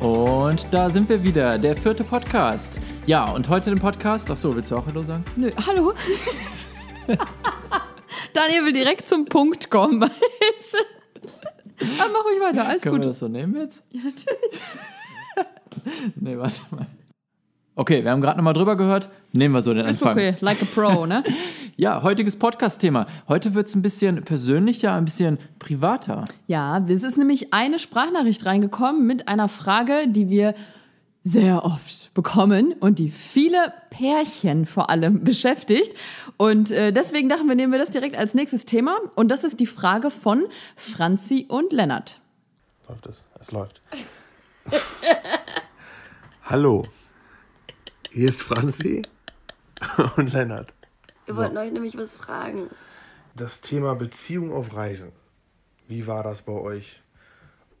Und 0.00 0.66
da 0.70 0.88
sind 0.88 1.08
wir 1.10 1.22
wieder, 1.22 1.58
der 1.58 1.76
vierte 1.76 2.04
Podcast. 2.04 2.80
Ja, 3.04 3.30
und 3.30 3.48
heute 3.50 3.68
den 3.68 3.78
Podcast. 3.78 4.30
Achso, 4.30 4.54
willst 4.54 4.70
du 4.70 4.76
auch 4.76 4.86
Hallo 4.86 5.02
sagen? 5.02 5.22
Nö, 5.36 5.50
hallo. 5.66 5.92
Daniel 8.32 8.64
will 8.64 8.72
direkt 8.72 9.06
zum 9.06 9.26
Punkt 9.26 9.70
kommen. 9.70 10.02
Aber 11.98 12.12
mach 12.12 12.24
ruhig 12.24 12.40
weiter, 12.40 12.66
alles 12.66 12.80
Können 12.82 12.94
gut. 12.96 13.04
wir 13.04 13.08
das 13.08 13.18
so 13.18 13.28
nehmen 13.28 13.56
jetzt? 13.56 13.82
Ja, 13.90 14.00
natürlich. 14.04 14.60
Nee, 16.16 16.36
warte 16.36 16.60
mal. 16.72 16.86
Okay, 17.80 18.04
wir 18.04 18.10
haben 18.10 18.20
gerade 18.20 18.36
nochmal 18.36 18.52
drüber 18.52 18.76
gehört. 18.76 19.08
Nehmen 19.32 19.54
wir 19.54 19.62
so 19.62 19.72
den 19.72 19.86
Ist 19.86 20.02
Anfang. 20.02 20.12
okay, 20.12 20.36
like 20.40 20.60
a 20.60 20.66
pro, 20.66 21.06
ne? 21.06 21.24
Ja, 21.76 22.02
heutiges 22.02 22.36
Podcast-Thema. 22.36 23.06
Heute 23.26 23.54
wird 23.54 23.68
es 23.68 23.74
ein 23.74 23.80
bisschen 23.80 24.22
persönlicher, 24.22 24.92
ein 24.92 25.06
bisschen 25.06 25.38
privater. 25.58 26.26
Ja, 26.46 26.84
es 26.86 27.02
ist 27.04 27.16
nämlich 27.16 27.54
eine 27.54 27.78
Sprachnachricht 27.78 28.44
reingekommen 28.44 29.06
mit 29.06 29.28
einer 29.28 29.48
Frage, 29.48 30.08
die 30.08 30.28
wir 30.28 30.54
sehr 31.22 31.64
oft 31.64 32.12
bekommen 32.12 32.74
und 32.80 32.98
die 32.98 33.10
viele 33.10 33.72
Pärchen 33.88 34.66
vor 34.66 34.90
allem 34.90 35.24
beschäftigt. 35.24 35.96
Und 36.36 36.70
äh, 36.70 36.92
deswegen 36.92 37.30
dachten 37.30 37.48
wir, 37.48 37.54
nehmen 37.54 37.72
wir 37.72 37.78
das 37.78 37.88
direkt 37.88 38.14
als 38.14 38.34
nächstes 38.34 38.66
Thema. 38.66 38.98
Und 39.14 39.30
das 39.30 39.42
ist 39.42 39.58
die 39.58 39.64
Frage 39.64 40.10
von 40.10 40.44
Franzi 40.76 41.46
und 41.48 41.72
Lennart. 41.72 42.20
Läuft 42.90 43.06
es? 43.06 43.24
Es 43.40 43.52
läuft. 43.52 43.80
Hallo. 46.44 46.84
Hier 48.10 48.28
ist 48.28 48.42
Franzi 48.42 49.02
und 50.16 50.32
Lennart. 50.32 50.74
Wir 51.26 51.36
wollten 51.36 51.56
euch 51.58 51.70
nämlich 51.72 51.96
was 51.96 52.12
fragen. 52.12 52.68
Das 53.36 53.60
Thema 53.60 53.94
Beziehung 53.94 54.52
auf 54.52 54.74
Reisen. 54.74 55.12
Wie 55.86 56.06
war 56.06 56.22
das 56.22 56.42
bei 56.42 56.52
euch? 56.52 57.00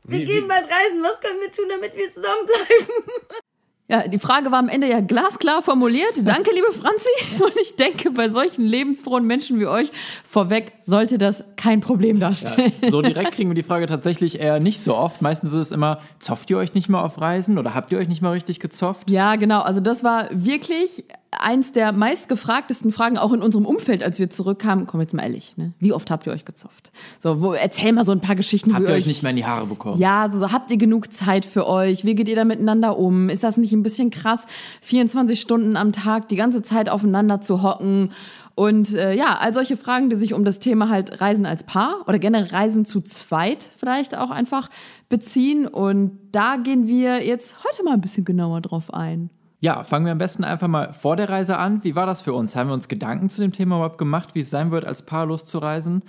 Wir 0.04 0.20
Wie- 0.20 0.24
gehen 0.24 0.44
wie- 0.44 0.48
bald 0.48 0.64
reisen. 0.64 1.02
Was 1.02 1.20
können 1.20 1.40
wir 1.40 1.50
tun, 1.50 1.66
damit 1.68 1.96
wir 1.96 2.08
zusammenbleiben? 2.08 2.86
Ja, 3.90 4.06
die 4.06 4.20
Frage 4.20 4.52
war 4.52 4.60
am 4.60 4.68
Ende 4.68 4.88
ja 4.88 5.00
glasklar 5.00 5.62
formuliert. 5.62 6.22
Danke, 6.22 6.52
liebe 6.54 6.70
Franzi. 6.70 7.08
Und 7.42 7.56
ich 7.60 7.74
denke, 7.74 8.12
bei 8.12 8.28
solchen 8.28 8.64
lebensfrohen 8.64 9.26
Menschen 9.26 9.58
wie 9.58 9.66
euch 9.66 9.90
vorweg 10.22 10.74
sollte 10.80 11.18
das 11.18 11.42
kein 11.56 11.80
Problem 11.80 12.20
darstellen. 12.20 12.72
So 12.88 13.02
direkt 13.02 13.32
kriegen 13.32 13.50
wir 13.50 13.56
die 13.56 13.64
Frage 13.64 13.86
tatsächlich 13.86 14.38
eher 14.38 14.60
nicht 14.60 14.80
so 14.80 14.94
oft. 14.94 15.22
Meistens 15.22 15.52
ist 15.52 15.58
es 15.58 15.72
immer, 15.72 15.98
zofft 16.20 16.50
ihr 16.50 16.58
euch 16.58 16.72
nicht 16.74 16.88
mal 16.88 17.02
auf 17.02 17.20
Reisen 17.20 17.58
oder 17.58 17.74
habt 17.74 17.90
ihr 17.90 17.98
euch 17.98 18.06
nicht 18.06 18.22
mal 18.22 18.30
richtig 18.30 18.60
gezofft? 18.60 19.10
Ja, 19.10 19.34
genau. 19.34 19.62
Also 19.62 19.80
das 19.80 20.04
war 20.04 20.28
wirklich 20.30 21.04
eins 21.32 21.72
der 21.72 21.92
meistgefragtesten 21.92 22.90
Fragen 22.90 23.16
auch 23.16 23.32
in 23.32 23.40
unserem 23.40 23.64
Umfeld, 23.64 24.02
als 24.02 24.18
wir 24.18 24.30
zurückkamen. 24.30 24.86
Komm 24.86 25.00
jetzt 25.00 25.14
mal 25.14 25.22
ehrlich, 25.22 25.56
ne? 25.56 25.72
Wie 25.78 25.92
oft 25.92 26.10
habt 26.10 26.26
ihr 26.26 26.32
euch 26.32 26.44
gezofft? 26.44 26.90
So, 27.18 27.40
wo, 27.40 27.52
erzähl 27.52 27.92
mal 27.92 28.04
so 28.04 28.12
ein 28.12 28.20
paar 28.20 28.34
Geschichten, 28.34 28.74
Habt 28.74 28.88
ihr 28.88 28.94
euch 28.94 29.02
euch 29.02 29.06
nicht 29.06 29.22
mehr 29.22 29.30
in 29.30 29.36
die 29.36 29.44
Haare 29.44 29.66
bekommen? 29.66 29.98
Ja, 29.98 30.28
so, 30.30 30.38
so 30.38 30.52
habt 30.52 30.70
ihr 30.70 30.76
genug 30.76 31.12
Zeit 31.12 31.46
für 31.46 31.66
euch? 31.66 32.04
Wie 32.04 32.14
geht 32.14 32.28
ihr 32.28 32.36
da 32.36 32.44
miteinander 32.44 32.98
um? 32.98 33.28
Ist 33.28 33.44
das 33.44 33.58
nicht 33.58 33.72
ein 33.72 33.82
bisschen 33.82 34.10
krass, 34.10 34.46
24 34.82 35.40
Stunden 35.40 35.76
am 35.76 35.92
Tag 35.92 36.28
die 36.28 36.36
ganze 36.36 36.62
Zeit 36.62 36.88
aufeinander 36.88 37.40
zu 37.40 37.62
hocken? 37.62 38.10
Und 38.56 38.94
äh, 38.94 39.14
ja, 39.14 39.38
all 39.38 39.54
solche 39.54 39.76
Fragen, 39.76 40.10
die 40.10 40.16
sich 40.16 40.34
um 40.34 40.44
das 40.44 40.58
Thema 40.58 40.88
halt 40.88 41.20
Reisen 41.20 41.46
als 41.46 41.64
Paar 41.64 42.04
oder 42.06 42.18
generell 42.18 42.48
Reisen 42.48 42.84
zu 42.84 43.00
zweit 43.00 43.70
vielleicht 43.78 44.16
auch 44.18 44.30
einfach 44.30 44.68
beziehen. 45.08 45.66
Und 45.66 46.18
da 46.32 46.56
gehen 46.56 46.86
wir 46.88 47.24
jetzt 47.24 47.64
heute 47.64 47.84
mal 47.84 47.94
ein 47.94 48.00
bisschen 48.00 48.24
genauer 48.24 48.60
drauf 48.60 48.92
ein. 48.92 49.30
Ja, 49.62 49.84
fangen 49.84 50.06
wir 50.06 50.12
am 50.12 50.18
besten 50.18 50.42
einfach 50.42 50.68
mal 50.68 50.94
vor 50.94 51.16
der 51.16 51.28
Reise 51.28 51.58
an. 51.58 51.84
Wie 51.84 51.94
war 51.94 52.06
das 52.06 52.22
für 52.22 52.32
uns? 52.32 52.56
Haben 52.56 52.70
wir 52.70 52.74
uns 52.74 52.88
Gedanken 52.88 53.28
zu 53.28 53.42
dem 53.42 53.52
Thema 53.52 53.76
überhaupt 53.76 53.98
gemacht, 53.98 54.34
wie 54.34 54.40
es 54.40 54.48
sein 54.48 54.70
wird, 54.70 54.86
als 54.86 55.02
Paar 55.02 55.26
loszureisen? 55.26 56.02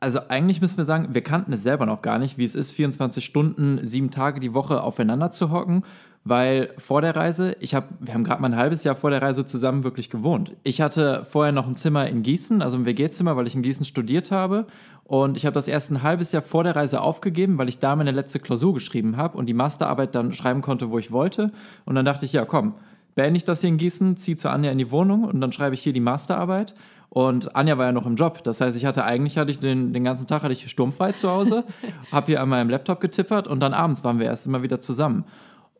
Also 0.00 0.20
eigentlich 0.28 0.62
müssen 0.62 0.78
wir 0.78 0.86
sagen, 0.86 1.08
wir 1.12 1.22
kannten 1.22 1.52
es 1.52 1.62
selber 1.62 1.84
noch 1.84 2.00
gar 2.00 2.18
nicht, 2.18 2.38
wie 2.38 2.44
es 2.44 2.54
ist, 2.54 2.70
24 2.70 3.22
Stunden, 3.22 3.80
sieben 3.82 4.10
Tage 4.10 4.40
die 4.40 4.54
Woche 4.54 4.82
aufeinander 4.82 5.30
zu 5.30 5.50
hocken, 5.50 5.82
weil 6.24 6.72
vor 6.78 7.02
der 7.02 7.16
Reise, 7.16 7.56
ich 7.60 7.74
habe, 7.74 7.88
wir 8.00 8.14
haben 8.14 8.24
gerade 8.24 8.40
mal 8.40 8.48
ein 8.48 8.56
halbes 8.56 8.84
Jahr 8.84 8.94
vor 8.94 9.10
der 9.10 9.22
Reise 9.22 9.44
zusammen 9.44 9.82
wirklich 9.82 10.08
gewohnt. 10.08 10.54
Ich 10.62 10.80
hatte 10.80 11.26
vorher 11.28 11.52
noch 11.52 11.66
ein 11.66 11.74
Zimmer 11.74 12.06
in 12.06 12.22
Gießen, 12.22 12.62
also 12.62 12.78
ein 12.78 12.86
WG-Zimmer, 12.86 13.36
weil 13.36 13.46
ich 13.46 13.54
in 13.54 13.62
Gießen 13.62 13.84
studiert 13.84 14.30
habe. 14.30 14.66
Und 15.04 15.38
ich 15.38 15.46
habe 15.46 15.54
das 15.54 15.68
erst 15.68 15.90
ein 15.90 16.02
halbes 16.02 16.32
Jahr 16.32 16.42
vor 16.42 16.64
der 16.64 16.76
Reise 16.76 17.00
aufgegeben, 17.00 17.56
weil 17.56 17.70
ich 17.70 17.78
da 17.78 17.96
meine 17.96 18.10
letzte 18.10 18.40
Klausur 18.40 18.74
geschrieben 18.74 19.16
habe 19.16 19.38
und 19.38 19.46
die 19.46 19.54
Masterarbeit 19.54 20.14
dann 20.14 20.34
schreiben 20.34 20.60
konnte, 20.60 20.90
wo 20.90 20.98
ich 20.98 21.10
wollte. 21.10 21.50
Und 21.86 21.94
dann 21.94 22.04
dachte 22.04 22.26
ich, 22.26 22.34
ja, 22.34 22.44
komm, 22.44 22.74
beende 23.18 23.36
ich 23.36 23.42
das 23.42 23.62
hier 23.62 23.68
in 23.70 23.78
Gießen, 23.78 24.14
ziehe 24.14 24.36
zu 24.36 24.48
Anja 24.48 24.70
in 24.70 24.78
die 24.78 24.92
Wohnung 24.92 25.24
und 25.24 25.40
dann 25.40 25.50
schreibe 25.50 25.74
ich 25.74 25.82
hier 25.82 25.92
die 25.92 25.98
Masterarbeit. 25.98 26.72
Und 27.08 27.56
Anja 27.56 27.76
war 27.76 27.86
ja 27.86 27.92
noch 27.92 28.06
im 28.06 28.14
Job. 28.14 28.44
Das 28.44 28.60
heißt, 28.60 28.76
ich 28.76 28.84
hatte 28.84 29.04
eigentlich 29.04 29.36
hatte 29.36 29.50
ich 29.50 29.58
den, 29.58 29.92
den 29.92 30.04
ganzen 30.04 30.28
Tag 30.28 30.42
hatte 30.42 30.52
ich 30.52 30.70
sturmfrei 30.70 31.10
zu 31.10 31.28
Hause, 31.28 31.64
habe 32.12 32.26
hier 32.26 32.40
an 32.40 32.48
meinem 32.48 32.70
Laptop 32.70 33.00
getippert 33.00 33.48
und 33.48 33.58
dann 33.58 33.74
abends 33.74 34.04
waren 34.04 34.20
wir 34.20 34.26
erst 34.26 34.46
immer 34.46 34.62
wieder 34.62 34.80
zusammen. 34.80 35.24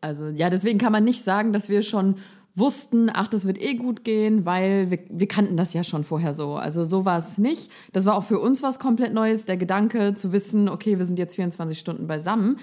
Also 0.01 0.27
ja, 0.27 0.49
deswegen 0.49 0.79
kann 0.79 0.91
man 0.91 1.05
nicht 1.05 1.23
sagen, 1.23 1.53
dass 1.53 1.69
wir 1.69 1.81
schon 1.81 2.15
wussten, 2.55 3.09
ach, 3.13 3.29
das 3.29 3.47
wird 3.47 3.61
eh 3.61 3.75
gut 3.75 4.03
gehen, 4.03 4.45
weil 4.45 4.89
wir, 4.89 4.99
wir 5.09 5.27
kannten 5.29 5.55
das 5.55 5.73
ja 5.73 5.85
schon 5.85 6.03
vorher 6.03 6.33
so. 6.33 6.55
Also 6.55 6.83
so 6.83 7.05
war 7.05 7.17
es 7.17 7.37
nicht. 7.37 7.71
Das 7.93 8.05
war 8.05 8.15
auch 8.15 8.25
für 8.25 8.39
uns 8.39 8.61
was 8.61 8.79
komplett 8.79 9.13
Neues, 9.13 9.45
der 9.45 9.55
Gedanke 9.55 10.13
zu 10.13 10.33
wissen, 10.33 10.67
okay, 10.67 10.97
wir 10.97 11.05
sind 11.05 11.19
jetzt 11.19 11.35
24 11.35 11.79
Stunden 11.79 12.05
beisammen. 12.05 12.57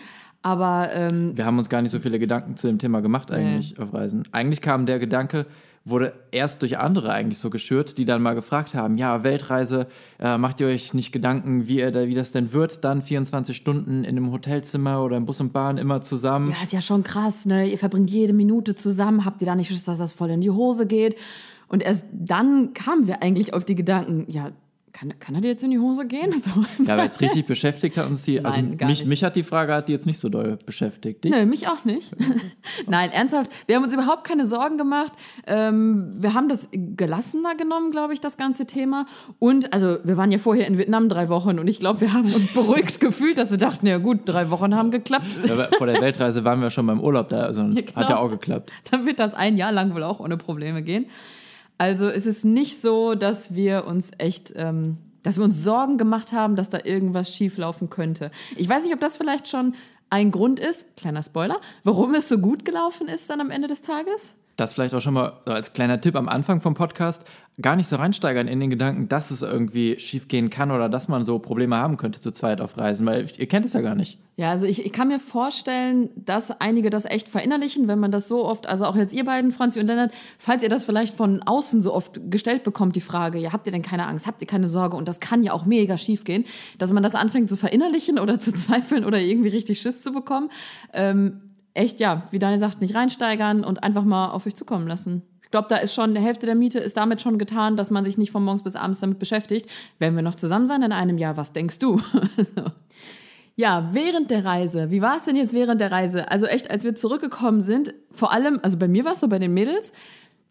Aber 0.47 0.91
ähm, 0.93 1.37
Wir 1.37 1.45
haben 1.45 1.59
uns 1.59 1.69
gar 1.69 1.83
nicht 1.83 1.91
so 1.91 1.99
viele 1.99 2.21
Gedanken 2.21 2.57
zu 2.57 2.69
dem 2.69 2.79
Thema 2.79 3.01
gemacht 3.01 3.33
eigentlich 3.33 3.81
auf 3.81 3.93
Reisen. 3.93 4.23
Eigentlich 4.31 4.61
kam 4.61 4.87
der 4.87 5.01
Gedanke, 5.01 5.45
wurde 5.85 6.13
erst 6.31 6.63
durch 6.63 6.79
andere 6.79 7.11
eigentlich 7.11 7.39
so 7.39 7.51
geschürt, 7.51 7.99
die 7.99 8.05
dann 8.05 8.23
mal 8.23 8.37
gefragt 8.37 8.73
haben, 8.73 8.97
ja, 8.97 9.25
Weltreise, 9.25 9.89
äh, 10.21 10.39
macht 10.39 10.61
ihr 10.61 10.69
euch 10.69 10.95
nicht 10.95 11.11
Gedanken, 11.11 11.67
wie, 11.67 11.79
ihr 11.79 11.91
da, 11.91 12.07
wie 12.07 12.15
das 12.15 12.31
denn 12.31 12.53
wird, 12.53 12.85
dann 12.85 13.03
24 13.03 13.57
Stunden 13.57 14.05
in 14.05 14.17
einem 14.17 14.31
Hotelzimmer 14.31 15.03
oder 15.03 15.17
im 15.17 15.27
Bus 15.27 15.41
und 15.41 15.53
Bahn 15.53 15.79
immer 15.79 16.01
zusammen. 16.01 16.53
ja, 16.53 16.63
ist 16.63 16.73
ja 16.73 16.81
schon 16.81 17.03
krass, 17.03 17.45
ne? 17.45 17.69
Ihr 17.69 17.79
verbringt 17.79 18.13
jede 18.13 18.33
Minute 18.33 18.77
zusammen, 18.77 19.25
habt 19.25 19.43
ihr 19.43 19.47
da 19.47 19.57
nicht 19.57 19.67
Schiss, 19.67 19.83
dass 19.83 19.99
das 19.99 20.13
voll 20.13 20.31
in 20.31 20.41
die 20.41 20.51
Hose 20.51 20.87
geht? 20.87 21.17
Und 21.67 21.83
erst 21.83 22.05
dann 22.13 22.73
kamen 22.73 23.09
wir 23.09 23.21
eigentlich 23.25 23.53
auf 23.53 23.65
die 23.65 23.75
Gedanken, 23.75 24.27
ja, 24.29 24.53
kann, 24.97 25.19
kann 25.19 25.35
er 25.35 25.43
dir 25.43 25.49
jetzt 25.49 25.63
in 25.63 25.71
die 25.71 25.79
Hose 25.79 26.07
gehen? 26.07 26.33
So. 26.47 26.51
Ja, 26.85 26.95
aber 26.95 27.03
jetzt 27.03 27.21
richtig 27.21 27.47
beschäftigt 27.47 27.97
hat 27.97 28.07
uns 28.07 28.23
die, 28.23 28.45
also 28.45 28.57
Nein, 28.57 28.77
mich, 28.77 29.01
nicht. 29.01 29.07
mich 29.07 29.25
hat 29.25 29.35
die 29.35 29.43
Frage 29.43 29.75
hat 29.75 29.89
die 29.89 29.93
jetzt 29.93 30.07
nicht 30.07 30.21
so 30.21 30.29
doll 30.29 30.59
beschäftigt. 30.65 31.25
Dich? 31.25 31.33
Nö, 31.33 31.45
mich 31.45 31.67
auch 31.67 31.85
nicht. 31.85 32.15
Nein, 32.87 33.11
ernsthaft. 33.11 33.51
Wir 33.67 33.75
haben 33.75 33.83
uns 33.83 33.93
überhaupt 33.93 34.25
keine 34.25 34.47
Sorgen 34.47 34.79
gemacht. 34.79 35.13
Ähm, 35.47 36.13
wir 36.17 36.35
haben 36.35 36.49
das 36.49 36.69
gelassener 36.73 37.57
genommen, 37.57 37.91
glaube 37.91 38.13
ich, 38.13 38.21
das 38.21 38.37
ganze 38.37 38.67
Thema. 38.67 39.07
Und 39.41 39.73
also 39.73 39.99
wir 40.05 40.17
waren 40.17 40.31
ja 40.31 40.39
vorher 40.39 40.69
in 40.69 40.79
Vietnam 40.79 41.09
drei 41.09 41.29
Wochen 41.29 41.59
und 41.59 41.67
ich 41.67 41.81
glaube, 41.81 42.03
wir 42.03 42.13
haben 42.13 42.33
uns 42.33 42.53
beruhigt 42.53 43.01
gefühlt, 43.01 43.39
dass 43.39 43.51
wir 43.51 43.59
dachten, 43.59 43.87
ja 43.89 43.99
gut, 43.99 44.21
drei 44.27 44.51
Wochen 44.51 44.75
haben 44.75 44.93
geklappt. 44.93 45.41
Aber 45.51 45.71
vor 45.79 45.87
der 45.89 46.01
Weltreise 46.01 46.45
waren 46.45 46.61
wir 46.61 46.71
schon 46.71 46.87
beim 46.87 47.01
Urlaub 47.01 47.31
da, 47.31 47.41
also 47.41 47.63
genau. 47.63 47.81
hat 47.97 48.09
ja 48.09 48.19
auch 48.19 48.31
geklappt. 48.31 48.73
Dann 48.91 49.05
wird 49.05 49.19
das 49.19 49.35
ein 49.35 49.57
Jahr 49.57 49.73
lang 49.73 49.95
wohl 49.95 50.05
auch 50.05 50.21
ohne 50.21 50.37
Probleme 50.37 50.83
gehen. 50.83 51.07
Also 51.79 52.09
es 52.09 52.27
ist 52.27 52.45
nicht 52.45 52.81
so, 52.81 53.15
dass 53.15 53.55
wir 53.55 53.87
uns 53.87 54.11
echt, 54.19 54.53
ähm, 54.57 54.99
dass 55.23 55.37
wir 55.37 55.45
uns 55.45 55.63
Sorgen 55.63 55.99
gemacht 55.99 56.33
haben, 56.33 56.57
dass 56.57 56.69
da 56.69 56.79
irgendwas 56.85 57.35
schief 57.35 57.59
laufen 57.59 57.91
könnte. 57.91 58.31
Ich 58.57 58.69
weiß 58.69 58.85
nicht, 58.85 58.95
ob 58.95 59.01
das 59.01 59.17
vielleicht 59.17 59.49
schon 59.49 59.75
ein 60.09 60.31
Grund 60.31 60.61
ist, 60.61 60.97
kleiner 60.97 61.23
Spoiler, 61.23 61.61
warum 61.85 62.15
es 62.15 62.29
so 62.29 62.39
gut 62.39 62.65
gelaufen 62.65 63.09
ist 63.09 63.29
dann 63.29 63.41
am 63.41 63.51
Ende 63.51 63.69
des 63.69 63.83
Tages. 63.83 64.35
Das 64.57 64.75
vielleicht 64.75 64.95
auch 64.95 65.01
schon 65.01 65.15
mal 65.15 65.35
so 65.45 65.53
als 65.53 65.75
kleiner 65.75 66.01
Tipp 66.01 66.17
am 66.17 66.29
Anfang 66.29 66.63
vom 66.63 66.75
Podcast, 66.75 67.27
gar 67.61 67.77
nicht 67.77 67.89
so 67.89 67.97
reinsteigern 67.97 68.49
in 68.49 68.61
den 68.61 68.71
Gedanken, 68.71 69.09
dass 69.09 69.31
es 69.31 69.43
irgendwie 69.43 69.99
schief 69.99 70.29
gehen 70.29 70.51
kann 70.51 70.71
oder 70.71 70.89
dass 70.89 71.09
man 71.09 71.25
so 71.25 71.39
Probleme 71.39 71.77
haben 71.77 71.97
könnte 71.97 72.21
zu 72.21 72.31
zweit 72.31 72.61
auf 72.61 72.77
Reisen, 72.77 73.07
weil 73.07 73.27
ihr 73.37 73.47
kennt 73.49 73.67
es 73.67 73.75
ja 73.75 73.81
gar 73.81 73.95
nicht. 73.95 74.19
Ja, 74.37 74.51
also 74.51 74.67
ich, 74.67 74.85
ich 74.85 74.93
kann 74.93 75.09
mir 75.09 75.19
vorstellen, 75.19 76.11
dass 76.15 76.51
einige 76.51 76.91
das 76.91 77.07
echt 77.07 77.29
verinnerlichen, 77.29 77.89
wenn 77.89 77.99
man 77.99 78.11
das 78.11 78.29
so 78.29 78.45
oft, 78.45 78.67
also 78.67 78.85
auch 78.85 78.97
jetzt 78.97 79.15
ihr 79.15 79.25
beiden, 79.25 79.53
Franzi 79.53 79.81
und 79.81 79.87
Lennart, 79.87 80.13
falls 80.39 80.63
ihr 80.63 80.69
das 80.69 80.85
vielleicht 80.85 81.17
von 81.17 81.43
außen 81.43 81.81
so 81.81 81.95
oft 81.95 82.21
gestellt 82.31 82.63
bekommt, 82.63 82.97
die 82.97 83.01
Frage, 83.01 83.39
ja, 83.39 83.53
habt 83.53 83.67
ihr 83.67 83.73
denn 83.73 83.83
keine 83.83 84.07
Angst, 84.07 84.27
habt 84.27 84.43
ihr 84.43 84.47
keine 84.47 84.69
Sorge 84.69 84.97
und 84.97 85.09
das 85.09 85.21
kann 85.21 85.43
ja 85.43 85.53
auch 85.53 85.65
mega 85.65 85.97
schief 85.97 86.25
gehen, 86.25 86.45
dass 86.79 86.93
man 86.93 87.03
das 87.03 87.15
anfängt 87.15 87.49
zu 87.49 87.57
verinnerlichen 87.57 88.19
oder 88.19 88.39
zu 88.41 88.53
zweifeln 88.53 89.07
oder 89.07 89.19
irgendwie 89.19 89.49
richtig 89.49 89.81
Schiss 89.81 90.03
zu 90.03 90.13
bekommen. 90.13 90.51
Ähm, 90.93 91.41
echt, 91.77 92.01
ja, 92.01 92.27
wie 92.31 92.39
Daniel 92.39 92.59
sagt, 92.59 92.81
nicht 92.81 92.95
reinsteigern 92.95 93.65
und 93.65 93.83
einfach 93.83 94.05
mal 94.05 94.31
auf 94.31 94.47
euch 94.47 94.55
zukommen 94.55 94.87
lassen. 94.87 95.23
Ich 95.43 95.51
glaube, 95.51 95.69
da 95.69 95.77
ist 95.77 95.95
schon, 95.95 96.15
die 96.15 96.21
Hälfte 96.21 96.47
der 96.47 96.57
Miete 96.57 96.81
ist 96.81 96.97
damit 96.97 97.23
schon 97.23 97.39
getan, 97.39 97.77
dass 97.77 97.91
man 97.91 98.03
sich 98.03 98.19
nicht 98.19 98.33
von 98.33 98.45
morgens 98.45 98.65
bis 98.65 98.75
abends 98.75 99.01
damit 99.01 99.19
beschäftigt. 99.19 99.71
Wenn 99.99 100.17
wir 100.17 100.23
noch 100.23 100.35
zusammen 100.35 100.67
sein 100.67 100.83
in 100.83 100.93
einem 100.93 101.19
Jahr, 101.19 101.37
was 101.37 101.53
denkst 101.53 101.79
du? 101.79 102.01
Ja, 103.59 103.89
während 103.93 104.31
der 104.31 104.45
Reise. 104.45 104.91
Wie 104.91 105.01
war 105.01 105.17
es 105.17 105.25
denn 105.25 105.35
jetzt 105.35 105.55
während 105.55 105.81
der 105.81 105.91
Reise? 105.91 106.31
Also 106.31 106.45
echt, 106.45 106.71
als 106.71 106.85
wir 106.85 106.95
zurückgekommen 106.95 107.63
sind, 107.63 107.95
vor 108.13 108.31
allem, 108.31 108.61
also 108.63 108.77
bei 108.77 108.87
mir 108.87 109.07
war 109.07 109.13
es 109.13 109.21
so, 109.21 109.29
bei 109.29 109.39
den 109.39 109.55
Mädels, 109.55 109.93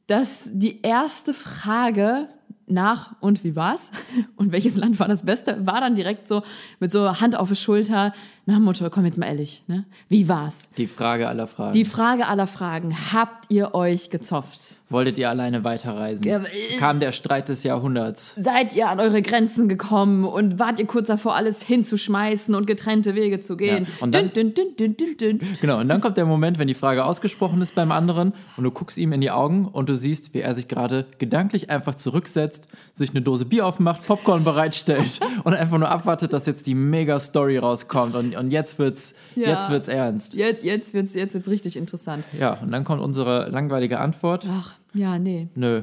dass 0.08 0.50
die 0.52 0.82
erste 0.82 1.36
Frage 1.36 2.30
nach 2.66 3.16
und 3.22 3.44
wie 3.44 3.56
war's 3.56 3.92
und 4.38 4.52
welches 4.52 4.76
Land 4.76 5.00
war 5.00 5.08
das 5.08 5.24
Beste, 5.24 5.68
war 5.68 5.82
dann 5.82 5.94
direkt 5.94 6.28
so 6.28 6.42
mit 6.80 6.92
so 6.92 7.22
Hand 7.22 7.36
auf 7.36 7.50
die 7.50 7.56
Schulter, 7.56 8.12
Na 8.48 8.60
Mutter, 8.60 8.92
komm 8.92 9.06
jetzt 9.06 9.18
mal 9.18 9.26
ehrlich, 9.26 9.64
ne? 9.68 9.86
Wie 10.08 10.30
war's? 10.30 10.70
Die 10.78 10.86
Frage 10.86 11.28
aller 11.28 11.48
Fragen. 11.48 11.74
Die 11.74 11.84
Frage 11.86 12.28
aller 12.28 12.46
Fragen. 12.46 12.96
Habt 13.12 13.46
ihr 13.52 13.74
euch 13.74 14.12
gezopft? 14.12 14.78
Wolltet 14.90 15.18
ihr 15.18 15.32
alleine 15.32 15.64
weiterreisen? 15.64 16.28
Ja, 16.28 16.38
äh, 16.38 16.78
Kam 16.78 17.00
der 17.00 17.12
Streit 17.12 17.50
des 17.50 17.64
Jahrhunderts? 17.64 18.36
Seid 18.38 18.76
ihr 18.76 18.88
an 18.88 19.00
eure 19.00 19.24
Grenzen 19.24 19.68
gekommen 19.68 20.26
und 20.26 20.60
wart 20.60 20.80
ihr 20.80 20.86
kurz 20.86 21.08
davor, 21.08 21.36
alles 21.36 21.64
hinzuschmeißen 21.64 22.54
und 22.54 22.68
getrennte 22.68 23.16
Wege 23.16 23.40
zu 23.42 23.58
gehen? 23.58 23.86
Ja, 23.86 24.04
und 24.04 24.14
dann- 24.14 24.32
dün, 24.32 24.54
dün, 24.54 24.96
dün. 25.18 25.40
Genau, 25.60 25.80
und 25.80 25.88
dann 25.90 26.00
kommt 26.02 26.18
der 26.18 26.28
Moment, 26.28 26.60
wenn 26.60 26.68
die 26.68 26.76
Frage 26.76 27.04
ausgesprochen 27.04 27.62
ist 27.64 27.74
beim 27.74 27.92
anderen 27.92 28.34
und 28.58 28.64
du 28.64 28.70
guckst 28.70 29.00
ihm 29.00 29.12
in 29.12 29.22
die 29.22 29.32
Augen 29.32 29.66
und 29.66 29.90
du 29.90 29.96
siehst, 29.98 30.36
wie 30.36 30.42
er 30.42 30.54
sich 30.54 30.68
gerade 30.68 31.08
gedanklich 31.18 31.72
einfach 31.72 31.96
zurücksetzt, 31.96 32.68
sich 32.94 33.10
eine 33.10 33.24
Dose 33.24 33.46
Bier 33.46 33.66
aufmacht, 33.66 34.06
Popcorn 34.06 34.44
bereitstellt 34.44 35.20
und 35.44 35.56
einfach 35.56 35.80
nur 35.80 35.90
abwartet, 35.90 36.32
dass 36.32 36.46
jetzt 36.46 36.68
die 36.68 36.76
Mega-Story 36.76 37.58
rauskommt 37.58 38.14
und, 38.14 38.35
und 38.38 38.52
jetzt 38.52 38.78
wird's, 38.80 39.14
Ja. 39.36 39.50
jetzt 39.50 39.70
wird's 39.70 39.88
ernst. 39.88 40.34
Jetzt, 40.34 40.64
jetzt 40.64 40.94
wird 40.94 41.06
es 41.08 41.14
jetzt 41.14 41.34
wird's 41.34 41.48
richtig 41.50 41.78
interessant. 41.78 42.28
Ja, 42.38 42.54
und 42.62 42.72
dann 42.72 42.84
kommt 42.84 43.02
unsere 43.02 43.50
langweilige 43.50 44.00
Antwort. 44.00 44.48
Ach, 44.50 44.74
ja, 44.94 45.18
nee. 45.20 45.48
Nö. 45.56 45.82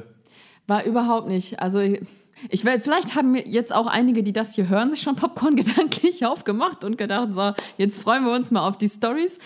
War 0.67 0.85
überhaupt 0.85 1.27
nicht. 1.27 1.59
Also 1.59 1.79
ich 2.49 2.65
will, 2.65 2.79
vielleicht 2.79 3.15
haben 3.15 3.35
jetzt 3.35 3.73
auch 3.73 3.87
einige, 3.87 4.23
die 4.23 4.33
das 4.33 4.55
hier 4.55 4.69
hören, 4.69 4.91
sich 4.91 5.01
schon 5.01 5.15
Popcorn 5.15 5.55
gedanklich 5.57 6.25
aufgemacht 6.25 6.83
und 6.83 6.97
gedacht, 6.97 7.33
so, 7.33 7.53
jetzt 7.77 8.01
freuen 8.01 8.25
wir 8.25 8.31
uns 8.33 8.51
mal 8.51 8.67
auf 8.67 8.77
die 8.77 8.89
Stories. 8.89 9.39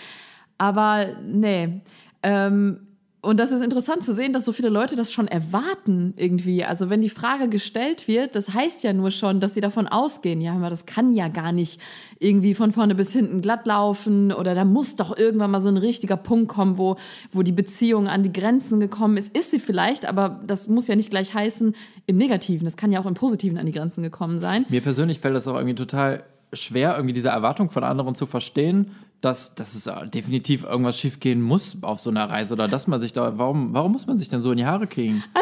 Aber 0.58 1.06
nee. 1.22 1.80
Ähm, 2.22 2.87
und 3.20 3.40
das 3.40 3.50
ist 3.50 3.62
interessant 3.62 4.04
zu 4.04 4.14
sehen, 4.14 4.32
dass 4.32 4.44
so 4.44 4.52
viele 4.52 4.68
Leute 4.68 4.94
das 4.94 5.12
schon 5.12 5.26
erwarten 5.26 6.14
irgendwie. 6.16 6.64
Also 6.64 6.88
wenn 6.88 7.00
die 7.00 7.08
Frage 7.08 7.48
gestellt 7.48 8.06
wird, 8.06 8.36
das 8.36 8.54
heißt 8.54 8.84
ja 8.84 8.92
nur 8.92 9.10
schon, 9.10 9.40
dass 9.40 9.54
sie 9.54 9.60
davon 9.60 9.88
ausgehen, 9.88 10.40
ja, 10.40 10.54
aber 10.54 10.70
das 10.70 10.86
kann 10.86 11.12
ja 11.12 11.26
gar 11.26 11.50
nicht 11.50 11.80
irgendwie 12.20 12.54
von 12.54 12.70
vorne 12.70 12.94
bis 12.94 13.12
hinten 13.12 13.40
glatt 13.40 13.66
laufen 13.66 14.32
oder 14.32 14.54
da 14.54 14.64
muss 14.64 14.94
doch 14.94 15.16
irgendwann 15.18 15.50
mal 15.50 15.60
so 15.60 15.68
ein 15.68 15.78
richtiger 15.78 16.16
Punkt 16.16 16.48
kommen, 16.48 16.78
wo, 16.78 16.96
wo 17.32 17.42
die 17.42 17.52
Beziehung 17.52 18.06
an 18.06 18.22
die 18.22 18.32
Grenzen 18.32 18.78
gekommen 18.78 19.16
ist. 19.16 19.36
Ist 19.36 19.50
sie 19.50 19.58
vielleicht, 19.58 20.06
aber 20.06 20.40
das 20.46 20.68
muss 20.68 20.86
ja 20.86 20.94
nicht 20.94 21.10
gleich 21.10 21.34
heißen 21.34 21.74
im 22.06 22.16
Negativen. 22.16 22.66
Das 22.66 22.76
kann 22.76 22.92
ja 22.92 23.00
auch 23.00 23.06
im 23.06 23.14
Positiven 23.14 23.58
an 23.58 23.66
die 23.66 23.72
Grenzen 23.72 24.04
gekommen 24.04 24.38
sein. 24.38 24.64
Mir 24.68 24.80
persönlich 24.80 25.18
fällt 25.18 25.34
das 25.34 25.48
auch 25.48 25.56
irgendwie 25.56 25.74
total 25.74 26.22
schwer, 26.52 26.94
irgendwie 26.94 27.14
diese 27.14 27.28
Erwartung 27.28 27.70
von 27.70 27.84
anderen 27.84 28.14
zu 28.14 28.26
verstehen, 28.26 28.92
dass, 29.20 29.54
dass 29.54 29.74
es 29.74 29.90
definitiv 30.10 30.64
irgendwas 30.64 30.98
schiefgehen 30.98 31.42
muss 31.42 31.76
auf 31.82 32.00
so 32.00 32.10
einer 32.10 32.30
Reise 32.30 32.54
oder 32.54 32.68
dass 32.68 32.86
man 32.86 33.00
sich 33.00 33.12
da, 33.12 33.38
warum, 33.38 33.74
warum 33.74 33.92
muss 33.92 34.06
man 34.06 34.16
sich 34.16 34.28
denn 34.28 34.40
so 34.40 34.52
in 34.52 34.58
die 34.58 34.66
Haare 34.66 34.86
kriegen? 34.86 35.24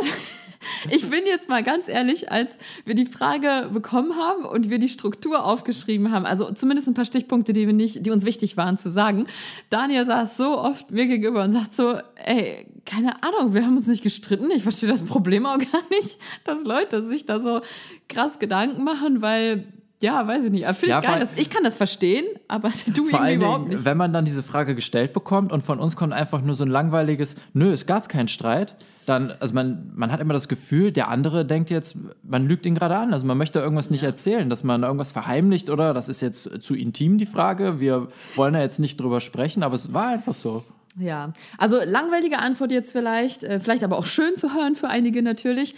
Ich 0.90 1.08
bin 1.08 1.20
jetzt 1.26 1.48
mal 1.48 1.62
ganz 1.62 1.88
ehrlich, 1.88 2.30
als 2.30 2.58
wir 2.84 2.94
die 2.94 3.06
Frage 3.06 3.70
bekommen 3.72 4.16
haben 4.16 4.44
und 4.44 4.70
wir 4.70 4.78
die 4.78 4.88
Struktur 4.88 5.44
aufgeschrieben 5.44 6.10
haben, 6.10 6.26
also 6.26 6.50
zumindest 6.50 6.88
ein 6.88 6.94
paar 6.94 7.04
Stichpunkte, 7.04 7.52
die, 7.52 7.66
wir 7.66 7.74
nicht, 7.74 8.04
die 8.04 8.10
uns 8.10 8.24
wichtig 8.24 8.56
waren 8.56 8.76
zu 8.76 8.90
sagen. 8.90 9.26
Daniel 9.70 10.04
saß 10.04 10.36
so 10.36 10.58
oft 10.58 10.90
mir 10.90 11.06
gegenüber 11.06 11.44
und 11.44 11.52
sagt 11.52 11.74
so, 11.74 11.98
ey, 12.16 12.66
keine 12.84 13.22
Ahnung, 13.22 13.54
wir 13.54 13.64
haben 13.64 13.76
uns 13.76 13.86
nicht 13.86 14.02
gestritten. 14.02 14.50
Ich 14.50 14.62
verstehe 14.62 14.88
das 14.88 15.02
Problem 15.02 15.46
auch 15.46 15.58
gar 15.58 15.82
nicht, 15.90 16.18
dass 16.44 16.64
Leute 16.64 17.02
sich 17.02 17.26
da 17.26 17.40
so 17.40 17.60
krass 18.08 18.38
Gedanken 18.38 18.84
machen, 18.84 19.22
weil, 19.22 19.72
ja, 20.02 20.26
weiß 20.26 20.44
ich 20.44 20.50
nicht. 20.50 20.64
Finde 20.66 20.86
ich 20.86 20.90
Ja, 20.90 21.00
geil. 21.00 21.10
vor- 21.12 21.20
Das, 21.20 21.32
ich 21.36 21.48
kann 21.50 21.64
das 21.64 21.76
verstehen, 21.76 22.24
aber 22.48 22.70
du 22.94 23.04
Vor 23.06 23.20
irgendwie 23.20 23.34
überhaupt 23.34 23.60
Dingen, 23.64 23.70
nicht. 23.74 23.84
wenn 23.84 23.96
man 23.96 24.12
dann 24.12 24.24
diese 24.24 24.42
Frage 24.42 24.74
gestellt 24.74 25.12
bekommt 25.12 25.52
und 25.52 25.62
von 25.62 25.78
uns 25.80 25.96
kommt 25.96 26.12
einfach 26.12 26.42
nur 26.42 26.54
so 26.54 26.64
ein 26.64 26.70
langweiliges, 26.70 27.36
nö, 27.54 27.72
es 27.72 27.86
gab 27.86 28.08
keinen 28.08 28.28
Streit, 28.28 28.76
dann, 29.06 29.32
also 29.38 29.54
man, 29.54 29.92
man 29.94 30.10
hat 30.10 30.20
immer 30.20 30.34
das 30.34 30.48
Gefühl, 30.48 30.90
der 30.90 31.06
andere 31.08 31.44
denkt 31.46 31.70
jetzt, 31.70 31.96
man 32.24 32.46
lügt 32.48 32.66
ihn 32.66 32.74
gerade 32.74 32.96
an. 32.96 33.12
Also 33.12 33.24
man 33.24 33.38
möchte 33.38 33.60
irgendwas 33.60 33.88
nicht 33.88 34.02
erzählen, 34.02 34.50
dass 34.50 34.64
man 34.64 34.82
irgendwas 34.82 35.12
verheimlicht 35.12 35.70
oder 35.70 35.94
das 35.94 36.08
ist 36.08 36.20
jetzt 36.22 36.50
zu 36.62 36.74
intim 36.74 37.16
die 37.16 37.26
Frage. 37.26 37.78
Wir 37.78 38.08
wollen 38.34 38.54
da 38.54 38.60
jetzt 38.60 38.80
nicht 38.80 39.00
drüber 39.00 39.20
sprechen, 39.20 39.62
aber 39.62 39.76
es 39.76 39.92
war 39.94 40.08
einfach 40.08 40.34
so. 40.34 40.64
Ja, 40.98 41.32
also 41.56 41.78
langweilige 41.84 42.38
Antwort 42.38 42.72
jetzt 42.72 42.90
vielleicht, 42.92 43.44
äh, 43.44 43.60
vielleicht 43.60 43.84
aber 43.84 43.96
auch 43.98 44.06
schön 44.06 44.34
zu 44.34 44.54
hören 44.54 44.74
für 44.74 44.88
einige 44.88 45.22
natürlich. 45.22 45.76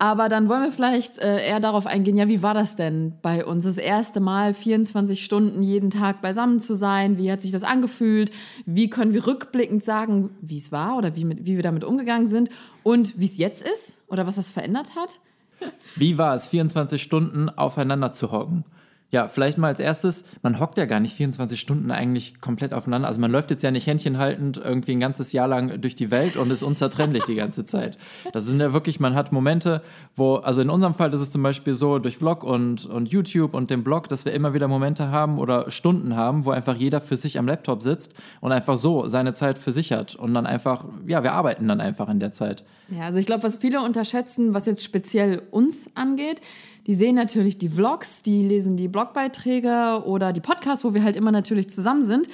Aber 0.00 0.30
dann 0.30 0.48
wollen 0.48 0.62
wir 0.62 0.72
vielleicht 0.72 1.18
äh, 1.18 1.46
eher 1.46 1.60
darauf 1.60 1.84
eingehen, 1.84 2.16
ja, 2.16 2.26
wie 2.26 2.42
war 2.42 2.54
das 2.54 2.74
denn 2.74 3.12
bei 3.20 3.44
uns? 3.44 3.64
Das 3.64 3.76
erste 3.76 4.18
Mal 4.18 4.54
24 4.54 5.22
Stunden 5.22 5.62
jeden 5.62 5.90
Tag 5.90 6.22
beisammen 6.22 6.58
zu 6.58 6.74
sein. 6.74 7.18
Wie 7.18 7.30
hat 7.30 7.42
sich 7.42 7.50
das 7.50 7.64
angefühlt? 7.64 8.32
Wie 8.64 8.88
können 8.88 9.12
wir 9.12 9.26
rückblickend 9.26 9.84
sagen, 9.84 10.30
wie 10.40 10.56
es 10.56 10.72
war 10.72 10.96
oder 10.96 11.16
wie, 11.16 11.26
mit, 11.26 11.44
wie 11.44 11.56
wir 11.56 11.62
damit 11.62 11.84
umgegangen 11.84 12.26
sind? 12.26 12.48
Und 12.82 13.20
wie 13.20 13.26
es 13.26 13.36
jetzt 13.36 13.60
ist 13.60 14.02
oder 14.08 14.26
was 14.26 14.36
das 14.36 14.48
verändert 14.48 14.96
hat? 14.96 15.20
Wie 15.96 16.16
war 16.16 16.34
es, 16.34 16.48
24 16.48 17.02
Stunden 17.02 17.50
aufeinander 17.50 18.10
zu 18.10 18.32
hocken? 18.32 18.64
Ja, 19.10 19.26
vielleicht 19.26 19.58
mal 19.58 19.68
als 19.68 19.80
erstes, 19.80 20.24
man 20.42 20.60
hockt 20.60 20.78
ja 20.78 20.84
gar 20.84 21.00
nicht 21.00 21.16
24 21.16 21.60
Stunden 21.60 21.90
eigentlich 21.90 22.40
komplett 22.40 22.72
aufeinander. 22.72 23.08
Also 23.08 23.20
man 23.20 23.32
läuft 23.32 23.50
jetzt 23.50 23.62
ja 23.64 23.72
nicht 23.72 23.88
händchenhaltend 23.88 24.56
irgendwie 24.56 24.92
ein 24.92 25.00
ganzes 25.00 25.32
Jahr 25.32 25.48
lang 25.48 25.80
durch 25.80 25.96
die 25.96 26.12
Welt 26.12 26.36
und 26.36 26.50
ist 26.52 26.62
unzertrennlich 26.62 27.24
die 27.24 27.34
ganze 27.34 27.64
Zeit. 27.64 27.98
Das 28.32 28.46
sind 28.46 28.60
ja 28.60 28.72
wirklich, 28.72 29.00
man 29.00 29.14
hat 29.16 29.32
Momente, 29.32 29.82
wo, 30.14 30.36
also 30.36 30.60
in 30.60 30.70
unserem 30.70 30.94
Fall 30.94 31.12
ist 31.12 31.20
es 31.20 31.32
zum 31.32 31.42
Beispiel 31.42 31.74
so 31.74 31.98
durch 31.98 32.18
Vlog 32.18 32.44
und, 32.44 32.86
und 32.86 33.08
YouTube 33.08 33.54
und 33.54 33.68
dem 33.70 33.82
Blog, 33.82 34.08
dass 34.08 34.24
wir 34.24 34.32
immer 34.32 34.54
wieder 34.54 34.68
Momente 34.68 35.10
haben 35.10 35.40
oder 35.40 35.72
Stunden 35.72 36.14
haben, 36.14 36.44
wo 36.44 36.52
einfach 36.52 36.76
jeder 36.76 37.00
für 37.00 37.16
sich 37.16 37.36
am 37.36 37.48
Laptop 37.48 37.82
sitzt 37.82 38.14
und 38.40 38.52
einfach 38.52 38.78
so 38.78 39.08
seine 39.08 39.32
Zeit 39.32 39.58
für 39.58 39.72
sich 39.72 39.92
hat. 39.92 40.14
Und 40.14 40.34
dann 40.34 40.46
einfach, 40.46 40.84
ja, 41.08 41.24
wir 41.24 41.32
arbeiten 41.32 41.66
dann 41.66 41.80
einfach 41.80 42.08
in 42.08 42.20
der 42.20 42.32
Zeit. 42.32 42.64
Ja, 42.88 43.06
also 43.06 43.18
ich 43.18 43.26
glaube, 43.26 43.42
was 43.42 43.56
viele 43.56 43.82
unterschätzen, 43.82 44.54
was 44.54 44.66
jetzt 44.66 44.84
speziell 44.84 45.42
uns 45.50 45.90
angeht, 45.96 46.40
die 46.90 46.96
sehen 46.96 47.14
natürlich 47.14 47.56
die 47.56 47.68
Vlogs, 47.68 48.20
die 48.22 48.42
lesen 48.42 48.76
die 48.76 48.88
Blogbeiträge 48.88 50.02
oder 50.06 50.32
die 50.32 50.40
Podcasts, 50.40 50.82
wo 50.82 50.92
wir 50.92 51.04
halt 51.04 51.14
immer 51.14 51.30
natürlich 51.30 51.70
zusammen 51.70 52.02
sind. 52.02 52.26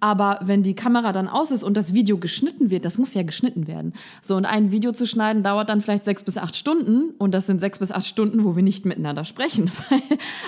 Aber 0.00 0.40
wenn 0.42 0.62
die 0.62 0.74
Kamera 0.74 1.12
dann 1.12 1.26
aus 1.26 1.50
ist 1.50 1.62
und 1.62 1.76
das 1.76 1.94
Video 1.94 2.18
geschnitten 2.18 2.70
wird, 2.70 2.84
das 2.84 2.98
muss 2.98 3.14
ja 3.14 3.22
geschnitten 3.22 3.66
werden. 3.66 3.94
So, 4.20 4.36
und 4.36 4.44
ein 4.44 4.70
Video 4.70 4.92
zu 4.92 5.06
schneiden 5.06 5.42
dauert 5.42 5.70
dann 5.70 5.80
vielleicht 5.80 6.04
sechs 6.04 6.22
bis 6.22 6.36
acht 6.36 6.54
Stunden. 6.54 7.14
Und 7.18 7.32
das 7.32 7.46
sind 7.46 7.60
sechs 7.60 7.78
bis 7.78 7.92
acht 7.92 8.06
Stunden, 8.06 8.44
wo 8.44 8.56
wir 8.56 8.62
nicht 8.62 8.84
miteinander 8.84 9.24
sprechen, 9.24 9.70
weil 9.88 10.02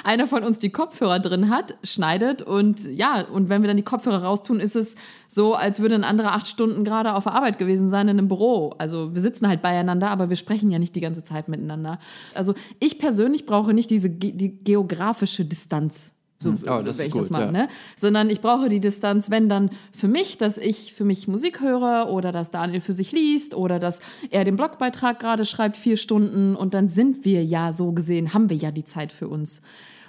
einer 0.04 0.26
von 0.26 0.44
uns 0.44 0.58
die 0.58 0.70
Kopfhörer 0.70 1.18
drin 1.18 1.48
hat, 1.48 1.76
schneidet. 1.82 2.42
Und 2.42 2.86
ja, 2.86 3.22
und 3.22 3.48
wenn 3.48 3.62
wir 3.62 3.68
dann 3.68 3.78
die 3.78 3.82
Kopfhörer 3.82 4.22
raustun, 4.22 4.60
ist 4.60 4.76
es 4.76 4.96
so, 5.28 5.54
als 5.54 5.80
würde 5.80 5.94
ein 5.94 6.04
anderer 6.04 6.32
acht 6.32 6.46
Stunden 6.46 6.84
gerade 6.84 7.14
auf 7.14 7.24
der 7.24 7.34
Arbeit 7.34 7.58
gewesen 7.58 7.88
sein 7.88 8.08
in 8.08 8.18
einem 8.18 8.28
Büro. 8.28 8.74
Also 8.78 9.14
wir 9.14 9.22
sitzen 9.22 9.48
halt 9.48 9.62
beieinander, 9.62 10.10
aber 10.10 10.28
wir 10.28 10.36
sprechen 10.36 10.70
ja 10.70 10.78
nicht 10.78 10.94
die 10.94 11.00
ganze 11.00 11.24
Zeit 11.24 11.48
miteinander. 11.48 11.98
Also 12.34 12.54
ich 12.80 12.98
persönlich 12.98 13.46
brauche 13.46 13.72
nicht 13.72 13.90
diese 13.90 14.10
ge 14.10 14.32
die 14.32 14.62
geografische 14.62 15.44
Distanz. 15.44 16.12
So, 16.40 16.54
Oh, 16.68 16.82
das 16.82 17.00
ich 17.00 17.12
das 17.12 17.22
gut, 17.26 17.30
mache, 17.30 17.46
ja. 17.46 17.50
ne? 17.52 17.68
Sondern 17.96 18.30
ich 18.30 18.40
brauche 18.40 18.68
die 18.68 18.78
Distanz, 18.78 19.28
wenn 19.28 19.48
dann 19.48 19.70
für 19.92 20.06
mich, 20.06 20.38
dass 20.38 20.56
ich 20.56 20.92
für 20.92 21.04
mich 21.04 21.26
Musik 21.26 21.60
höre 21.60 22.08
oder 22.10 22.30
dass 22.30 22.52
Daniel 22.52 22.80
für 22.80 22.92
sich 22.92 23.10
liest 23.10 23.54
oder 23.54 23.80
dass 23.80 24.00
er 24.30 24.44
den 24.44 24.54
Blogbeitrag 24.54 25.18
gerade 25.18 25.44
schreibt, 25.44 25.76
vier 25.76 25.96
Stunden 25.96 26.54
und 26.54 26.74
dann 26.74 26.86
sind 26.86 27.24
wir 27.24 27.44
ja 27.44 27.72
so 27.72 27.90
gesehen, 27.90 28.34
haben 28.34 28.50
wir 28.50 28.56
ja 28.56 28.70
die 28.70 28.84
Zeit 28.84 29.10
für 29.10 29.26
uns. 29.26 29.62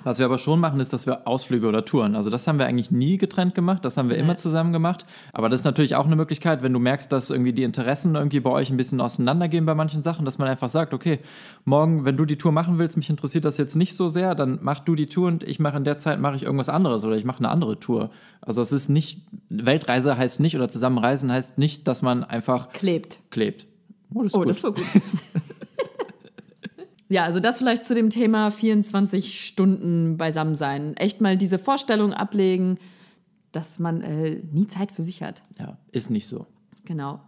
Was 0.04 0.18
wir 0.18 0.26
aber 0.26 0.38
schon 0.38 0.60
machen, 0.60 0.80
ist, 0.80 0.94
dass 0.94 1.06
wir 1.06 1.28
Ausflüge 1.28 1.68
oder 1.68 1.84
Touren. 1.84 2.16
Also 2.16 2.30
das 2.30 2.48
haben 2.48 2.58
wir 2.58 2.66
eigentlich 2.66 2.92
nie 2.92 3.18
getrennt 3.18 3.54
gemacht, 3.54 3.84
das 3.84 3.98
haben 3.98 4.10
wir 4.10 4.18
immer 4.18 4.38
zusammen 4.38 4.72
gemacht. 4.72 5.06
Aber 5.34 5.50
das 5.50 5.62
ist 5.62 5.66
natürlich 5.66 5.96
auch 5.96 6.06
eine 6.06 6.16
Möglichkeit, 6.16 6.64
wenn 6.64 6.74
du 6.74 6.80
merkst, 6.80 7.12
dass 7.12 7.30
irgendwie 7.30 7.54
die 7.54 7.64
Interessen 7.64 8.16
irgendwie 8.16 8.40
bei 8.40 8.50
euch 8.50 8.70
ein 8.70 8.78
bisschen 8.78 9.02
auseinandergehen 9.02 9.66
bei 9.66 9.76
manchen 9.76 10.02
Sachen, 10.02 10.26
dass 10.26 10.38
man 10.38 10.48
einfach 10.48 10.70
sagt, 10.70 10.94
okay, 10.94 11.20
morgen, 11.66 12.06
wenn 12.06 12.18
du 12.18 12.26
die 12.26 12.38
Tour 12.38 12.52
machen 12.52 12.78
willst, 12.78 12.98
mich 12.98 13.10
interessiert 13.10 13.46
das 13.46 13.58
jetzt 13.58 13.76
nicht 13.76 13.96
so 13.96 14.10
sehr, 14.10 14.36
dann 14.36 14.60
mach 14.62 14.80
du 14.80 14.96
die 14.96 15.08
Tour 15.08 15.28
und 15.28 15.44
ich 15.44 15.60
mache 15.60 15.78
in 15.78 15.84
der 15.84 15.98
Zeit 15.98 16.20
mache 16.20 16.36
ich 16.36 16.44
irgendwas 16.44 16.70
anderes 16.70 17.04
oder 17.04 17.16
ich 17.16 17.26
mache 17.26 17.40
eine 17.40 17.50
andere 17.50 17.80
Tour. 17.80 18.10
Also 18.42 18.62
es 18.62 18.72
ist 18.72 18.90
nicht, 18.90 19.22
Weltreise 19.50 20.18
heißt 20.18 20.40
nicht 20.40 20.56
oder 20.56 20.70
Zusammenreisen 20.70 21.32
heißt 21.32 21.58
nicht, 21.58 21.88
dass 21.88 22.02
man 22.02 22.24
einfach 22.24 22.70
Klebt. 22.70 23.20
klebt. 23.30 23.66
Oh, 24.14 24.24
das 24.24 24.32
ist 24.32 24.38
Oh, 24.38 24.44
das 24.46 24.64
war 24.64 24.72
gut. 24.72 24.86
ja, 27.10 27.24
also 27.24 27.40
das 27.40 27.58
vielleicht 27.58 27.84
zu 27.84 27.96
dem 27.96 28.10
Thema 28.10 28.52
24 28.52 29.46
Stunden 29.46 30.18
beisammen 30.18 30.56
sein. 30.56 30.96
Echt 30.96 31.22
mal 31.22 31.38
diese 31.38 31.58
Vorstellung 31.58 32.14
ablegen, 32.14 32.78
dass 33.52 33.80
man 33.80 34.02
äh, 34.02 34.42
nie 34.52 34.68
Zeit 34.68 34.92
für 34.92 35.02
sich 35.02 35.24
hat. 35.24 35.44
ja, 35.58 35.78
ist 35.92 36.12
nicht 36.12 36.28
so. 36.28 36.46
Genau. 36.86 37.20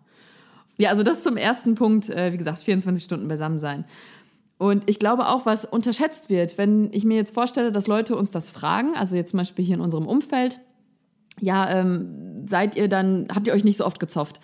Ja, 0.78 0.90
also 0.90 1.04
das 1.04 1.24
zum 1.24 1.36
ersten 1.36 1.76
Punkt, 1.76 2.10
äh, 2.10 2.32
wie 2.32 2.38
gesagt, 2.38 2.60
24 2.60 3.04
Stunden 3.04 3.28
beisammen 3.28 3.58
sein. 3.58 3.86
Und 4.60 4.88
ich 4.88 5.00
glaube 5.00 5.28
auch, 5.28 5.48
was 5.48 5.66
unterschätzt 5.66 6.30
wird, 6.30 6.60
wenn 6.60 6.94
ich 6.94 7.04
mir 7.04 7.18
jetzt 7.18 7.34
vorstelle, 7.34 7.72
dass 7.72 7.88
Leute 7.88 8.16
uns 8.16 8.30
das 8.30 8.52
fragen, 8.52 8.96
also 8.96 9.16
jetzt 9.16 9.32
zum 9.32 9.38
Beispiel 9.38 9.66
hier 9.66 9.76
in 9.76 9.82
unserem 9.82 10.06
Umfeld, 10.06 10.60
ja, 11.40 11.68
ähm, 11.72 12.46
seid 12.48 12.76
ihr 12.76 12.88
dann, 12.88 13.28
habt 13.34 13.48
ihr 13.48 13.54
euch 13.54 13.64
nicht 13.64 13.78
so 13.78 13.86
oft 13.86 14.00
gezofft? 14.00 14.40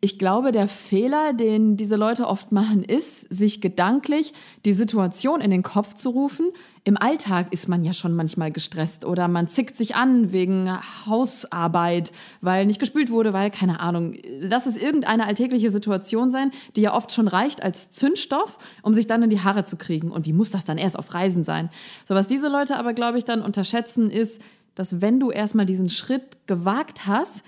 Ich 0.00 0.16
glaube, 0.16 0.52
der 0.52 0.68
Fehler, 0.68 1.32
den 1.32 1.76
diese 1.76 1.96
Leute 1.96 2.28
oft 2.28 2.52
machen, 2.52 2.84
ist, 2.84 3.22
sich 3.34 3.60
gedanklich 3.60 4.32
die 4.64 4.72
Situation 4.72 5.40
in 5.40 5.50
den 5.50 5.64
Kopf 5.64 5.94
zu 5.94 6.10
rufen. 6.10 6.52
Im 6.84 6.96
Alltag 6.96 7.52
ist 7.52 7.68
man 7.68 7.82
ja 7.82 7.92
schon 7.92 8.14
manchmal 8.14 8.52
gestresst 8.52 9.04
oder 9.04 9.26
man 9.26 9.48
zickt 9.48 9.76
sich 9.76 9.96
an 9.96 10.30
wegen 10.30 10.70
Hausarbeit, 11.04 12.12
weil 12.40 12.64
nicht 12.66 12.78
gespült 12.78 13.10
wurde, 13.10 13.32
weil 13.32 13.50
keine 13.50 13.80
Ahnung. 13.80 14.14
Lass 14.38 14.66
es 14.66 14.76
irgendeine 14.76 15.26
alltägliche 15.26 15.70
Situation 15.70 16.30
sein, 16.30 16.52
die 16.76 16.82
ja 16.82 16.94
oft 16.94 17.12
schon 17.12 17.26
reicht 17.26 17.64
als 17.64 17.90
Zündstoff, 17.90 18.58
um 18.82 18.94
sich 18.94 19.08
dann 19.08 19.24
in 19.24 19.30
die 19.30 19.40
Haare 19.40 19.64
zu 19.64 19.76
kriegen. 19.76 20.12
Und 20.12 20.26
wie 20.26 20.32
muss 20.32 20.52
das 20.52 20.64
dann 20.64 20.78
erst 20.78 20.96
auf 20.96 21.12
Reisen 21.12 21.42
sein? 21.42 21.70
So, 22.04 22.14
was 22.14 22.28
diese 22.28 22.48
Leute 22.48 22.76
aber, 22.76 22.94
glaube 22.94 23.18
ich, 23.18 23.24
dann 23.24 23.42
unterschätzen, 23.42 24.12
ist, 24.12 24.40
dass 24.76 25.00
wenn 25.00 25.18
du 25.18 25.32
erstmal 25.32 25.66
diesen 25.66 25.90
Schritt 25.90 26.46
gewagt 26.46 27.08
hast, 27.08 27.42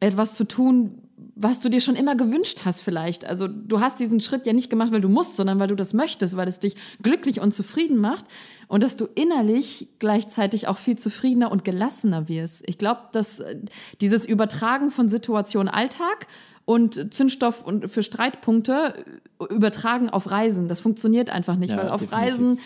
etwas 0.00 0.34
zu 0.34 0.48
tun, 0.48 1.01
was 1.34 1.60
du 1.60 1.68
dir 1.70 1.80
schon 1.80 1.96
immer 1.96 2.14
gewünscht 2.14 2.60
hast 2.64 2.80
vielleicht. 2.80 3.24
Also 3.24 3.48
du 3.48 3.80
hast 3.80 3.98
diesen 4.00 4.20
Schritt 4.20 4.46
ja 4.46 4.52
nicht 4.52 4.68
gemacht, 4.68 4.92
weil 4.92 5.00
du 5.00 5.08
musst, 5.08 5.36
sondern 5.36 5.58
weil 5.58 5.68
du 5.68 5.74
das 5.74 5.94
möchtest, 5.94 6.36
weil 6.36 6.46
es 6.46 6.58
dich 6.58 6.76
glücklich 7.02 7.40
und 7.40 7.52
zufrieden 7.52 7.96
macht 7.96 8.26
und 8.68 8.82
dass 8.82 8.96
du 8.96 9.06
innerlich 9.14 9.88
gleichzeitig 9.98 10.68
auch 10.68 10.76
viel 10.76 10.98
zufriedener 10.98 11.50
und 11.50 11.64
gelassener 11.64 12.28
wirst. 12.28 12.62
Ich 12.66 12.76
glaube, 12.76 13.00
dass 13.12 13.40
äh, 13.40 13.56
dieses 14.00 14.26
Übertragen 14.26 14.90
von 14.90 15.08
Situation 15.08 15.68
Alltag 15.68 16.26
und 16.64 17.12
Zündstoff 17.14 17.64
und 17.64 17.88
für 17.88 18.02
Streitpunkte 18.02 19.04
äh, 19.40 19.54
übertragen 19.54 20.10
auf 20.10 20.30
Reisen, 20.30 20.68
das 20.68 20.80
funktioniert 20.80 21.30
einfach 21.30 21.56
nicht, 21.56 21.70
Ja, 21.70 21.78
weil 21.78 21.88
auf 21.88 22.02
definitiv. 22.02 22.32
Reisen 22.32 22.58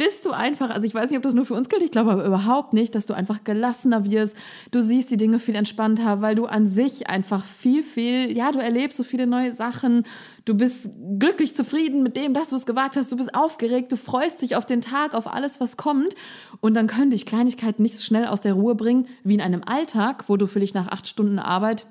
bist 0.00 0.24
du 0.24 0.30
einfach, 0.30 0.70
also 0.70 0.86
ich 0.86 0.94
weiß 0.94 1.10
nicht, 1.10 1.18
ob 1.18 1.24
das 1.24 1.34
nur 1.34 1.44
für 1.44 1.52
uns 1.52 1.68
gilt, 1.68 1.82
ich 1.82 1.90
glaube 1.90 2.12
aber 2.12 2.24
überhaupt 2.24 2.72
nicht, 2.72 2.94
dass 2.94 3.04
du 3.04 3.12
einfach 3.12 3.44
gelassener 3.44 4.10
wirst. 4.10 4.34
Du 4.70 4.80
siehst 4.80 5.10
die 5.10 5.18
Dinge 5.18 5.38
viel 5.38 5.54
entspannter, 5.54 6.22
weil 6.22 6.34
du 6.34 6.46
an 6.46 6.66
sich 6.66 7.10
einfach 7.10 7.44
viel, 7.44 7.82
viel, 7.82 8.34
ja, 8.34 8.50
du 8.50 8.60
erlebst 8.60 8.96
so 8.96 9.04
viele 9.04 9.26
neue 9.26 9.52
Sachen. 9.52 10.04
Du 10.46 10.54
bist 10.54 10.88
glücklich 11.18 11.54
zufrieden 11.54 12.02
mit 12.02 12.16
dem, 12.16 12.32
dass 12.32 12.48
du 12.48 12.56
es 12.56 12.64
gewagt 12.64 12.96
hast. 12.96 13.12
Du 13.12 13.16
bist 13.18 13.34
aufgeregt, 13.34 13.92
du 13.92 13.98
freust 13.98 14.40
dich 14.40 14.56
auf 14.56 14.64
den 14.64 14.80
Tag, 14.80 15.12
auf 15.12 15.30
alles, 15.30 15.60
was 15.60 15.76
kommt. 15.76 16.14
Und 16.62 16.78
dann 16.78 16.86
können 16.86 17.10
dich 17.10 17.26
Kleinigkeiten 17.26 17.82
nicht 17.82 17.98
so 17.98 18.02
schnell 18.02 18.24
aus 18.24 18.40
der 18.40 18.54
Ruhe 18.54 18.76
bringen 18.76 19.06
wie 19.22 19.34
in 19.34 19.42
einem 19.42 19.60
Alltag, 19.66 20.30
wo 20.30 20.38
du 20.38 20.46
vielleicht 20.46 20.74
nach 20.74 20.88
acht 20.88 21.08
Stunden 21.08 21.38
Arbeit 21.38 21.84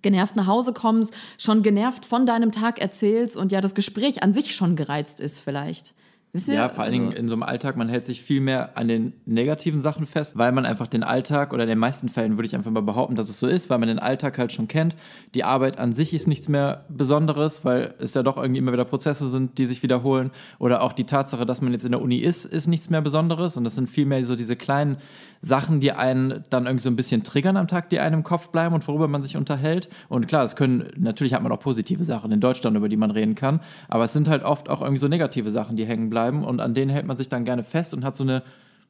genervt 0.00 0.36
nach 0.36 0.46
Hause 0.46 0.72
kommst, 0.72 1.12
schon 1.36 1.62
genervt 1.62 2.06
von 2.06 2.24
deinem 2.24 2.50
Tag 2.50 2.80
erzählst 2.80 3.36
und 3.36 3.52
ja, 3.52 3.60
das 3.60 3.74
Gespräch 3.74 4.22
an 4.22 4.32
sich 4.32 4.54
schon 4.54 4.74
gereizt 4.74 5.20
ist 5.20 5.38
vielleicht. 5.38 5.92
Wisst 6.34 6.48
ihr? 6.48 6.54
Ja, 6.54 6.70
vor 6.70 6.84
allen 6.84 6.94
Also- 6.94 6.98
Dingen 6.98 7.12
in 7.12 7.28
so 7.28 7.34
einem 7.34 7.42
Alltag, 7.42 7.76
man 7.76 7.90
hält 7.90 8.06
sich 8.06 8.22
viel 8.22 8.40
mehr 8.40 8.78
an 8.78 8.88
den 8.88 9.12
negativen 9.26 9.80
Sachen 9.80 10.06
fest, 10.06 10.38
weil 10.38 10.50
man 10.52 10.64
einfach 10.64 10.86
den 10.88 11.02
Alltag 11.02 11.52
oder 11.52 11.64
in 11.64 11.68
den 11.68 11.78
meisten 11.78 12.08
Fällen 12.08 12.38
würde 12.38 12.46
ich 12.46 12.54
einfach 12.54 12.70
mal 12.70 12.80
behaupten, 12.80 13.16
dass 13.16 13.28
es 13.28 13.38
so 13.38 13.46
ist, 13.46 13.68
weil 13.68 13.76
man 13.78 13.88
den 13.88 13.98
Alltag 13.98 14.38
halt 14.38 14.50
schon 14.50 14.66
kennt. 14.66 14.96
Die 15.34 15.44
Arbeit 15.44 15.78
an 15.78 15.92
sich 15.92 16.14
ist 16.14 16.26
nichts 16.26 16.48
mehr 16.48 16.86
Besonderes, 16.88 17.66
weil 17.66 17.94
es 17.98 18.14
ja 18.14 18.22
doch 18.22 18.38
irgendwie 18.38 18.60
immer 18.60 18.72
wieder 18.72 18.86
Prozesse 18.86 19.28
sind, 19.28 19.58
die 19.58 19.66
sich 19.66 19.82
wiederholen. 19.82 20.30
Oder 20.58 20.82
auch 20.82 20.94
die 20.94 21.04
Tatsache, 21.04 21.44
dass 21.44 21.60
man 21.60 21.72
jetzt 21.74 21.84
in 21.84 21.92
der 21.92 22.00
Uni 22.00 22.16
ist, 22.16 22.46
ist 22.46 22.66
nichts 22.66 22.88
mehr 22.88 23.02
Besonderes. 23.02 23.58
Und 23.58 23.64
das 23.64 23.74
sind 23.74 23.90
vielmehr 23.90 24.24
so 24.24 24.34
diese 24.34 24.56
kleinen 24.56 24.96
Sachen, 25.42 25.80
die 25.80 25.92
einen 25.92 26.44
dann 26.48 26.64
irgendwie 26.64 26.84
so 26.84 26.88
ein 26.88 26.96
bisschen 26.96 27.24
triggern 27.24 27.58
am 27.58 27.68
Tag, 27.68 27.90
die 27.90 27.98
einem 27.98 28.20
im 28.20 28.22
Kopf 28.24 28.48
bleiben 28.48 28.74
und 28.74 28.88
worüber 28.88 29.06
man 29.08 29.22
sich 29.22 29.36
unterhält. 29.36 29.90
Und 30.08 30.28
klar, 30.28 30.44
es 30.44 30.56
können, 30.56 30.92
natürlich 30.96 31.34
hat 31.34 31.42
man 31.42 31.52
auch 31.52 31.60
positive 31.60 32.04
Sachen 32.04 32.32
in 32.32 32.40
Deutschland, 32.40 32.74
über 32.76 32.88
die 32.88 32.96
man 32.96 33.10
reden 33.10 33.34
kann, 33.34 33.60
aber 33.88 34.04
es 34.04 34.12
sind 34.14 34.28
halt 34.28 34.44
oft 34.44 34.70
auch 34.70 34.80
irgendwie 34.80 35.00
so 35.00 35.08
negative 35.08 35.50
Sachen, 35.50 35.76
die 35.76 35.84
hängen 35.84 36.08
bleiben 36.08 36.21
und 36.30 36.60
an 36.60 36.74
denen 36.74 36.90
hält 36.90 37.06
man 37.06 37.16
sich 37.16 37.28
dann 37.28 37.44
gerne 37.44 37.62
fest 37.62 37.94
und 37.94 38.04
hat 38.04 38.16
so 38.16 38.24
eine 38.24 38.42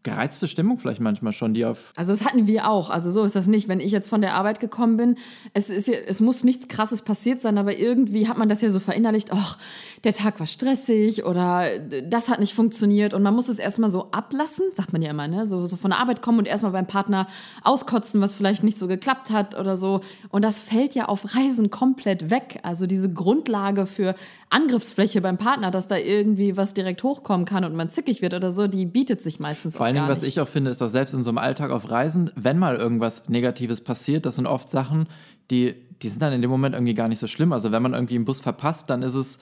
gereizte 0.03 0.49
Stimmung 0.49 0.79
vielleicht 0.79 1.01
manchmal 1.01 1.33
schon, 1.33 1.55
die 1.55 1.65
auf 1.65 1.93
Also 1.97 2.13
das 2.13 2.25
hatten 2.25 2.47
wir 2.47 2.69
auch. 2.69 2.91
Also 2.91 3.11
so 3.11 3.25
ist 3.25 3.37
das 3.37 3.47
nicht. 3.47 3.69
Wenn 3.69 3.81
ich 3.81 3.93
jetzt 3.93 4.09
von 4.09 4.21
der 4.21 4.35
Arbeit 4.35 4.59
gekommen 4.59 4.97
bin, 4.97 5.17
es, 5.55 5.71
ist, 5.71 5.89
es 5.89 6.21
muss 6.21 6.45
nichts 6.45 6.69
Krasses 6.69 7.03
passiert 7.03 7.41
sein, 7.41 7.57
aber 7.59 7.77
irgendwie 7.77 8.29
hat 8.29 8.37
man 8.37 8.49
das 8.49 8.63
ja 8.63 8.71
so 8.71 8.81
verinnerlicht, 8.81 9.31
ach, 9.33 9.59
der 10.05 10.13
Tag 10.13 10.41
war 10.41 10.49
stressig 10.49 11.25
oder 11.25 11.79
das 11.79 12.29
hat 12.29 12.41
nicht 12.41 12.55
funktioniert 12.55 13.15
und 13.15 13.23
man 13.23 13.35
muss 13.35 13.49
es 13.49 13.61
erstmal 13.61 13.89
so 13.89 14.11
ablassen, 14.11 14.67
sagt 14.73 14.93
man 14.93 15.01
ja 15.01 15.11
immer, 15.11 15.29
ne? 15.29 15.47
so, 15.47 15.65
so 15.67 15.77
von 15.77 15.93
der 15.93 16.01
Arbeit 16.01 16.23
kommen 16.23 16.41
und 16.41 16.49
erstmal 16.49 16.73
beim 16.73 16.89
Partner 16.89 17.29
auskotzen, 17.63 18.21
was 18.21 18.35
vielleicht 18.35 18.65
nicht 18.65 18.77
so 18.77 18.89
geklappt 18.89 19.31
hat 19.31 19.57
oder 19.57 19.77
so. 19.77 20.01
Und 20.31 20.45
das 20.45 20.59
fällt 20.59 20.97
ja 20.97 21.05
auf 21.05 21.37
Reisen 21.37 21.71
komplett 21.71 22.31
weg. 22.31 22.59
Also 22.65 22.87
diese 22.87 23.13
Grundlage 23.13 23.87
für 23.87 24.17
Angriffsfläche 24.51 25.21
beim 25.21 25.39
Partner, 25.39 25.71
dass 25.71 25.87
da 25.87 25.97
irgendwie 25.97 26.57
was 26.57 26.75
direkt 26.75 27.05
hochkommen 27.05 27.47
kann 27.47 27.65
und 27.65 27.77
man 27.77 27.89
zickig 27.89 28.23
wird 28.23 28.35
oder 28.35 28.51
so, 28.51 28.67
die 28.67 28.87
bietet 28.87 29.23
sich 29.23 29.39
meistens 29.39 29.77
Vor 29.77 29.87
allen 29.87 29.95
Dingen, 29.95 30.09
was 30.09 30.25
ich 30.25 30.41
auch 30.41 30.49
finde, 30.49 30.73
ist, 30.73 30.81
dass 30.81 30.91
selbst 30.91 31.15
in 31.15 31.23
so 31.23 31.31
einem 31.31 31.39
Alltag 31.39 31.71
auf 31.71 31.89
Reisen, 31.89 32.33
wenn 32.35 32.59
mal 32.59 32.75
irgendwas 32.75 33.29
Negatives 33.29 33.81
passiert, 33.81 34.27
das 34.27 34.35
sind 34.35 34.47
oft 34.47 34.69
Sachen, 34.69 35.07
die, 35.53 35.75
die 36.03 36.09
sind 36.09 36.23
dann 36.23 36.33
in 36.33 36.43
dem 36.43 36.51
Moment 36.51 36.75
irgendwie 36.75 36.95
gar 36.95 37.07
nicht 37.07 37.21
so 37.21 37.29
schlimm. 37.29 37.53
Also 37.53 37.71
wenn 37.71 37.83
man 37.83 37.95
irgendwie 37.95 38.17
einen 38.17 38.25
Bus 38.25 38.41
verpasst, 38.41 38.91
dann 38.91 39.03
ist 39.03 39.15
es, 39.15 39.39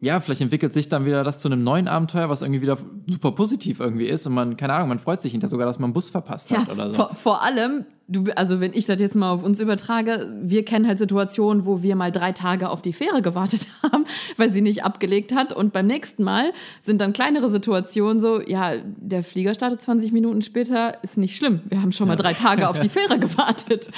ja, 0.00 0.20
vielleicht 0.20 0.40
entwickelt 0.40 0.72
sich 0.72 0.88
dann 0.88 1.04
wieder 1.04 1.24
das 1.24 1.40
zu 1.40 1.48
einem 1.48 1.64
neuen 1.64 1.88
Abenteuer, 1.88 2.28
was 2.28 2.42
irgendwie 2.42 2.62
wieder 2.62 2.78
super 3.06 3.32
positiv 3.32 3.80
irgendwie 3.80 4.06
ist 4.06 4.26
und 4.26 4.34
man, 4.34 4.56
keine 4.56 4.74
Ahnung, 4.74 4.88
man 4.88 4.98
freut 4.98 5.20
sich 5.20 5.32
hinterher 5.32 5.50
sogar, 5.50 5.66
dass 5.66 5.78
man 5.78 5.86
einen 5.86 5.94
Bus 5.94 6.10
verpasst 6.10 6.50
hat 6.50 6.66
Ja, 6.68 6.72
oder 6.72 6.90
so. 6.90 6.94
vor, 6.94 7.14
vor 7.14 7.42
allem, 7.42 7.84
du, 8.08 8.24
also 8.34 8.60
wenn 8.60 8.72
ich 8.72 8.86
das 8.86 9.00
jetzt 9.00 9.14
mal 9.14 9.30
auf 9.30 9.44
uns 9.44 9.60
übertrage, 9.60 10.32
wir 10.42 10.64
kennen 10.64 10.86
halt 10.86 10.98
Situationen, 10.98 11.66
wo 11.66 11.82
wir 11.82 11.94
mal 11.94 12.10
drei 12.10 12.32
Tage 12.32 12.70
auf 12.70 12.80
die 12.80 12.94
Fähre 12.94 13.20
gewartet 13.20 13.68
haben, 13.82 14.06
weil 14.36 14.50
sie 14.50 14.62
nicht 14.62 14.82
abgelegt 14.82 15.34
hat. 15.34 15.52
Und 15.52 15.72
beim 15.72 15.86
nächsten 15.86 16.24
Mal 16.24 16.52
sind 16.80 17.00
dann 17.00 17.12
kleinere 17.12 17.48
Situationen 17.48 18.18
so, 18.18 18.40
ja, 18.40 18.72
der 18.96 19.22
Flieger 19.22 19.54
startet 19.54 19.82
20 19.82 20.12
Minuten 20.12 20.40
später, 20.42 21.02
ist 21.04 21.18
nicht 21.18 21.36
schlimm. 21.36 21.60
Wir 21.66 21.82
haben 21.82 21.92
schon 21.92 22.08
mal 22.08 22.16
drei 22.16 22.32
Tage 22.32 22.68
auf 22.68 22.78
die 22.78 22.88
Fähre 22.88 23.18
gewartet. 23.18 23.90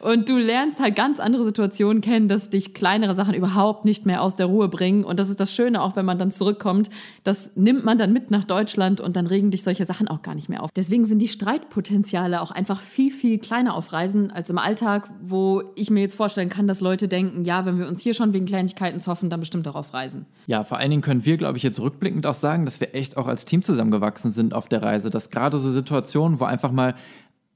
Und 0.00 0.28
du 0.28 0.38
lernst 0.38 0.80
halt 0.80 0.96
ganz 0.96 1.20
andere 1.20 1.44
Situationen 1.44 2.00
kennen, 2.00 2.28
dass 2.28 2.48
dich 2.48 2.72
kleinere 2.72 3.14
Sachen 3.14 3.34
überhaupt 3.34 3.84
nicht 3.84 4.06
mehr 4.06 4.22
aus 4.22 4.34
der 4.34 4.46
Ruhe 4.46 4.68
bringen. 4.68 5.04
Und 5.04 5.20
das 5.20 5.28
ist 5.28 5.40
das 5.40 5.54
Schöne, 5.54 5.82
auch 5.82 5.94
wenn 5.94 6.06
man 6.06 6.18
dann 6.18 6.30
zurückkommt, 6.30 6.88
das 7.22 7.54
nimmt 7.54 7.84
man 7.84 7.98
dann 7.98 8.14
mit 8.14 8.30
nach 8.30 8.44
Deutschland 8.44 9.02
und 9.02 9.16
dann 9.16 9.26
regen 9.26 9.50
dich 9.50 9.62
solche 9.62 9.84
Sachen 9.84 10.08
auch 10.08 10.22
gar 10.22 10.34
nicht 10.34 10.48
mehr 10.48 10.62
auf. 10.62 10.70
Deswegen 10.72 11.04
sind 11.04 11.20
die 11.20 11.28
Streitpotenziale 11.28 12.40
auch 12.40 12.50
einfach 12.50 12.80
viel, 12.80 13.10
viel 13.10 13.38
kleiner 13.38 13.57
auf 13.66 13.92
Reisen 13.92 14.30
als 14.30 14.50
im 14.50 14.58
Alltag, 14.58 15.10
wo 15.20 15.62
ich 15.74 15.90
mir 15.90 16.00
jetzt 16.00 16.14
vorstellen 16.14 16.48
kann, 16.48 16.68
dass 16.68 16.80
Leute 16.80 17.08
denken, 17.08 17.44
ja, 17.44 17.66
wenn 17.66 17.78
wir 17.78 17.88
uns 17.88 18.00
hier 18.00 18.14
schon 18.14 18.32
wegen 18.32 18.46
Kleinigkeiten 18.46 19.00
zoffen, 19.00 19.30
dann 19.30 19.40
bestimmt 19.40 19.66
auch 19.66 19.74
auf 19.74 19.92
Reisen. 19.92 20.26
Ja, 20.46 20.62
vor 20.62 20.78
allen 20.78 20.90
Dingen 20.90 21.02
können 21.02 21.24
wir, 21.24 21.36
glaube 21.36 21.56
ich, 21.56 21.64
jetzt 21.64 21.80
rückblickend 21.80 22.26
auch 22.26 22.34
sagen, 22.34 22.64
dass 22.64 22.80
wir 22.80 22.94
echt 22.94 23.16
auch 23.16 23.26
als 23.26 23.44
Team 23.44 23.62
zusammengewachsen 23.62 24.30
sind 24.30 24.54
auf 24.54 24.68
der 24.68 24.82
Reise. 24.82 25.10
Dass 25.10 25.30
gerade 25.30 25.58
so 25.58 25.70
Situationen, 25.72 26.38
wo 26.38 26.44
einfach 26.44 26.70
mal 26.70 26.94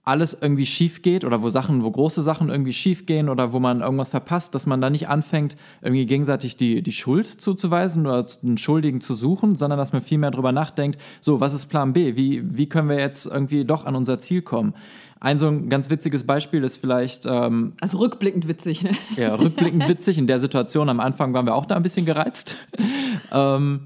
alles 0.04 0.36
irgendwie 0.40 0.66
schief 0.66 1.02
geht 1.02 1.24
oder 1.24 1.42
wo 1.42 1.48
Sachen, 1.48 1.84
wo 1.84 1.90
große 1.90 2.22
Sachen 2.22 2.48
irgendwie 2.48 2.72
schief 2.72 3.06
gehen 3.06 3.28
oder 3.28 3.52
wo 3.52 3.60
man 3.60 3.82
irgendwas 3.82 4.10
verpasst, 4.10 4.54
dass 4.54 4.66
man 4.66 4.80
da 4.80 4.90
nicht 4.90 5.08
anfängt, 5.08 5.56
irgendwie 5.80 6.06
gegenseitig 6.06 6.56
die, 6.56 6.82
die 6.82 6.92
Schuld 6.92 7.28
zuzuweisen 7.28 8.04
oder 8.06 8.26
einen 8.42 8.58
Schuldigen 8.58 9.00
zu 9.00 9.14
suchen, 9.14 9.56
sondern 9.56 9.78
dass 9.78 9.92
man 9.92 10.02
viel 10.02 10.18
mehr 10.18 10.32
drüber 10.32 10.50
nachdenkt, 10.50 11.00
so, 11.20 11.40
was 11.40 11.54
ist 11.54 11.66
Plan 11.66 11.92
B? 11.92 12.16
Wie, 12.16 12.42
wie 12.44 12.68
können 12.68 12.88
wir 12.88 12.98
jetzt 12.98 13.26
irgendwie 13.26 13.64
doch 13.64 13.84
an 13.86 13.94
unser 13.94 14.18
Ziel 14.18 14.42
kommen? 14.42 14.74
Ein 15.22 15.38
so 15.38 15.46
ein 15.46 15.68
ganz 15.68 15.88
witziges 15.88 16.24
Beispiel 16.24 16.64
ist 16.64 16.78
vielleicht, 16.78 17.26
ähm, 17.26 17.74
Also 17.80 17.98
rückblickend 17.98 18.48
witzig, 18.48 18.82
ne? 18.82 18.90
ja, 19.16 19.36
rückblickend 19.36 19.86
witzig. 19.86 20.18
In 20.18 20.26
der 20.26 20.40
Situation 20.40 20.88
am 20.88 20.98
Anfang 20.98 21.32
waren 21.32 21.46
wir 21.46 21.54
auch 21.54 21.64
da 21.64 21.76
ein 21.76 21.84
bisschen 21.84 22.04
gereizt. 22.04 22.56
ähm, 23.32 23.82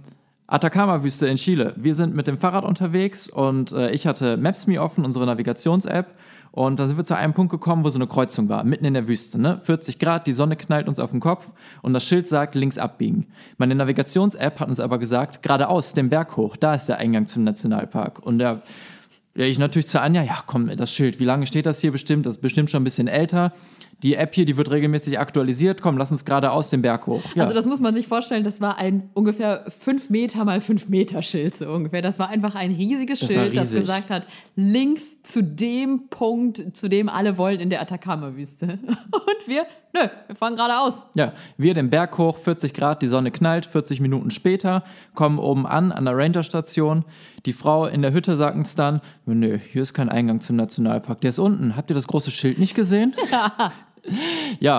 Atacama-Wüste 0.46 1.26
in 1.26 1.36
Chile. 1.36 1.74
Wir 1.76 1.94
sind 1.94 2.16
mit 2.16 2.26
dem 2.26 2.38
Fahrrad 2.38 2.64
unterwegs 2.64 3.28
und 3.28 3.72
äh, 3.72 3.90
ich 3.90 4.06
hatte 4.06 4.38
Maps.me 4.38 4.80
offen, 4.80 5.04
unsere 5.04 5.26
Navigations-App. 5.26 6.14
Und 6.52 6.80
da 6.80 6.86
sind 6.86 6.96
wir 6.96 7.04
zu 7.04 7.14
einem 7.14 7.34
Punkt 7.34 7.50
gekommen, 7.50 7.84
wo 7.84 7.90
so 7.90 7.98
eine 7.98 8.06
Kreuzung 8.06 8.48
war, 8.48 8.64
mitten 8.64 8.86
in 8.86 8.94
der 8.94 9.06
Wüste. 9.06 9.38
Ne? 9.38 9.60
40 9.62 9.98
Grad, 9.98 10.26
die 10.26 10.32
Sonne 10.32 10.56
knallt 10.56 10.88
uns 10.88 10.98
auf 10.98 11.10
den 11.10 11.20
Kopf 11.20 11.52
und 11.82 11.92
das 11.92 12.04
Schild 12.04 12.26
sagt 12.28 12.54
links 12.54 12.78
abbiegen. 12.78 13.26
Meine 13.58 13.74
Navigations-App 13.74 14.58
hat 14.58 14.68
uns 14.68 14.80
aber 14.80 14.98
gesagt, 14.98 15.42
geradeaus, 15.42 15.92
den 15.92 16.08
Berg 16.08 16.38
hoch, 16.38 16.56
da 16.56 16.72
ist 16.72 16.86
der 16.86 16.96
Eingang 16.96 17.26
zum 17.26 17.44
Nationalpark. 17.44 18.20
Und 18.20 18.38
der 18.38 18.62
ja, 19.36 19.44
ich 19.44 19.58
natürlich 19.58 19.86
zu 19.86 20.00
Anja, 20.00 20.22
ja, 20.22 20.42
komm, 20.46 20.74
das 20.76 20.92
Schild, 20.92 21.20
wie 21.20 21.24
lange 21.24 21.46
steht 21.46 21.66
das 21.66 21.80
hier 21.80 21.92
bestimmt? 21.92 22.26
Das 22.26 22.36
ist 22.36 22.40
bestimmt 22.40 22.70
schon 22.70 22.80
ein 22.80 22.84
bisschen 22.84 23.06
älter. 23.06 23.52
Die 24.02 24.14
App 24.14 24.34
hier, 24.34 24.44
die 24.44 24.56
wird 24.58 24.70
regelmäßig 24.70 25.18
aktualisiert. 25.18 25.80
Komm, 25.80 25.96
lass 25.96 26.10
uns 26.10 26.24
geradeaus 26.24 26.68
den 26.68 26.82
Berg 26.82 27.06
hoch. 27.06 27.22
Ja. 27.34 27.42
Also 27.44 27.54
das 27.54 27.64
muss 27.64 27.80
man 27.80 27.94
sich 27.94 28.06
vorstellen, 28.06 28.44
das 28.44 28.60
war 28.60 28.76
ein 28.76 29.08
ungefähr 29.14 29.64
5 29.80 30.10
Meter 30.10 30.44
mal 30.44 30.60
5 30.60 30.88
Meter 30.88 31.22
Schild 31.22 31.54
so 31.54 31.66
ungefähr. 31.70 32.02
Das 32.02 32.18
war 32.18 32.28
einfach 32.28 32.54
ein 32.54 32.72
riesiges 32.72 33.20
Das 33.20 33.28
Schild, 33.28 33.56
das 33.56 33.68
riesig. 33.68 33.80
gesagt 33.80 34.10
hat, 34.10 34.28
links 34.54 35.22
zu 35.22 35.42
dem 35.42 36.08
Punkt, 36.10 36.76
zu 36.76 36.88
dem 36.88 37.08
alle 37.08 37.38
wollen 37.38 37.58
in 37.58 37.70
der 37.70 37.80
Atacama-Wüste. 37.80 38.66
Und 38.86 39.46
wir, 39.48 39.66
nö, 39.94 40.08
wir 40.26 40.36
fahren 40.36 40.56
geradeaus. 40.56 41.06
ja, 41.14 41.32
wir 41.56 41.72
den 41.72 41.88
Berg 41.88 42.18
hoch, 42.18 42.36
40 42.38 42.74
Grad, 42.74 43.00
die 43.00 43.08
Sonne 43.08 43.30
knallt, 43.30 43.64
40 43.64 44.00
Minuten 44.00 44.30
später, 44.30 44.84
kommen 45.14 45.38
oben 45.38 45.66
an, 45.66 45.90
an 45.90 46.04
der 46.04 46.16
Ranger-Station. 46.16 47.04
Die 47.46 47.52
Frau 47.54 47.86
in 47.86 48.02
der 48.02 48.12
Hütte 48.12 48.36
sagt 48.36 48.56
uns 48.56 48.74
dann, 48.74 49.00
nö, 49.24 49.58
hier 49.72 49.82
ist 49.82 49.94
kein 49.94 50.10
Eingang 50.10 50.40
zum 50.42 50.56
Nationalpark, 50.56 51.22
der 51.22 51.30
ist 51.30 51.38
unten. 51.38 51.76
Habt 51.76 51.90
ihr 51.90 51.94
das 51.94 52.06
große 52.06 52.30
Schild 52.30 52.58
nicht 52.58 52.74
gesehen? 52.74 53.14
Ja, 53.30 53.52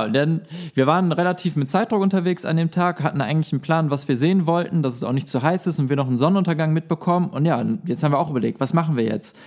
denn 0.07 0.41
wir 0.73 0.87
waren 0.87 1.11
relativ 1.11 1.55
mit 1.55 1.69
Zeitdruck 1.69 2.01
unterwegs 2.01 2.45
an 2.45 2.57
dem 2.57 2.71
Tag, 2.71 3.03
hatten 3.03 3.21
eigentlich 3.21 3.51
einen 3.53 3.61
Plan, 3.61 3.89
was 3.89 4.07
wir 4.07 4.17
sehen 4.17 4.47
wollten, 4.47 4.83
dass 4.83 4.95
es 4.95 5.03
auch 5.03 5.13
nicht 5.13 5.27
zu 5.27 5.41
heiß 5.41 5.67
ist 5.67 5.79
und 5.79 5.89
wir 5.89 5.95
noch 5.95 6.07
einen 6.07 6.17
Sonnenuntergang 6.17 6.73
mitbekommen. 6.73 7.29
Und 7.29 7.45
ja, 7.45 7.63
jetzt 7.85 8.03
haben 8.03 8.11
wir 8.11 8.19
auch 8.19 8.29
überlegt, 8.29 8.59
was 8.59 8.73
machen 8.73 8.97
wir 8.97 9.03
jetzt? 9.03 9.37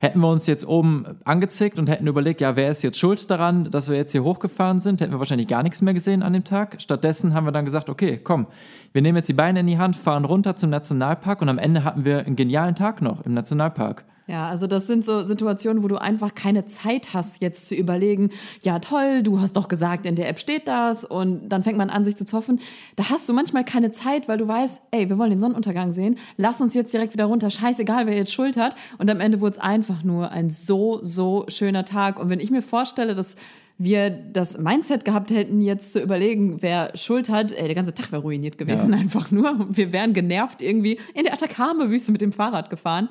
Hätten 0.00 0.20
wir 0.20 0.28
uns 0.28 0.46
jetzt 0.46 0.66
oben 0.66 1.06
angezickt 1.24 1.78
und 1.78 1.88
hätten 1.88 2.06
überlegt, 2.06 2.42
ja, 2.42 2.56
wer 2.56 2.70
ist 2.70 2.82
jetzt 2.82 2.98
schuld 2.98 3.30
daran, 3.30 3.70
dass 3.70 3.88
wir 3.88 3.96
jetzt 3.96 4.12
hier 4.12 4.22
hochgefahren 4.22 4.78
sind, 4.78 5.00
hätten 5.00 5.12
wir 5.12 5.18
wahrscheinlich 5.18 5.48
gar 5.48 5.62
nichts 5.62 5.80
mehr 5.80 5.94
gesehen 5.94 6.22
an 6.22 6.34
dem 6.34 6.44
Tag. 6.44 6.76
Stattdessen 6.82 7.32
haben 7.32 7.46
wir 7.46 7.52
dann 7.52 7.64
gesagt, 7.64 7.88
okay, 7.88 8.20
komm, 8.22 8.46
wir 8.92 9.00
nehmen 9.00 9.16
jetzt 9.16 9.28
die 9.28 9.34
Beine 9.34 9.60
in 9.60 9.66
die 9.66 9.78
Hand, 9.78 9.96
fahren 9.96 10.26
runter 10.26 10.56
zum 10.56 10.68
Nationalpark 10.68 11.40
und 11.40 11.48
am 11.48 11.58
Ende 11.58 11.84
hatten 11.84 12.04
wir 12.04 12.26
einen 12.26 12.36
genialen 12.36 12.74
Tag 12.74 13.00
noch 13.00 13.24
im 13.24 13.32
Nationalpark. 13.32 14.04
Ja, 14.26 14.48
also 14.48 14.66
das 14.66 14.86
sind 14.86 15.04
so 15.04 15.22
Situationen, 15.22 15.82
wo 15.82 15.88
du 15.88 16.00
einfach 16.00 16.34
keine 16.34 16.64
Zeit 16.64 17.12
hast, 17.12 17.42
jetzt 17.42 17.66
zu 17.66 17.74
überlegen, 17.74 18.30
ja 18.62 18.78
toll, 18.78 19.22
du 19.22 19.40
hast 19.40 19.56
doch 19.56 19.68
gesagt, 19.68 20.06
in 20.06 20.16
der 20.16 20.28
App 20.30 20.38
steht 20.40 20.66
das 20.66 21.04
und 21.04 21.48
dann 21.50 21.62
fängt 21.62 21.76
man 21.76 21.90
an, 21.90 22.04
sich 22.04 22.16
zu 22.16 22.24
zoffen. 22.24 22.60
Da 22.96 23.10
hast 23.10 23.28
du 23.28 23.34
manchmal 23.34 23.64
keine 23.64 23.90
Zeit, 23.90 24.26
weil 24.26 24.38
du 24.38 24.48
weißt, 24.48 24.80
ey, 24.92 25.10
wir 25.10 25.18
wollen 25.18 25.30
den 25.30 25.38
Sonnenuntergang 25.38 25.90
sehen, 25.90 26.16
lass 26.38 26.60
uns 26.62 26.74
jetzt 26.74 26.94
direkt 26.94 27.12
wieder 27.12 27.26
runter, 27.26 27.50
scheißegal, 27.50 28.06
wer 28.06 28.16
jetzt 28.16 28.32
Schuld 28.32 28.56
hat. 28.56 28.76
Und 28.96 29.10
am 29.10 29.20
Ende 29.20 29.40
wurde 29.40 29.52
es 29.52 29.58
einfach 29.58 30.02
nur 30.04 30.30
ein 30.30 30.48
so, 30.48 31.00
so 31.02 31.44
schöner 31.48 31.84
Tag. 31.84 32.18
Und 32.18 32.30
wenn 32.30 32.40
ich 32.40 32.50
mir 32.50 32.62
vorstelle, 32.62 33.14
dass 33.14 33.36
wir 33.76 34.08
das 34.08 34.56
Mindset 34.56 35.04
gehabt 35.04 35.30
hätten, 35.32 35.60
jetzt 35.60 35.92
zu 35.92 36.00
überlegen, 36.00 36.62
wer 36.62 36.96
Schuld 36.96 37.28
hat, 37.28 37.52
ey, 37.52 37.64
der 37.66 37.74
ganze 37.74 37.92
Tag 37.92 38.12
wäre 38.12 38.22
ruiniert 38.22 38.56
gewesen, 38.56 38.92
Ja. 38.92 38.98
einfach 39.00 39.30
nur. 39.30 39.66
Wir 39.68 39.92
wären 39.92 40.12
genervt 40.12 40.62
irgendwie 40.62 40.98
in 41.12 41.24
der 41.24 41.32
Atacama-Wüste 41.32 42.12
mit 42.12 42.20
dem 42.20 42.32
Fahrrad 42.32 42.70
gefahren. 42.70 43.08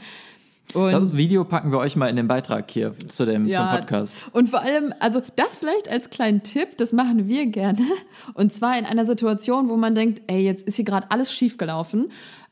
Und 0.74 0.92
Das 0.92 1.16
Video 1.16 1.44
packen 1.44 1.72
wir 1.72 1.78
euch 1.78 1.96
mal 1.96 2.08
in 2.08 2.16
den 2.16 2.28
Beitrag 2.28 2.72
hier 2.72 2.94
zu 3.08 3.26
dem 3.26 3.52
zum 3.52 3.70
Podcast. 3.70 4.26
Und 4.32 4.50
vor 4.50 4.62
allem, 4.62 4.94
also 5.00 5.22
das 5.36 5.58
vielleicht 5.58 5.90
als 5.90 6.10
kleinen 6.10 6.42
Tipp, 6.42 6.78
das 6.78 6.94
machen 6.94 7.28
wir 7.28 7.46
gerne. 7.48 7.82
Und 8.34 8.54
zwar 8.54 8.78
in 8.78 8.86
einer 8.86 9.06
Situation, 9.06 9.70
wo 9.70 9.76
man 9.76 9.94
denkt, 9.94 10.22
ey, 10.28 10.42
jetzt 10.42 10.66
ist 10.68 10.78
hier 10.78 10.86
gerade 10.86 11.12
alles 11.12 11.34
schief 11.34 11.58
gelaufen, 11.58 12.08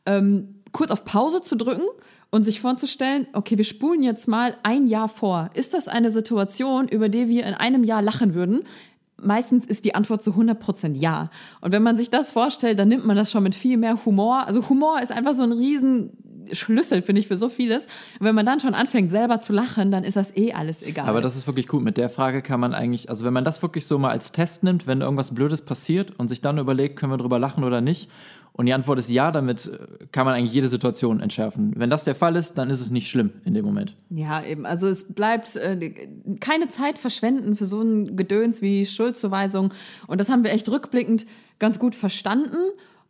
ähm, 0.05 0.61
kurz 0.71 0.91
auf 0.91 1.03
Pause 1.03 1.41
zu 1.41 1.55
drücken 1.55 1.85
und 2.29 2.43
sich 2.43 2.61
vorzustellen, 2.61 3.27
okay, 3.33 3.57
wir 3.57 3.65
spulen 3.65 4.03
jetzt 4.03 4.27
mal 4.27 4.55
ein 4.63 4.87
Jahr 4.87 5.09
vor. 5.09 5.49
Ist 5.53 5.73
das 5.73 5.87
eine 5.87 6.11
Situation, 6.11 6.87
über 6.87 7.09
die 7.09 7.27
wir 7.27 7.45
in 7.45 7.53
einem 7.53 7.83
Jahr 7.83 8.01
lachen 8.01 8.33
würden? 8.33 8.61
Meistens 9.17 9.65
ist 9.65 9.85
die 9.85 9.95
Antwort 9.95 10.23
zu 10.23 10.31
100% 10.31 10.95
ja. 10.95 11.29
Und 11.59 11.73
wenn 11.73 11.83
man 11.83 11.97
sich 11.97 12.09
das 12.09 12.31
vorstellt, 12.31 12.79
dann 12.79 12.87
nimmt 12.87 13.05
man 13.05 13.17
das 13.17 13.31
schon 13.31 13.43
mit 13.43 13.53
viel 13.53 13.77
mehr 13.77 14.03
Humor. 14.05 14.47
Also 14.47 14.67
Humor 14.69 15.01
ist 15.01 15.11
einfach 15.11 15.33
so 15.33 15.43
ein 15.43 15.51
riesen 15.51 16.17
Schlüssel, 16.51 17.01
finde 17.01 17.21
ich, 17.21 17.27
für 17.27 17.37
so 17.37 17.49
vieles. 17.49 17.85
Und 18.19 18.25
wenn 18.25 18.35
man 18.35 18.45
dann 18.45 18.59
schon 18.59 18.73
anfängt, 18.73 19.11
selber 19.11 19.39
zu 19.39 19.53
lachen, 19.53 19.91
dann 19.91 20.03
ist 20.03 20.17
das 20.17 20.35
eh 20.35 20.53
alles 20.53 20.83
egal. 20.83 21.07
Aber 21.07 21.21
das 21.21 21.35
ist 21.35 21.47
wirklich 21.47 21.67
gut. 21.67 21.83
Mit 21.83 21.97
der 21.97 22.09
Frage 22.09 22.41
kann 22.41 22.59
man 22.59 22.73
eigentlich, 22.73 23.09
also 23.09 23.25
wenn 23.25 23.33
man 23.33 23.43
das 23.43 23.61
wirklich 23.61 23.85
so 23.85 23.97
mal 23.97 24.11
als 24.11 24.31
Test 24.31 24.63
nimmt, 24.63 24.87
wenn 24.87 25.01
irgendwas 25.01 25.33
Blödes 25.33 25.61
passiert 25.61 26.13
und 26.17 26.27
sich 26.27 26.41
dann 26.41 26.57
überlegt, 26.57 26.97
können 26.97 27.11
wir 27.11 27.17
drüber 27.17 27.39
lachen 27.39 27.63
oder 27.63 27.81
nicht, 27.81 28.09
und 28.53 28.65
die 28.65 28.73
Antwort 28.73 28.99
ist 28.99 29.09
ja, 29.09 29.31
damit 29.31 29.67
äh, 29.67 30.05
kann 30.11 30.25
man 30.25 30.35
eigentlich 30.35 30.53
jede 30.53 30.67
Situation 30.67 31.21
entschärfen. 31.21 31.73
Wenn 31.75 31.89
das 31.89 32.03
der 32.03 32.15
Fall 32.15 32.35
ist, 32.35 32.57
dann 32.57 32.69
ist 32.69 32.81
es 32.81 32.91
nicht 32.91 33.09
schlimm 33.09 33.31
in 33.45 33.53
dem 33.53 33.65
Moment. 33.65 33.95
Ja, 34.09 34.43
eben. 34.43 34.65
Also 34.65 34.87
es 34.87 35.13
bleibt 35.13 35.55
äh, 35.55 36.09
keine 36.39 36.67
Zeit 36.69 36.97
verschwenden 36.97 37.55
für 37.55 37.65
so 37.65 37.81
ein 37.81 38.17
Gedöns 38.17 38.61
wie 38.61 38.85
Schuldzuweisung. 38.85 39.73
Und 40.07 40.19
das 40.19 40.29
haben 40.29 40.43
wir 40.43 40.51
echt 40.51 40.69
rückblickend 40.69 41.25
ganz 41.59 41.79
gut 41.79 41.95
verstanden. 41.95 42.57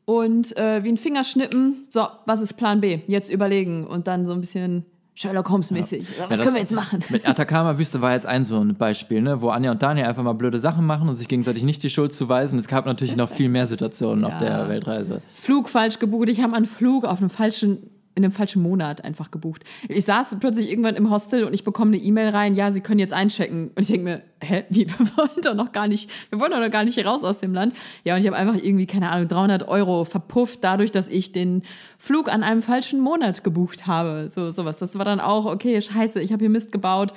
Und 0.05 0.55
äh, 0.57 0.83
wie 0.83 0.89
ein 0.89 0.97
Fingerschnippen, 0.97 1.85
so, 1.89 2.07
was 2.25 2.41
ist 2.41 2.53
Plan 2.53 2.81
B? 2.81 2.99
Jetzt 3.07 3.29
überlegen 3.31 3.85
und 3.87 4.07
dann 4.07 4.25
so 4.25 4.33
ein 4.33 4.41
bisschen 4.41 4.85
Sherlock 5.13 5.49
Holmes-mäßig. 5.49 6.07
Was 6.29 6.37
Ja, 6.37 6.43
können 6.43 6.55
wir 6.55 6.61
jetzt 6.61 6.71
machen? 6.73 7.03
Mit 7.09 7.27
Atacama-Wüste 7.27 8.01
war 8.01 8.13
jetzt 8.13 8.25
ein 8.25 8.43
so 8.43 8.59
ein 8.59 8.75
Beispiel, 8.75 9.21
ne, 9.21 9.41
wo 9.41 9.49
Anja 9.49 9.71
und 9.71 9.81
Daniel 9.83 10.07
einfach 10.07 10.23
mal 10.23 10.33
blöde 10.33 10.59
Sachen 10.59 10.85
machen 10.85 11.07
und 11.07 11.15
sich 11.15 11.27
gegenseitig 11.27 11.63
nicht 11.63 11.83
die 11.83 11.89
Schuld 11.89 12.13
zuweisen. 12.13 12.57
Es 12.57 12.67
gab 12.67 12.85
natürlich 12.85 13.15
noch 13.15 13.29
viel 13.29 13.49
mehr 13.49 13.67
Situationen 13.67 14.25
auf 14.25 14.37
der 14.37 14.69
Weltreise. 14.69 15.21
Flug 15.35 15.69
falsch 15.69 15.99
gebucht. 15.99 16.29
Ich 16.29 16.41
habe 16.41 16.55
einen 16.55 16.65
Flug 16.65 17.05
auf 17.05 17.19
einem 17.19 17.29
falschen, 17.29 17.89
in 18.15 18.23
einem 18.23 18.33
falschen 18.33 18.61
Monat 18.61 19.03
einfach 19.03 19.31
gebucht. 19.31 19.63
Ich 19.87 20.05
saß 20.05 20.37
plötzlich 20.39 20.69
irgendwann 20.69 20.95
im 20.95 21.09
Hostel 21.09 21.43
und 21.43 21.53
ich 21.53 21.63
bekomme 21.63 21.95
eine 21.95 22.03
E-Mail 22.03 22.29
rein, 22.29 22.55
ja, 22.55 22.69
Sie 22.71 22.81
können 22.81 22.99
jetzt 22.99 23.13
einchecken. 23.13 23.69
Und 23.69 23.79
ich 23.79 23.87
denke 23.87 24.03
mir, 24.03 24.21
hä, 24.41 24.65
wie, 24.69 24.87
wir 24.99 25.17
wollen 25.17 25.41
doch 25.43 25.55
noch 25.55 25.71
gar 25.71 25.87
nicht, 25.87 26.09
wir 26.29 26.39
wollen 26.39 26.51
doch 26.51 26.59
noch 26.59 26.71
gar 26.71 26.83
nicht 26.83 26.95
hier 26.95 27.05
raus 27.05 27.23
aus 27.23 27.37
dem 27.37 27.53
Land. 27.53 27.73
Ja, 28.03 28.15
und 28.15 28.21
ich 28.21 28.27
habe 28.27 28.35
einfach 28.35 28.61
irgendwie, 28.61 28.85
keine 28.85 29.09
Ahnung, 29.09 29.27
300 29.27 29.67
Euro 29.67 30.03
verpufft 30.03 30.63
dadurch, 30.63 30.91
dass 30.91 31.07
ich 31.07 31.31
den 31.31 31.63
Flug 31.97 32.31
an 32.31 32.43
einem 32.43 32.61
falschen 32.61 32.99
Monat 32.99 33.43
gebucht 33.43 33.87
habe. 33.87 34.27
So, 34.29 34.51
sowas. 34.51 34.79
Das 34.79 34.97
war 34.97 35.05
dann 35.05 35.19
auch, 35.19 35.45
okay, 35.45 35.81
scheiße, 35.81 36.21
ich 36.21 36.33
habe 36.33 36.43
hier 36.43 36.49
Mist 36.49 36.71
gebaut. 36.71 37.13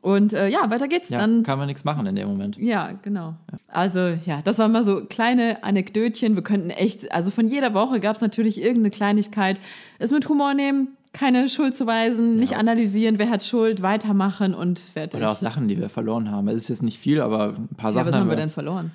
Und 0.00 0.32
äh, 0.32 0.48
ja, 0.48 0.70
weiter 0.70 0.86
geht's 0.86 1.08
Ja, 1.10 1.18
dann. 1.18 1.42
kann 1.42 1.58
man 1.58 1.66
nichts 1.66 1.84
machen 1.84 2.06
in 2.06 2.14
dem 2.14 2.28
Moment. 2.28 2.56
Ja, 2.56 2.92
genau. 3.02 3.34
Also 3.66 4.00
ja, 4.24 4.42
das 4.42 4.58
waren 4.58 4.70
mal 4.70 4.84
so 4.84 5.04
kleine 5.04 5.64
Anekdötchen. 5.64 6.36
Wir 6.36 6.42
könnten 6.42 6.70
echt, 6.70 7.10
also 7.12 7.30
von 7.30 7.48
jeder 7.48 7.74
Woche 7.74 7.98
gab 7.98 8.14
es 8.14 8.22
natürlich 8.22 8.60
irgendeine 8.60 8.90
Kleinigkeit. 8.90 9.60
Es 9.98 10.12
mit 10.12 10.28
Humor 10.28 10.54
nehmen, 10.54 10.96
keine 11.12 11.48
Schuld 11.48 11.74
zuweisen, 11.74 12.38
nicht 12.38 12.56
analysieren, 12.56 13.18
wer 13.18 13.28
hat 13.28 13.42
Schuld, 13.42 13.82
weitermachen 13.82 14.54
und 14.54 14.78
fertig. 14.78 15.20
Oder 15.20 15.32
auch 15.32 15.36
Sachen, 15.36 15.66
die 15.66 15.78
wir 15.78 15.88
verloren 15.88 16.30
haben. 16.30 16.48
Es 16.48 16.56
ist 16.56 16.68
jetzt 16.68 16.82
nicht 16.82 16.98
viel, 16.98 17.20
aber 17.20 17.54
ein 17.56 17.68
paar 17.76 17.90
ja, 17.90 17.94
Sachen 17.94 18.06
was 18.06 18.14
haben 18.14 18.30
wir 18.30 18.36
denn 18.36 18.50
verloren? 18.50 18.92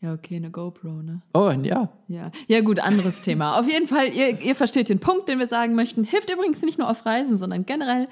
Ja, 0.00 0.12
okay, 0.12 0.36
eine 0.36 0.50
GoPro, 0.50 1.02
ne? 1.02 1.22
Oh, 1.34 1.50
ja. 1.50 1.88
Ja, 2.06 2.30
ja 2.46 2.60
gut, 2.60 2.78
anderes 2.78 3.20
Thema. 3.20 3.58
Auf 3.58 3.68
jeden 3.68 3.88
Fall, 3.88 4.08
ihr, 4.12 4.40
ihr 4.40 4.54
versteht 4.54 4.88
den 4.88 5.00
Punkt, 5.00 5.28
den 5.28 5.40
wir 5.40 5.48
sagen 5.48 5.74
möchten. 5.74 6.04
Hilft 6.04 6.30
übrigens 6.32 6.62
nicht 6.62 6.78
nur 6.78 6.88
auf 6.88 7.04
Reisen, 7.04 7.36
sondern 7.36 7.66
generell 7.66 8.06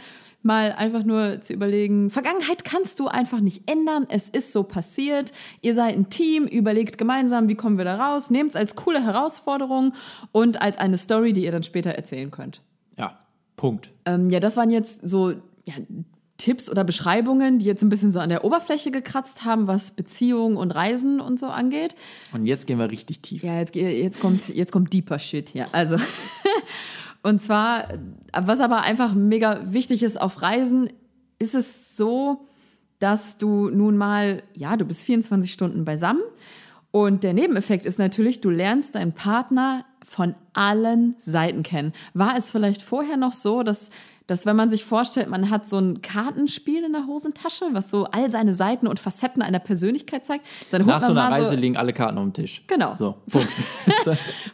mal 0.47 0.73
einfach 0.73 1.05
nur 1.05 1.41
zu 1.41 1.53
überlegen, 1.53 2.09
Vergangenheit 2.09 2.65
kannst 2.65 2.99
du 3.01 3.09
einfach 3.09 3.41
nicht 3.41 3.71
ändern. 3.71 4.07
Es 4.09 4.29
ist 4.29 4.53
so 4.53 4.63
passiert. 4.63 5.33
Ihr 5.61 5.75
seid 5.75 5.97
ein 5.97 6.09
Team, 6.09 6.45
überlegt 6.45 6.97
gemeinsam, 6.97 7.49
wie 7.49 7.55
kommen 7.55 7.77
wir 7.77 7.85
da 7.85 7.97
raus. 7.97 8.31
Nehmt 8.31 8.51
es 8.51 8.57
als 8.57 8.77
coole 8.77 9.05
Herausforderung 9.05 9.93
und 10.33 10.63
als 10.63 10.79
eine 10.79 10.97
Story, 10.97 11.33
die 11.33 11.45
ihr 11.45 11.53
dann 11.53 11.65
später 11.65 11.91
erzählen 11.91 12.31
könnt. 12.31 12.63
Ja, 12.97 13.19
Punkt. 13.57 13.91
Ähm, 14.07 14.31
ja, 14.31 14.41
das 14.41 14.57
waren 14.57 14.71
jetzt 14.71 15.07
so 15.07 15.31
ja, 15.65 15.75
Tipps 16.39 16.71
oder 16.71 16.85
Beschreibungen, 16.85 17.59
die 17.59 17.65
jetzt 17.65 17.83
ein 17.83 17.89
bisschen 17.89 18.11
so 18.11 18.21
an 18.21 18.29
der 18.29 18.45
Oberfläche 18.45 18.91
gekratzt 18.91 19.45
haben, 19.45 19.67
was 19.67 19.91
Beziehungen 19.91 20.57
und 20.57 20.71
Reisen 20.71 21.21
und 21.21 21.39
so 21.39 21.47
angeht. 21.47 21.97
Und 22.33 22.47
jetzt 22.47 22.67
gehen 22.67 22.79
wir 22.79 22.91
richtig 22.91 23.21
tief. 23.21 23.43
Ja, 23.43 23.59
jetzt, 23.59 23.75
jetzt, 23.75 24.21
kommt, 24.21 24.49
jetzt 24.49 24.73
kommt 24.73 24.93
deeper 24.93 25.19
Shit 25.19 25.49
hier. 25.49 25.67
Also, 25.73 25.97
und 27.27 27.43
zwar, 27.43 27.89
was 28.33 28.61
aber 28.61 28.83
einfach 28.83 29.13
mega 29.15 29.61
wichtig 29.65 30.05
ist 30.05 30.21
auf 30.21 30.43
Reisen, 30.43 30.91
ist 31.41 31.57
es 31.57 31.97
so, 31.97 32.47
dass 33.01 33.37
du 33.37 33.69
nun 33.69 33.97
mal, 33.97 34.45
ja, 34.55 34.77
du 34.77 34.85
bist 34.85 35.03
24 35.03 35.53
Stunden 35.53 35.85
beisammen. 35.85 36.23
Und 36.93 37.25
der 37.25 37.35
Nebeneffekt 37.35 37.85
ist 37.85 37.99
natürlich, 37.99 38.43
du 38.43 38.49
lernst 38.49 38.95
deinen 38.95 39.13
Partner 39.13 39.85
von 40.05 40.37
allen 40.53 41.17
Seiten 41.19 41.65
kennen. 41.65 41.95
War 42.15 42.37
es 42.39 42.53
vielleicht 42.53 42.81
vorher 42.81 43.17
noch 43.17 43.33
so, 43.33 43.65
dass, 43.65 43.91
dass 44.27 44.45
wenn 44.45 44.57
man 44.57 44.69
sich 44.69 44.85
vorstellt, 44.85 45.29
man 45.29 45.51
hat 45.51 45.69
so 45.69 45.79
ein 45.79 46.03
Kartenspiel 46.03 46.85
in 46.85 46.93
der 46.93 47.07
Hosentasche, 47.07 47.67
was 47.73 47.91
so 47.91 48.05
all 48.07 48.29
seine 48.31 48.53
Seiten 48.53 48.87
und 48.87 48.99
Facetten 48.99 49.41
einer 49.41 49.61
Persönlichkeit 49.61 50.25
zeigt, 50.25 50.47
dann 50.71 50.83
holt 50.83 50.89
Nach 50.89 51.01
so 51.01 51.09
man 51.09 51.19
einer 51.19 51.31
mal 51.31 51.41
Reise 51.41 51.51
so, 51.51 51.57
liegen 51.57 51.77
alle 51.77 51.93
Karten 51.93 52.19
auf 52.19 52.25
dem 52.25 52.33
Tisch. 52.33 52.65
Genau. 52.67 52.97
So, 52.97 53.17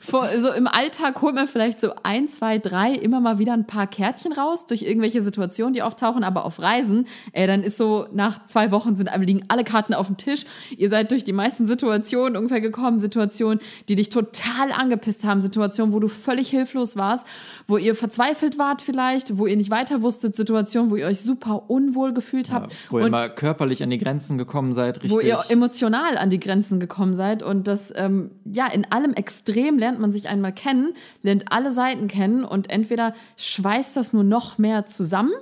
so 0.03 0.53
im 0.53 0.67
Alltag 0.67 1.21
holt 1.23 1.35
man 1.35 1.47
vielleicht 1.47 1.81
so 1.81 1.93
ein, 2.03 2.29
zwei, 2.29 2.59
drei 2.59 2.93
immer 2.93 3.21
mal 3.21 3.39
wieder 3.39 3.55
ein 3.55 3.67
paar 3.67 3.87
Kärtchen 3.87 4.33
raus 4.33 4.67
durch 4.67 4.83
irgendwelche 4.83 5.23
Situationen, 5.23 5.73
die 5.73 5.83
auftauchen, 5.83 6.23
aber 6.23 6.45
auf 6.45 6.61
Reisen, 6.61 7.07
ey, 7.33 7.47
dann 7.47 7.63
ist 7.63 7.79
so 7.79 8.07
nach 8.13 8.45
zwei 8.47 8.71
Wochen 8.73 8.97
sind 8.97 9.11
liegen 9.23 9.45
alle 9.49 9.65
Karten 9.65 9.95
auf 9.95 10.07
dem 10.07 10.17
Tisch. 10.17 10.45
Ihr 10.77 10.91
seid 10.91 11.11
durch 11.11 11.25
die 11.25 11.33
meisten 11.33 11.65
Situationen 11.65 12.37
ungefähr 12.37 12.61
gekommen, 12.61 12.99
Situationen, 12.99 13.61
die 13.89 13.95
dich 13.95 14.11
total 14.11 14.73
angepisst 14.73 15.25
haben, 15.25 15.41
Situationen, 15.41 15.95
wo 15.95 16.01
du 16.01 16.09
völlig 16.09 16.51
hilflos 16.51 16.97
warst, 16.97 17.27
wo 17.67 17.77
ihr 17.77 17.95
verzweifelt 17.95 18.59
wart 18.59 18.83
vielleicht, 18.83 19.39
wo 19.39 19.47
ihr 19.47 19.57
nicht 19.57 19.62
weiter 19.70 20.03
wusstet, 20.03 20.35
Situationen, 20.35 20.90
wo 20.90 20.96
ihr 20.96 21.07
euch 21.07 21.20
super 21.20 21.64
unwohl 21.68 22.12
gefühlt 22.12 22.51
habt. 22.51 22.75
Wo 22.90 22.98
ihr 22.98 23.11
mal 23.11 23.35
körperlich 23.35 23.83
an 23.83 23.90
die 23.90 23.98
Grenzen 23.98 24.38
gekommen 24.38 24.72
seid, 24.72 25.03
richtig. 25.03 25.11
wo 25.11 25.20
ihr 25.20 25.38
emotional 25.48 26.16
an 26.16 26.31
die 26.31 26.40
Grenzen 26.40 26.81
gekommen 26.81 27.14
seid 27.14 27.42
und 27.42 27.66
das 27.66 27.92
ähm, 27.96 28.31
ja 28.44 28.66
in 28.66 28.90
allem 28.90 29.12
Extrem 29.14 29.79
lernt 29.79 30.01
man 30.01 30.12
sich 30.12 30.29
einmal 30.29 30.53
kennen, 30.53 30.94
lernt 31.22 31.51
alle 31.51 31.70
Seiten 31.70 32.09
kennen 32.09 32.44
und 32.44 32.70
entweder 32.70 33.14
schweißt 33.37 33.96
das 33.96 34.12
nur 34.12 34.25
noch 34.25 34.59
mehr 34.59 34.87
zusammen 34.87 35.33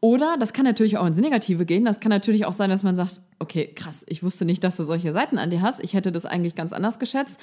oder 0.00 0.36
das 0.38 0.52
kann 0.52 0.64
natürlich 0.64 0.98
auch 0.98 1.06
ins 1.06 1.18
Negative 1.18 1.64
gehen. 1.64 1.84
Das 1.84 2.00
kann 2.00 2.10
natürlich 2.10 2.44
auch 2.44 2.52
sein, 2.52 2.70
dass 2.70 2.82
man 2.82 2.96
sagt, 2.96 3.20
okay, 3.38 3.72
krass, 3.74 4.04
ich 4.08 4.22
wusste 4.22 4.44
nicht, 4.44 4.62
dass 4.62 4.76
du 4.76 4.82
solche 4.82 5.12
Seiten 5.12 5.38
an 5.38 5.50
dir 5.50 5.62
hast. 5.62 5.82
Ich 5.82 5.94
hätte 5.94 6.12
das 6.12 6.26
eigentlich 6.26 6.54
ganz 6.54 6.72
anders 6.72 6.98
geschätzt. 6.98 7.40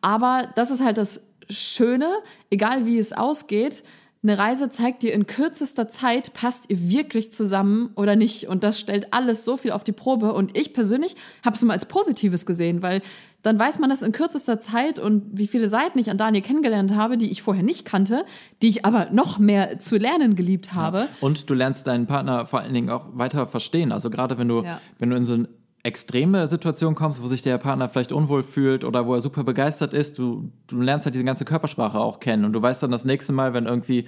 Aber 0.00 0.48
das 0.54 0.70
ist 0.70 0.84
halt 0.84 0.98
das 0.98 1.22
Schöne, 1.48 2.10
egal 2.50 2.86
wie 2.86 2.98
es 2.98 3.12
ausgeht. 3.12 3.82
Eine 4.24 4.38
Reise 4.38 4.70
zeigt 4.70 5.02
dir 5.02 5.12
in 5.12 5.26
kürzester 5.26 5.88
Zeit, 5.88 6.32
passt 6.32 6.66
ihr 6.70 6.88
wirklich 6.88 7.32
zusammen 7.32 7.90
oder 7.96 8.14
nicht. 8.14 8.46
Und 8.46 8.62
das 8.62 8.78
stellt 8.78 9.12
alles 9.12 9.44
so 9.44 9.56
viel 9.56 9.72
auf 9.72 9.82
die 9.82 9.90
Probe. 9.90 10.32
Und 10.32 10.56
ich 10.56 10.72
persönlich 10.72 11.16
habe 11.44 11.56
es 11.56 11.62
immer 11.62 11.72
als 11.72 11.86
Positives 11.86 12.46
gesehen, 12.46 12.82
weil 12.82 13.02
dann 13.42 13.58
weiß 13.58 13.80
man 13.80 13.90
das 13.90 14.02
in 14.02 14.12
kürzester 14.12 14.60
Zeit 14.60 15.00
und 15.00 15.24
wie 15.32 15.48
viele 15.48 15.66
Seiten 15.66 15.98
ich 15.98 16.08
an 16.08 16.18
Daniel 16.18 16.44
kennengelernt 16.44 16.94
habe, 16.94 17.18
die 17.18 17.32
ich 17.32 17.42
vorher 17.42 17.64
nicht 17.64 17.84
kannte, 17.84 18.24
die 18.62 18.68
ich 18.68 18.84
aber 18.84 19.08
noch 19.10 19.40
mehr 19.40 19.80
zu 19.80 19.96
lernen 19.96 20.36
geliebt 20.36 20.72
habe. 20.72 21.08
Und 21.20 21.50
du 21.50 21.54
lernst 21.54 21.88
deinen 21.88 22.06
Partner 22.06 22.46
vor 22.46 22.60
allen 22.60 22.74
Dingen 22.74 22.90
auch 22.90 23.06
weiter 23.14 23.48
verstehen. 23.48 23.90
Also 23.90 24.08
gerade 24.08 24.38
wenn 24.38 24.46
du, 24.46 24.62
Ja. 24.62 24.80
wenn 25.00 25.10
du 25.10 25.16
in 25.16 25.24
so 25.24 25.32
eine 25.34 25.48
extreme 25.84 26.46
Situation 26.48 26.94
kommst, 26.94 27.22
wo 27.22 27.26
sich 27.26 27.42
der 27.42 27.58
Partner 27.58 27.88
vielleicht 27.88 28.12
unwohl 28.12 28.42
fühlt 28.44 28.84
oder 28.84 29.06
wo 29.06 29.14
er 29.14 29.20
super 29.20 29.42
begeistert 29.42 29.92
ist, 29.94 30.16
du, 30.18 30.50
du 30.68 30.80
lernst 30.80 31.06
halt 31.06 31.14
diese 31.14 31.24
ganze 31.24 31.44
Körpersprache 31.44 31.98
auch 31.98 32.20
kennen. 32.20 32.44
Und 32.44 32.52
du 32.52 32.62
weißt 32.62 32.82
dann 32.82 32.90
das 32.92 33.04
nächste 33.04 33.32
Mal, 33.32 33.52
wenn 33.52 33.66
irgendwie 33.66 34.06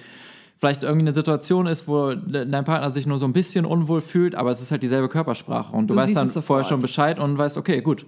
vielleicht 0.56 0.84
irgendwie 0.84 1.02
eine 1.06 1.12
Situation 1.12 1.66
ist, 1.66 1.88
wo 1.88 2.14
de- 2.14 2.46
dein 2.48 2.64
Partner 2.64 2.90
sich 2.92 3.06
nur 3.06 3.18
so 3.18 3.24
ein 3.26 3.32
bisschen 3.32 3.64
unwohl 3.66 4.00
fühlt, 4.00 4.36
aber 4.36 4.50
es 4.50 4.60
ist 4.60 4.70
halt 4.70 4.82
dieselbe 4.84 5.08
Körpersprache. 5.08 5.74
Und 5.74 5.88
du, 5.90 5.94
Du 5.94 6.00
weißt 6.00 6.16
dann 6.16 6.42
vorher 6.42 6.64
schon 6.64 6.80
Bescheid 6.80 7.18
und 7.18 7.36
weißt, 7.38 7.56
okay, 7.58 7.80
gut. 7.80 8.06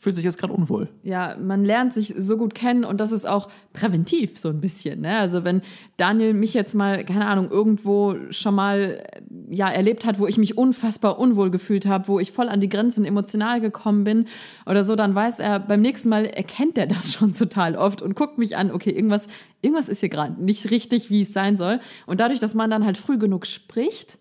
Fühlt 0.00 0.14
sich 0.14 0.24
jetzt 0.24 0.38
gerade 0.38 0.52
unwohl. 0.52 0.88
Ja, 1.02 1.36
man 1.40 1.64
lernt 1.64 1.92
sich 1.92 2.14
so 2.16 2.36
gut 2.36 2.54
kennen 2.54 2.84
und 2.84 3.00
das 3.00 3.10
ist 3.10 3.28
auch 3.28 3.48
präventiv 3.72 4.38
so 4.38 4.48
ein 4.48 4.60
bisschen. 4.60 5.00
Ne? 5.00 5.18
Also 5.18 5.44
wenn 5.44 5.60
Daniel 5.96 6.34
mich 6.34 6.54
jetzt 6.54 6.74
mal, 6.74 7.04
keine 7.04 7.26
Ahnung, 7.26 7.50
irgendwo 7.50 8.14
schon 8.30 8.54
mal 8.54 9.04
ja, 9.50 9.68
erlebt 9.68 10.06
hat, 10.06 10.20
wo 10.20 10.28
ich 10.28 10.38
mich 10.38 10.56
unfassbar 10.56 11.18
unwohl 11.18 11.50
gefühlt 11.50 11.86
habe, 11.86 12.06
wo 12.06 12.20
ich 12.20 12.30
voll 12.30 12.48
an 12.48 12.60
die 12.60 12.68
Grenzen 12.68 13.04
emotional 13.04 13.60
gekommen 13.60 14.04
bin 14.04 14.26
oder 14.66 14.84
so, 14.84 14.94
dann 14.94 15.16
weiß 15.16 15.40
er, 15.40 15.58
beim 15.58 15.80
nächsten 15.80 16.10
Mal 16.10 16.26
erkennt 16.26 16.78
er 16.78 16.86
das 16.86 17.12
schon 17.14 17.32
total 17.32 17.74
oft 17.74 18.00
und 18.00 18.14
guckt 18.14 18.38
mich 18.38 18.56
an, 18.56 18.70
okay, 18.70 18.90
irgendwas, 18.90 19.26
irgendwas 19.62 19.88
ist 19.88 19.98
hier 19.98 20.10
gerade 20.10 20.40
nicht 20.40 20.70
richtig, 20.70 21.10
wie 21.10 21.22
es 21.22 21.32
sein 21.32 21.56
soll. 21.56 21.80
Und 22.06 22.20
dadurch, 22.20 22.38
dass 22.38 22.54
man 22.54 22.70
dann 22.70 22.84
halt 22.84 22.98
früh 22.98 23.18
genug 23.18 23.46
spricht, 23.46 24.20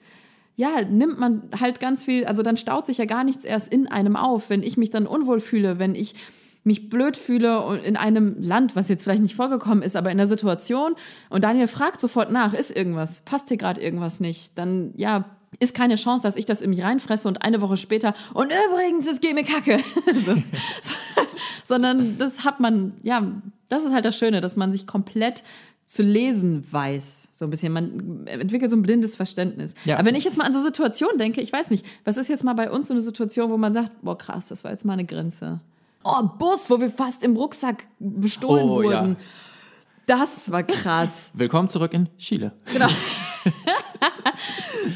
ja, 0.58 0.84
nimmt 0.84 1.20
man 1.20 1.44
halt 1.58 1.80
ganz 1.80 2.04
viel, 2.04 2.26
also 2.26 2.42
dann 2.42 2.58
staut 2.58 2.88
sich 2.88 2.98
ja 2.98 3.06
gar 3.06 3.24
nichts 3.24 3.46
erst 3.46 3.72
in 3.72 3.88
einem 3.88 4.16
auf. 4.16 4.50
Wenn 4.50 4.64
ich 4.64 4.76
mich 4.76 4.90
dann 4.90 5.06
unwohl 5.06 5.40
fühle, 5.40 5.78
wenn 5.78 5.94
ich 5.94 6.16
mich 6.64 6.90
blöd 6.90 7.16
fühle 7.16 7.80
in 7.84 7.96
einem 7.96 8.42
Land, 8.42 8.76
was 8.76 8.90
jetzt 8.90 9.04
vielleicht 9.04 9.22
nicht 9.22 9.36
vorgekommen 9.36 9.84
ist, 9.84 9.96
aber 9.96 10.12
in 10.12 10.18
der 10.18 10.26
Situation 10.26 10.96
und 11.30 11.44
Daniel 11.44 11.68
fragt 11.68 12.02
sofort 12.02 12.32
nach, 12.32 12.54
ist 12.54 12.76
irgendwas, 12.76 13.22
passt 13.22 13.50
hier 13.50 13.58
gerade 13.58 13.80
irgendwas 13.80 14.20
nicht, 14.20 14.58
dann 14.58 14.94
ja, 14.98 15.26
ist 15.60 15.76
keine 15.76 15.96
Chance, 15.96 16.24
dass 16.24 16.36
ich 16.36 16.46
das 16.46 16.62
in 16.62 16.72
mich 16.72 16.84
reinfresse 16.84 17.28
und 17.28 17.44
eine 17.44 17.62
Woche 17.62 17.78
später 17.78 18.16
und 18.34 18.52
übrigens, 18.52 19.08
es 19.08 19.22
geht 19.22 19.36
mir 19.36 19.46
kacke. 19.46 19.78
so. 20.26 20.36
Sondern 21.64 22.18
das 22.18 22.44
hat 22.44 22.60
man, 22.60 22.94
ja, 23.04 23.32
das 23.70 23.84
ist 23.84 23.94
halt 23.94 24.06
das 24.06 24.18
Schöne, 24.18 24.42
dass 24.42 24.56
man 24.56 24.72
sich 24.72 24.88
komplett 24.88 25.44
zu 25.88 26.04
lesen 26.04 26.66
weiß. 26.70 27.30
So 27.32 27.46
ein 27.46 27.50
bisschen. 27.50 27.72
Man 27.72 28.28
entwickelt 28.28 28.70
so 28.70 28.76
ein 28.76 28.82
blindes 28.82 29.16
Verständnis. 29.16 29.74
Ja. 29.86 29.96
Aber 29.98 30.06
wenn 30.06 30.16
ich 30.16 30.26
jetzt 30.26 30.38
mal 30.38 30.44
an 30.44 30.52
so 30.54 30.62
Situationen 30.62 31.18
denke, 31.18 31.42
ich 31.42 31.52
weiß 31.52 31.72
nicht, 31.72 31.86
was 32.04 32.18
ist 32.18 32.28
jetzt 32.28 32.44
mal 32.44 32.54
bei 32.54 32.70
uns 32.70 32.88
so 32.90 32.94
eine 32.94 33.02
Situation, 33.02 33.50
wo 33.50 33.58
man 33.58 33.72
sagt, 33.74 33.94
boah, 34.02 34.18
krass, 34.18 34.48
das 34.50 34.64
war 34.66 34.72
jetzt 34.72 34.84
mal 34.86 34.94
eine 34.94 35.06
Grenze. 35.06 35.62
Oh, 36.04 36.24
Bus, 36.38 36.70
wo 36.70 36.80
wir 36.80 36.90
fast 36.90 37.24
im 37.24 37.36
Rucksack 37.38 37.88
bestohlen 38.00 38.70
Oh, 38.70 38.82
ja. 38.82 39.02
wurden. 39.02 39.16
Das 40.06 40.52
war 40.52 40.64
krass. 40.64 41.32
Willkommen 41.36 41.70
zurück 41.70 41.94
in 41.94 42.10
Chile. 42.18 42.52
Genau. 42.72 42.88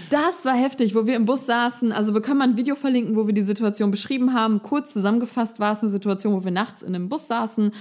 Das 0.10 0.46
war 0.46 0.54
heftig, 0.56 0.94
wo 0.94 1.06
wir 1.06 1.16
im 1.16 1.26
Bus 1.26 1.46
saßen. 1.46 1.92
Also 1.92 2.14
wir 2.14 2.22
können 2.22 2.40
mal 2.40 2.48
ein 2.50 2.58
Video 2.58 2.76
verlinken, 2.76 3.16
wo 3.16 3.28
wir 3.28 3.34
die 3.34 3.42
Situation 3.42 3.92
beschrieben 3.92 4.34
haben. 4.34 4.62
Kurz 4.62 4.94
zusammengefasst 4.94 5.60
war 5.60 5.74
es 5.74 5.82
eine 5.82 5.90
Situation, 5.90 6.34
wo 6.34 6.44
wir 6.44 6.52
nachts 6.52 6.82
in 6.82 6.94
einem 6.94 7.10
Bus 7.10 7.28
saßen 7.28 7.72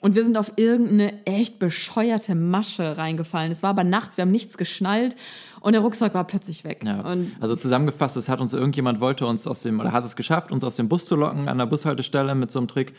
und 0.00 0.14
wir 0.14 0.24
sind 0.24 0.36
auf 0.36 0.52
irgendeine 0.56 1.24
echt 1.24 1.58
bescheuerte 1.58 2.34
Masche 2.34 2.96
reingefallen. 2.96 3.50
Es 3.50 3.62
war 3.62 3.70
aber 3.70 3.84
nachts, 3.84 4.16
wir 4.16 4.22
haben 4.22 4.30
nichts 4.30 4.58
geschnallt 4.58 5.16
und 5.60 5.72
der 5.72 5.82
Rucksack 5.82 6.14
war 6.14 6.24
plötzlich 6.24 6.64
weg. 6.64 6.82
Ja. 6.84 7.02
Also 7.40 7.56
zusammengefasst, 7.56 8.16
es 8.16 8.28
hat 8.28 8.40
uns 8.40 8.52
irgendjemand 8.52 9.00
wollte 9.00 9.26
uns 9.26 9.46
aus 9.46 9.62
dem 9.62 9.80
oder 9.80 9.92
hat 9.92 10.04
es 10.04 10.16
geschafft, 10.16 10.52
uns 10.52 10.64
aus 10.64 10.76
dem 10.76 10.88
Bus 10.88 11.06
zu 11.06 11.16
locken 11.16 11.48
an 11.48 11.58
der 11.58 11.66
Bushaltestelle 11.66 12.34
mit 12.34 12.50
so 12.50 12.58
einem 12.58 12.68
Trick. 12.68 12.94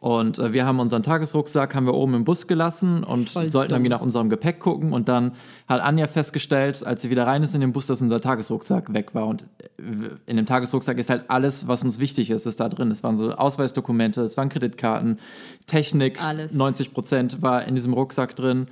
Und 0.00 0.38
äh, 0.38 0.52
wir 0.52 0.64
haben 0.64 0.78
unseren 0.78 1.02
Tagesrucksack 1.02 1.74
haben 1.74 1.86
wir 1.86 1.94
oben 1.94 2.14
im 2.14 2.24
Bus 2.24 2.46
gelassen 2.46 3.02
und 3.02 3.30
Voll 3.30 3.48
sollten 3.50 3.70
dumm. 3.70 3.78
irgendwie 3.78 3.90
nach 3.90 4.00
unserem 4.00 4.30
Gepäck 4.30 4.60
gucken. 4.60 4.92
Und 4.92 5.08
dann 5.08 5.32
hat 5.66 5.80
Anja 5.80 6.06
festgestellt, 6.06 6.86
als 6.86 7.02
sie 7.02 7.10
wieder 7.10 7.26
rein 7.26 7.42
ist 7.42 7.52
in 7.56 7.60
den 7.60 7.72
Bus, 7.72 7.88
dass 7.88 8.00
unser 8.00 8.20
Tagesrucksack 8.20 8.94
weg 8.94 9.16
war. 9.16 9.26
Und 9.26 9.46
äh, 9.78 9.82
in 10.26 10.36
dem 10.36 10.46
Tagesrucksack 10.46 10.98
ist 10.98 11.10
halt 11.10 11.28
alles, 11.28 11.66
was 11.66 11.82
uns 11.82 11.98
wichtig 11.98 12.30
ist, 12.30 12.46
ist 12.46 12.60
da 12.60 12.68
drin. 12.68 12.92
Es 12.92 13.02
waren 13.02 13.16
so 13.16 13.32
Ausweisdokumente, 13.32 14.22
es 14.22 14.36
waren 14.36 14.48
Kreditkarten, 14.50 15.18
Technik, 15.66 16.22
Alles. 16.22 16.54
90 16.54 16.94
Prozent 16.94 17.42
war 17.42 17.64
in 17.64 17.74
diesem 17.74 17.92
Rucksack 17.92 18.36
drin. 18.36 18.68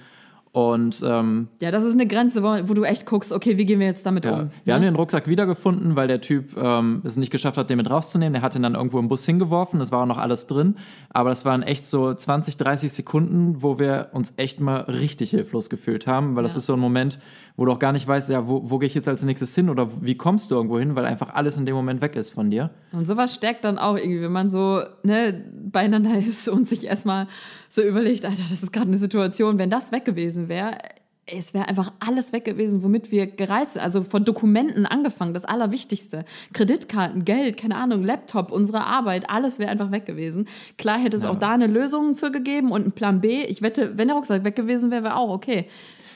Und 0.57 1.03
ähm, 1.07 1.49
ja, 1.61 1.71
das 1.71 1.85
ist 1.85 1.93
eine 1.93 2.07
Grenze, 2.07 2.43
wo, 2.43 2.49
wo 2.67 2.73
du 2.73 2.85
echt 2.85 3.05
guckst, 3.05 3.31
okay, 3.31 3.59
wie 3.59 3.67
gehen 3.67 3.79
wir 3.79 3.87
jetzt 3.87 4.07
damit 4.07 4.25
ja. 4.25 4.33
um? 4.33 4.39
Wir 4.65 4.73
ne? 4.73 4.75
haben 4.77 4.83
den 4.85 4.97
Rucksack 4.97 5.29
wiedergefunden, 5.29 5.97
weil 5.97 6.09
der 6.09 6.23
Typ 6.23 6.57
ähm, 6.57 7.03
es 7.05 7.19
nicht 7.19 7.31
geschafft 7.31 7.59
hat, 7.59 7.69
den 7.69 7.77
mit 7.77 7.91
rauszunehmen. 7.91 8.33
Der 8.33 8.41
hat 8.41 8.55
ihn 8.55 8.63
dann 8.63 8.75
irgendwo 8.75 8.99
im 8.99 9.09
Bus 9.09 9.27
hingeworfen. 9.27 9.83
Es 9.83 9.93
war 9.93 10.05
auch 10.05 10.07
noch 10.07 10.17
alles 10.17 10.47
drin. 10.47 10.77
Aber 11.11 11.29
das 11.29 11.45
waren 11.45 11.63
echt 11.63 11.85
so 11.85 12.15
20, 12.15 12.57
30 12.57 12.91
Sekunden, 12.91 13.63
wo 13.63 13.79
wir 13.79 14.09
uns 14.15 14.33
echt 14.39 14.59
mal 14.59 14.79
richtig 14.81 15.29
hilflos 15.29 15.69
gefühlt 15.69 16.07
haben. 16.07 16.37
Weil 16.37 16.45
das 16.45 16.55
Ja. 16.55 16.61
ist 16.61 16.67
so 16.67 16.73
ein 16.73 16.81
Moment, 16.81 17.19
wo 17.59 17.67
du 17.67 17.73
auch 17.73 17.79
gar 17.79 17.93
nicht 17.93 18.09
weißt, 18.09 18.31
ja, 18.31 18.49
wo, 18.49 18.71
wo 18.71 18.79
gehe 18.79 18.87
ich 18.87 18.95
jetzt 18.95 19.09
als 19.09 19.23
nächstes 19.25 19.55
hin 19.55 19.69
oder 19.69 19.89
wie 20.01 20.15
kommst 20.15 20.51
du 20.51 20.55
irgendwo 20.55 20.79
hin, 20.79 20.95
weil 20.95 21.05
einfach 21.05 21.35
alles 21.35 21.59
in 21.59 21.67
dem 21.67 21.75
Moment 21.75 22.01
weg 22.01 22.17
ist 22.17 22.31
von 22.31 22.49
dir. 22.49 22.71
Und 22.93 23.07
sowas 23.07 23.35
stärkt 23.35 23.65
dann 23.65 23.77
auch 23.77 23.97
irgendwie, 23.97 24.23
wenn 24.23 24.33
man 24.33 24.49
so 24.49 24.81
ne, 25.03 25.45
beieinander 25.71 26.19
ist 26.19 26.49
und 26.49 26.67
sich 26.67 26.87
erstmal 26.87 27.27
so 27.69 27.83
überlegt, 27.83 28.25
Alter, 28.25 28.45
das 28.49 28.63
ist 28.63 28.73
gerade 28.73 28.87
eine 28.89 28.99
Situation, 28.99 29.59
wenn 29.59 29.71
das 29.71 29.93
weg 29.93 30.05
gewesen 30.05 30.46
wäre, 30.49 30.79
es 31.27 31.55
wäre 31.55 31.67
einfach 31.69 31.93
alles 31.99 32.33
weg 32.33 32.45
gewesen, 32.45 32.83
womit 32.85 33.11
wir 33.11 33.27
gereist 33.27 33.73
sind. 33.75 33.83
Also 33.83 34.03
von 34.05 34.25
Dokumenten 34.25 34.87
angefangen, 34.87 35.35
das 35.35 35.45
Allerwichtigste. 35.45 36.25
Kreditkarten, 36.53 37.25
Geld, 37.25 37.57
keine 37.57 37.77
Ahnung, 37.77 38.05
Laptop, 38.05 38.53
unsere 38.53 38.85
Arbeit, 38.85 39.29
alles 39.29 39.59
wäre 39.59 39.71
einfach 39.71 39.91
weg 39.91 40.07
gewesen. 40.07 40.47
Klar 40.79 40.99
hätte 40.99 41.17
es 41.17 41.25
Ja. 41.25 41.31
auch 41.31 41.37
da 41.37 41.51
eine 41.51 41.67
Lösung 41.67 42.15
für 42.17 42.31
gegeben 42.31 42.71
und 42.71 42.83
einen 42.83 42.93
Plan 42.93 43.21
B. 43.21 43.43
Ich 43.45 43.61
wette, 43.63 43.99
wenn 43.99 44.09
der 44.09 44.17
Rucksack 44.17 44.45
weg 44.45 44.55
gewesen 44.57 44.91
wäre, 44.91 45.03
wäre 45.03 45.17
auch 45.17 45.31
okay. 45.31 45.69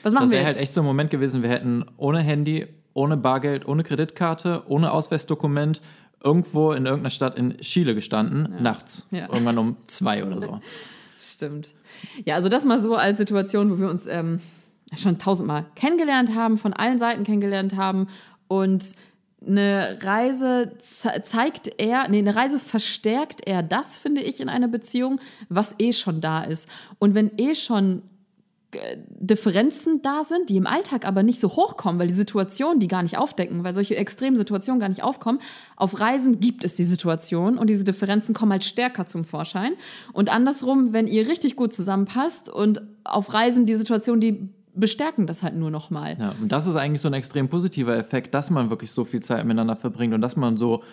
Was 0.03 0.13
machen 0.13 0.23
Das 0.23 0.31
wir 0.31 0.37
wäre 0.37 0.47
jetzt? 0.47 0.55
halt 0.57 0.63
echt 0.63 0.73
so 0.73 0.81
ein 0.81 0.85
Moment 0.87 1.09
gewesen, 1.11 1.43
wir 1.43 1.49
hätten 1.49 1.85
ohne 1.97 2.21
Handy, 2.21 2.67
ohne 2.93 3.17
Bargeld, 3.17 3.67
ohne 3.67 3.83
Kreditkarte, 3.83 4.63
ohne 4.67 4.91
Ausweisdokument 4.91 5.81
irgendwo 6.23 6.71
in 6.71 6.85
irgendeiner 6.85 7.09
Stadt 7.09 7.37
in 7.37 7.57
Chile 7.57 7.95
gestanden, 7.95 8.55
nachts. 8.61 9.07
Ja. 9.11 9.23
Irgendwann 9.31 9.57
um 9.57 9.75
zwei 9.87 10.23
oder 10.23 10.39
so. 10.39 10.59
Stimmt. 11.21 11.75
Ja, 12.25 12.35
also 12.35 12.49
das 12.49 12.65
mal 12.65 12.79
so 12.79 12.95
als 12.95 13.19
Situation, 13.19 13.71
wo 13.71 13.79
wir 13.79 13.89
uns 13.89 14.07
ähm, 14.07 14.41
schon 14.93 15.19
tausendmal 15.19 15.65
kennengelernt 15.75 16.35
haben, 16.35 16.57
von 16.57 16.73
allen 16.73 16.97
Seiten 16.97 17.23
kennengelernt 17.23 17.75
haben 17.75 18.07
und 18.47 18.95
eine 19.45 19.97
Reise 20.01 20.73
ze 20.79 21.21
zeigt 21.23 21.79
er, 21.79 22.07
nee, 22.07 22.19
eine 22.19 22.35
Reise 22.35 22.59
verstärkt 22.59 23.47
er 23.47 23.63
das, 23.63 23.97
finde 23.97 24.21
ich, 24.21 24.39
in 24.39 24.49
einer 24.49 24.67
Beziehung, 24.67 25.19
was 25.49 25.75
eh 25.79 25.93
schon 25.93 26.21
da 26.21 26.43
ist. 26.43 26.69
Und 26.99 27.15
wenn 27.15 27.31
eh 27.37 27.55
schon 27.55 28.03
Differenzen 29.19 30.01
da 30.01 30.23
sind, 30.23 30.49
die 30.49 30.57
im 30.57 30.67
Alltag 30.67 31.05
aber 31.05 31.23
nicht 31.23 31.39
so 31.39 31.49
hochkommen, 31.49 31.99
weil 31.99 32.07
die 32.07 32.13
Situationen 32.13 32.79
die 32.79 32.87
gar 32.87 33.03
nicht 33.03 33.17
aufdecken, 33.17 33.63
weil 33.63 33.73
solche 33.73 33.95
extremen 33.95 34.37
Situationen 34.37 34.79
gar 34.79 34.89
nicht 34.89 35.03
aufkommen. 35.03 35.39
Auf 35.75 35.99
Reisen 35.99 36.39
gibt 36.39 36.63
es 36.63 36.75
die 36.75 36.83
Situation 36.83 37.57
und 37.57 37.69
diese 37.69 37.83
Differenzen 37.83 38.33
kommen 38.33 38.51
halt 38.51 38.63
stärker 38.63 39.05
zum 39.05 39.23
Vorschein. 39.23 39.73
Und 40.13 40.33
andersrum, 40.33 40.93
wenn 40.93 41.07
ihr 41.07 41.27
richtig 41.27 41.55
gut 41.55 41.73
zusammenpasst 41.73 42.49
und 42.49 42.81
auf 43.03 43.33
Reisen 43.33 43.65
die 43.65 43.75
Situation, 43.75 44.19
die 44.19 44.49
bestärken 44.73 45.27
das 45.27 45.43
halt 45.43 45.55
nur 45.55 45.69
noch 45.69 45.89
mal. 45.89 46.17
Ja, 46.17 46.35
und 46.41 46.51
das 46.51 46.67
ist 46.67 46.75
eigentlich 46.75 47.01
so 47.01 47.09
ein 47.09 47.13
extrem 47.13 47.49
positiver 47.49 47.95
Effekt, 47.97 48.33
dass 48.33 48.49
man 48.49 48.69
wirklich 48.69 48.91
so 48.91 49.03
viel 49.03 49.21
Zeit 49.21 49.43
miteinander 49.45 49.75
verbringt 49.75 50.13
und 50.13 50.21
dass 50.21 50.35
man 50.35 50.57
so 50.57 50.83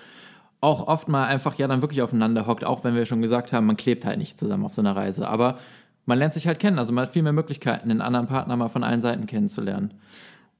auch 0.60 0.88
oft 0.88 1.08
mal 1.08 1.26
einfach 1.26 1.54
ja 1.54 1.68
dann 1.68 1.82
wirklich 1.82 2.02
aufeinander 2.02 2.46
hockt, 2.46 2.64
auch 2.64 2.82
wenn 2.82 2.94
wir 2.94 3.06
schon 3.06 3.22
gesagt 3.22 3.52
haben, 3.52 3.66
man 3.66 3.76
klebt 3.76 4.04
halt 4.04 4.18
nicht 4.18 4.40
zusammen 4.40 4.64
auf 4.64 4.72
so 4.72 4.82
einer 4.82 4.96
Reise. 4.96 5.28
Aber 5.28 5.58
man 6.08 6.18
lernt 6.18 6.32
sich 6.32 6.46
halt 6.46 6.58
kennen, 6.58 6.78
also 6.78 6.92
man 6.92 7.02
hat 7.02 7.12
viel 7.12 7.22
mehr 7.22 7.34
Möglichkeiten, 7.34 7.90
den 7.90 8.00
anderen 8.00 8.26
Partner 8.26 8.56
mal 8.56 8.68
von 8.68 8.82
allen 8.82 9.00
Seiten 9.00 9.26
kennenzulernen. 9.26 9.92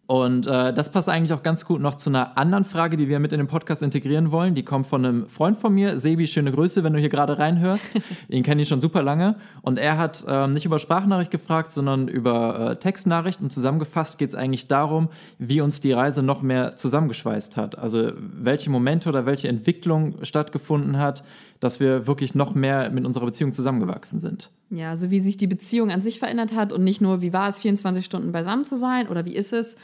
Und 0.07 0.47
äh, 0.47 0.73
das 0.73 0.91
passt 0.91 1.11
eigentlich 1.11 1.35
auch 1.35 1.43
ganz 1.43 1.67
gut 1.67 1.83
noch 1.83 1.95
zu 1.97 2.09
einer 2.09 2.39
anderen 2.39 2.65
Frage, 2.65 2.97
die 2.97 3.09
wir 3.09 3.19
mit 3.19 3.33
in 3.33 3.39
den 3.39 3.47
Podcast 3.47 3.83
integrieren 3.83 4.33
wollen. 4.33 4.55
Die 4.55 4.63
kommt 4.63 4.87
von 4.87 5.05
einem 5.05 5.27
Freund 5.27 5.59
von 5.59 5.75
mir, 5.75 6.01
Sebi, 6.01 6.27
schöne 6.27 6.51
Grüße, 6.51 6.83
wenn 6.83 6.95
du 6.95 6.99
hier 6.99 7.11
gerade 7.11 7.39
reinhörst. 7.39 8.01
Den 8.31 8.43
kenne 8.43 8.63
ich 8.63 8.69
schon 8.69 8.81
super 8.81 9.03
lange. 9.03 9.37
Und 9.61 9.79
er 9.79 9.99
hat 9.99 10.25
ähm, 10.27 10.53
nicht 10.53 10.65
über 10.65 10.79
Sprachnachricht 10.79 11.31
gefragt, 11.31 11.73
sondern 11.73 12.09
über 12.09 12.71
äh, 12.71 12.77
Textnachricht. 12.77 13.43
Und 13.43 13.53
zusammengefasst 13.53 14.17
geht 14.17 14.31
es 14.31 14.35
eigentlich 14.35 14.67
darum, 14.67 15.11
wie 15.39 15.61
uns 15.61 15.81
die 15.81 15.93
Reise 15.93 16.23
noch 16.23 16.41
mehr 16.41 16.77
zusammengeschweißt 16.77 17.59
hat. 17.59 17.79
Also 17.79 18.13
welche 18.17 18.71
Momente 18.71 19.11
oder 19.11 19.27
welche 19.27 19.49
Entwicklung 19.49 20.25
stattgefunden 20.25 20.97
hat, 20.97 21.23
dass 21.61 21.81
wir 21.81 22.07
wirklich 22.07 22.35
noch 22.35 22.55
mehr 22.55 22.91
mit 22.91 23.05
unserer 23.05 23.25
Beziehung 23.27 23.53
zusammengewachsen 23.53 24.21
sind. 24.21 24.51
Ja, 24.71 24.91
also 24.91 25.11
wie 25.11 25.21
sich 25.21 25.37
die 25.37 25.47
Beziehung 25.47 25.91
an 25.91 26.03
sich 26.03 26.19
verändert 26.19 26.55
hat 26.55 26.73
und 26.73 26.85
nicht 26.85 27.01
nur, 27.01 27.21
wie 27.21 27.33
war 27.33 27.49
es, 27.49 27.61
24 27.61 28.05
Stunden 28.05 28.33
beisammen 28.33 28.65
zu 28.65 28.77
sein 28.77 29.09
oder 29.09 29.25
wie 29.25 29.35
ist 29.35 29.53
es. 29.53 29.77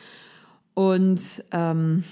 Und 0.74 1.20
ähm, 1.52 2.04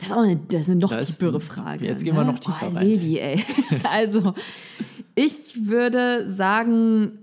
das 0.00 0.10
ist 0.10 0.16
auch 0.16 0.22
eine, 0.22 0.36
das 0.36 0.60
ist 0.62 0.70
eine 0.70 0.80
noch 0.80 0.90
Da 0.90 0.98
ist- 0.98 1.18
tiefere 1.18 1.40
Frage. 1.40 1.84
jetzt 1.86 2.04
gehen 2.04 2.16
wir 2.16 2.24
noch 2.24 2.38
tiefer 2.38 2.68
oh, 2.70 2.74
rein. 2.74 2.86
Sebi, 2.86 3.18
ey. 3.18 3.44
Also, 3.92 4.34
ich 5.14 5.66
würde 5.66 6.26
sagen, 6.28 7.18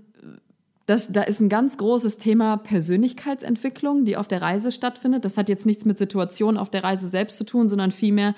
das, 0.86 1.10
da 1.12 1.22
ist 1.22 1.40
ein 1.40 1.48
ganz 1.48 1.76
großes 1.76 2.18
Thema 2.18 2.56
Persönlichkeitsentwicklung, 2.56 4.04
die 4.04 4.16
auf 4.16 4.28
der 4.28 4.40
Reise 4.42 4.70
stattfindet. 4.72 5.24
Das 5.24 5.36
hat 5.36 5.48
jetzt 5.48 5.66
nichts 5.66 5.84
mit 5.84 5.98
Situationen 5.98 6.56
auf 6.58 6.70
der 6.70 6.84
Reise 6.84 7.08
selbst 7.08 7.36
zu 7.38 7.44
tun, 7.44 7.68
sondern 7.68 7.90
vielmehr, 7.90 8.34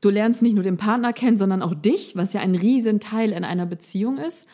du 0.00 0.10
lernst 0.10 0.42
nicht 0.42 0.54
nur 0.54 0.64
den 0.64 0.76
Partner 0.76 1.12
kennen, 1.12 1.36
sondern 1.36 1.62
auch 1.62 1.74
dich, 1.74 2.16
was 2.16 2.32
ja 2.32 2.40
ein 2.40 2.54
Riesenteil 2.54 3.32
in 3.32 3.44
einer 3.44 3.66
Beziehung 3.66 4.18
ist. 4.18 4.48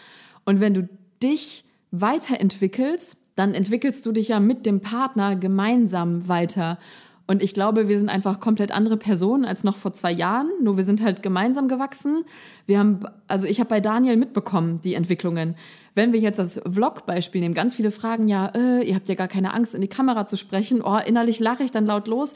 Und 0.44 0.60
wenn 0.60 0.74
du 0.74 0.88
dich 1.22 1.64
weiterentwickelst, 1.90 3.16
dann 3.36 3.54
entwickelst 3.54 4.04
du 4.04 4.12
dich 4.12 4.28
ja 4.28 4.40
mit 4.40 4.66
dem 4.66 4.80
Partner 4.80 5.36
gemeinsam 5.36 6.28
weiter. 6.28 6.78
Und 7.26 7.42
ich 7.42 7.54
glaube, 7.54 7.88
wir 7.88 7.98
sind 7.98 8.08
einfach 8.08 8.40
komplett 8.40 8.72
andere 8.72 8.96
Personen 8.96 9.44
als 9.44 9.64
noch 9.64 9.76
vor 9.76 9.92
zwei 9.92 10.12
Jahren. 10.12 10.50
Nur 10.60 10.76
wir 10.76 10.84
sind 10.84 11.02
halt 11.02 11.22
gemeinsam 11.22 11.68
gewachsen. 11.68 12.24
Wir 12.66 12.78
haben, 12.78 13.00
also 13.28 13.46
ich 13.46 13.60
habe 13.60 13.70
bei 13.70 13.80
Daniel 13.80 14.16
mitbekommen, 14.16 14.80
die 14.82 14.94
Entwicklungen. 14.94 15.54
Wenn 15.94 16.12
wir 16.12 16.20
jetzt 16.20 16.38
das 16.38 16.60
Vlog-Beispiel 16.68 17.40
nehmen, 17.40 17.54
ganz 17.54 17.74
viele 17.74 17.90
fragen 17.90 18.28
ja, 18.28 18.46
äh, 18.54 18.82
ihr 18.82 18.94
habt 18.94 19.08
ja 19.08 19.14
gar 19.14 19.28
keine 19.28 19.54
Angst, 19.54 19.74
in 19.74 19.80
die 19.80 19.88
Kamera 19.88 20.26
zu 20.26 20.36
sprechen. 20.36 20.82
Oh, 20.82 20.98
innerlich 20.98 21.38
lache 21.38 21.62
ich 21.62 21.70
dann 21.70 21.86
laut 21.86 22.06
los. 22.06 22.34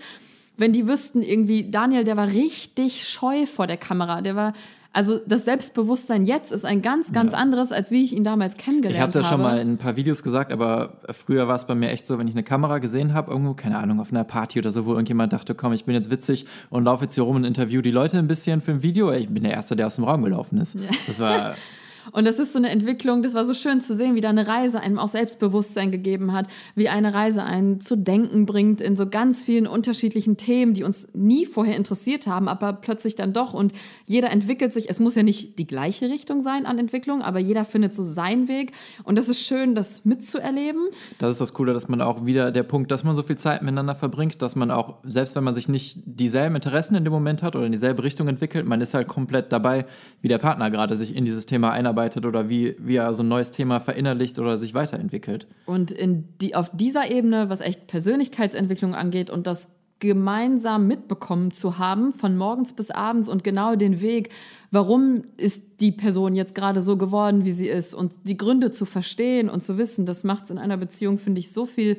Wenn 0.57 0.73
die 0.73 0.88
wüssten 0.88 1.23
irgendwie, 1.23 1.71
Daniel, 1.71 2.05
der 2.05 2.16
war 2.16 2.29
richtig 2.29 3.07
scheu 3.09 3.47
vor 3.47 3.66
der 3.66 3.77
Kamera. 3.77 4.21
Der 4.23 4.37
war 4.37 4.53
Also 4.92 5.19
das 5.27 5.45
Selbstbewusstsein 5.45 6.25
jetzt 6.25 6.53
ist 6.53 6.64
ein 6.64 6.81
ganz, 6.81 7.12
ganz 7.12 7.33
Ja. 7.33 7.38
anderes, 7.38 7.71
als 7.71 7.90
wie 7.90 8.03
ich 8.03 8.16
ihn 8.16 8.25
damals 8.25 8.57
kennengelernt 8.57 8.97
Ich 8.97 9.01
habe 9.03 9.11
habe. 9.12 9.19
es 9.19 9.25
ja 9.27 9.31
schon 9.31 9.42
mal 9.42 9.59
in 9.59 9.73
ein 9.75 9.77
paar 9.77 9.95
Videos 9.97 10.23
gesagt, 10.23 10.51
aber 10.53 10.95
früher 11.11 11.47
war 11.49 11.55
es 11.57 11.66
bei 11.66 11.75
mir 11.75 11.90
echt 11.90 12.07
so, 12.07 12.19
wenn 12.19 12.27
ich 12.29 12.33
eine 12.35 12.42
Kamera 12.45 12.79
gesehen 12.79 13.12
habe, 13.12 13.31
irgendwo, 13.31 13.53
keine 13.53 13.77
Ahnung, 13.77 14.01
auf 14.01 14.11
einer 14.11 14.25
Party 14.25 14.59
oder 14.59 14.73
so, 14.73 14.87
wo 14.87 14.92
irgendjemand 14.92 15.35
dachte, 15.35 15.55
komm, 15.55 15.75
ich 15.75 15.85
bin 15.85 15.95
jetzt 15.95 16.09
witzig 16.11 16.47
und 16.71 16.85
laufe 16.85 17.05
jetzt 17.05 17.14
hier 17.14 17.25
rum 17.25 17.37
und 17.37 17.45
interview 17.45 17.83
die 17.83 17.90
Leute 17.90 18.16
ein 18.19 18.27
bisschen 18.27 18.62
für 18.62 18.71
ein 18.71 18.83
Video. 18.83 19.12
Ich 19.12 19.29
bin 19.29 19.42
der 19.42 19.53
Erste, 19.53 19.77
der 19.77 19.88
aus 19.88 19.97
dem 19.97 20.05
Raum 20.05 20.23
gelaufen 20.23 20.57
ist. 20.59 20.79
Das 21.07 21.21
war, 21.21 21.57
Und 22.12 22.27
das 22.27 22.38
ist 22.38 22.53
so 22.53 22.59
eine 22.59 22.71
Entwicklung, 22.71 23.23
das 23.23 23.35
war 23.35 23.45
so 23.45 23.55
schön 23.55 23.81
zu 23.81 23.95
sehen, 23.95 24.14
wie 24.14 24.21
da 24.21 24.29
eine 24.29 24.47
Reise 24.47 24.81
einem 24.81 24.99
auch 24.99 25.09
Selbstbewusstsein 25.09 25.90
gegeben 25.90 26.33
hat, 26.33 26.49
wie 26.75 26.88
eine 26.88 27.14
Reise 27.14 27.42
einen 27.42 27.81
zu 27.81 27.97
denken 27.97 28.47
bringt 28.47 28.81
in 28.81 28.97
so 28.97 29.09
ganz 29.09 29.42
vielen 29.42 29.66
unterschiedlichen 29.66 30.37
Themen, 30.37 30.75
die 30.75 30.85
uns 30.85 31.09
nie 31.14 31.47
vorher 31.47 31.77
interessiert 31.77 32.27
haben, 32.27 32.49
aber 32.49 32.73
plötzlich 32.73 33.16
dann 33.16 33.33
doch. 33.33 33.55
Und 33.55 33.73
jeder 34.07 34.31
entwickelt 34.31 34.73
sich, 34.73 34.88
es 34.88 35.01
muss 35.01 35.14
ja 35.14 35.23
nicht 35.23 35.59
die 35.59 35.66
gleiche 35.66 36.09
Richtung 36.09 36.42
sein 36.42 36.66
an 36.66 36.79
Entwicklung, 36.79 37.23
aber 37.23 37.38
jeder 37.38 37.64
findet 37.64 37.95
so 37.95 38.03
seinen 38.05 38.49
Weg. 38.49 38.73
Und 39.05 39.16
das 39.16 39.29
ist 39.29 39.40
schön, 39.40 39.75
das 39.75 40.05
mitzuerleben. 40.05 40.88
das 41.19 41.31
ist 41.31 41.40
das 41.40 41.53
Coole, 41.55 41.73
dass 41.73 41.88
man 41.88 42.01
auch 42.01 42.25
wieder 42.25 42.51
der 42.51 42.62
Punkt, 42.62 42.90
dass 42.90 43.05
man 43.05 43.16
so 43.16 43.23
viel 43.23 43.37
Zeit 43.37 43.62
miteinander 43.62 43.95
verbringt, 43.95 44.40
dass 44.42 44.57
man 44.57 44.71
auch, 44.71 44.99
selbst 45.05 45.37
wenn 45.37 45.45
man 45.45 45.55
sich 45.55 45.69
nicht 45.69 45.99
dieselben 46.05 46.55
Interessen 46.55 46.95
in 46.95 47.05
dem 47.05 47.12
Moment 47.12 47.42
hat 47.42 47.57
oder 47.57 47.66
in 47.66 47.73
dieselbe 47.73 48.03
Richtung 48.03 48.29
entwickelt, 48.29 48.66
man 48.66 48.81
ist 48.81 48.95
halt 48.95 49.09
komplett 49.09 49.53
dabei, 49.53 49.87
wie 50.21 50.29
der 50.29 50.38
Partner 50.38 50.71
gerade 50.71 50.97
sich 50.97 51.14
in 51.14 51.25
dieses 51.25 51.47
Thema 51.47 51.73
einarbeitet 51.73 51.96
oder 51.97 52.49
wie, 52.49 52.77
wie 52.79 52.97
er 52.97 53.15
so 53.15 53.23
ein 53.23 53.29
neues 53.29 53.51
Thema 53.51 53.81
verinnerlicht 53.81 54.39
oder 54.39 54.59
sich 54.59 54.75
weiterentwickelt. 54.75 55.47
Und 55.67 55.91
in 55.91 56.29
die, 56.41 56.55
auf 56.55 56.71
dieser 56.73 57.11
Ebene, 57.11 57.49
was 57.49 57.61
echt 57.61 57.87
Persönlichkeitsentwicklung 57.87 58.95
angeht 58.95 59.31
und 59.31 59.47
das 59.47 59.69
gemeinsam 59.99 60.87
mitbekommen 60.87 61.53
zu 61.53 61.79
haben, 61.79 62.13
von 62.13 62.37
morgens 62.37 62.75
bis 62.75 62.91
abends 62.91 63.29
und 63.29 63.45
genau 63.45 63.77
den 63.77 64.01
Weg, 64.03 64.29
warum 64.71 65.23
ist 65.39 65.81
die 65.81 65.93
Person 65.93 66.35
jetzt 66.35 66.55
gerade 66.55 66.81
so 66.83 66.97
geworden, 66.97 67.45
wie 67.45 67.53
sie 67.53 67.69
ist 67.69 67.95
und 67.95 68.13
die 68.25 68.37
Gründe 68.37 68.71
zu 68.71 68.85
verstehen 68.85 69.49
und 69.49 69.63
zu 69.63 69.79
wissen, 69.79 70.05
das 70.05 70.23
macht 70.23 70.45
es 70.45 70.51
in 70.51 70.59
einer 70.59 70.77
Beziehung, 70.77 71.19
finde 71.19 71.41
ich, 71.41 71.51
so 71.51 71.65
viel 71.65 71.99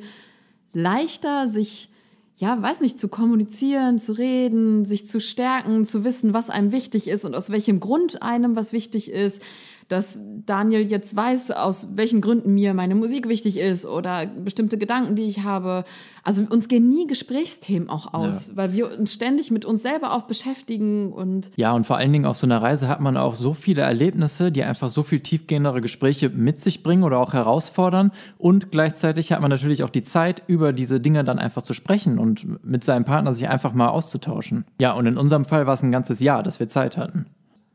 leichter, 0.72 1.48
sich, 1.48 1.90
ja, 2.36 2.60
weiß 2.62 2.82
nicht, 2.82 3.00
zu 3.00 3.08
kommunizieren, 3.08 3.98
zu 3.98 4.12
reden, 4.12 4.84
sich 4.84 5.08
zu 5.08 5.20
stärken, 5.20 5.84
zu 5.84 6.04
wissen, 6.04 6.32
was 6.32 6.50
einem 6.50 6.70
wichtig 6.70 7.08
ist 7.08 7.24
und 7.24 7.34
aus 7.34 7.50
welchem 7.50 7.80
Grund 7.80 8.22
einem 8.22 8.54
was 8.54 8.72
wichtig 8.72 9.10
ist 9.10 9.42
dass 9.88 10.20
Daniel 10.46 10.80
jetzt 10.82 11.16
weiß, 11.16 11.50
aus 11.50 11.88
welchen 11.96 12.20
Gründen 12.20 12.54
mir 12.54 12.74
meine 12.74 12.94
Musik 12.94 13.28
wichtig 13.28 13.58
ist 13.58 13.84
oder 13.86 14.26
bestimmte 14.26 14.78
Gedanken, 14.78 15.14
die 15.14 15.22
ich 15.24 15.44
habe. 15.44 15.84
Also 16.22 16.42
uns 16.48 16.68
gehen 16.68 16.88
nie 16.90 17.06
Gesprächsthemen 17.06 17.88
auch 17.88 18.12
aus, 18.12 18.48
Ja. 18.48 18.56
weil 18.56 18.72
wir 18.74 18.98
uns 18.98 19.12
ständig 19.12 19.50
mit 19.50 19.64
uns 19.64 19.82
selber 19.82 20.12
auch 20.12 20.22
beschäftigen 20.22 21.12
und 21.12 21.50
Ja, 21.56 21.72
und 21.72 21.86
vor 21.86 21.96
allen 21.96 22.12
Dingen 22.12 22.26
auf 22.26 22.36
so 22.36 22.46
einer 22.46 22.60
Reise 22.62 22.88
hat 22.88 23.00
man 23.00 23.16
auch 23.16 23.34
so 23.34 23.54
viele 23.54 23.82
Erlebnisse, 23.82 24.52
die 24.52 24.62
einfach 24.62 24.88
so 24.90 25.02
viel 25.02 25.20
tiefgehendere 25.20 25.80
Gespräche 25.80 26.28
mit 26.28 26.60
sich 26.60 26.82
bringen 26.82 27.02
oder 27.02 27.18
auch 27.18 27.32
herausfordern. 27.32 28.12
Und 28.36 28.70
gleichzeitig 28.70 29.32
hat 29.32 29.40
man 29.40 29.50
natürlich 29.50 29.82
auch 29.84 29.90
die 29.90 30.02
Zeit, 30.02 30.42
über 30.46 30.72
diese 30.72 31.00
Dinge 31.00 31.24
dann 31.24 31.38
einfach 31.38 31.62
zu 31.62 31.72
sprechen 31.74 32.18
und 32.18 32.64
mit 32.64 32.84
seinem 32.84 33.04
Partner 33.04 33.32
sich 33.32 33.48
einfach 33.48 33.72
mal 33.72 33.88
auszutauschen. 33.88 34.64
Ja, 34.80 34.92
und 34.92 35.06
in 35.06 35.16
unserem 35.16 35.44
Fall 35.44 35.66
war 35.66 35.74
es 35.74 35.82
ein 35.82 35.92
ganzes 35.92 36.20
Jahr, 36.20 36.42
dass 36.42 36.60
wir 36.60 36.68
Zeit 36.68 36.96
hatten. 36.96 37.26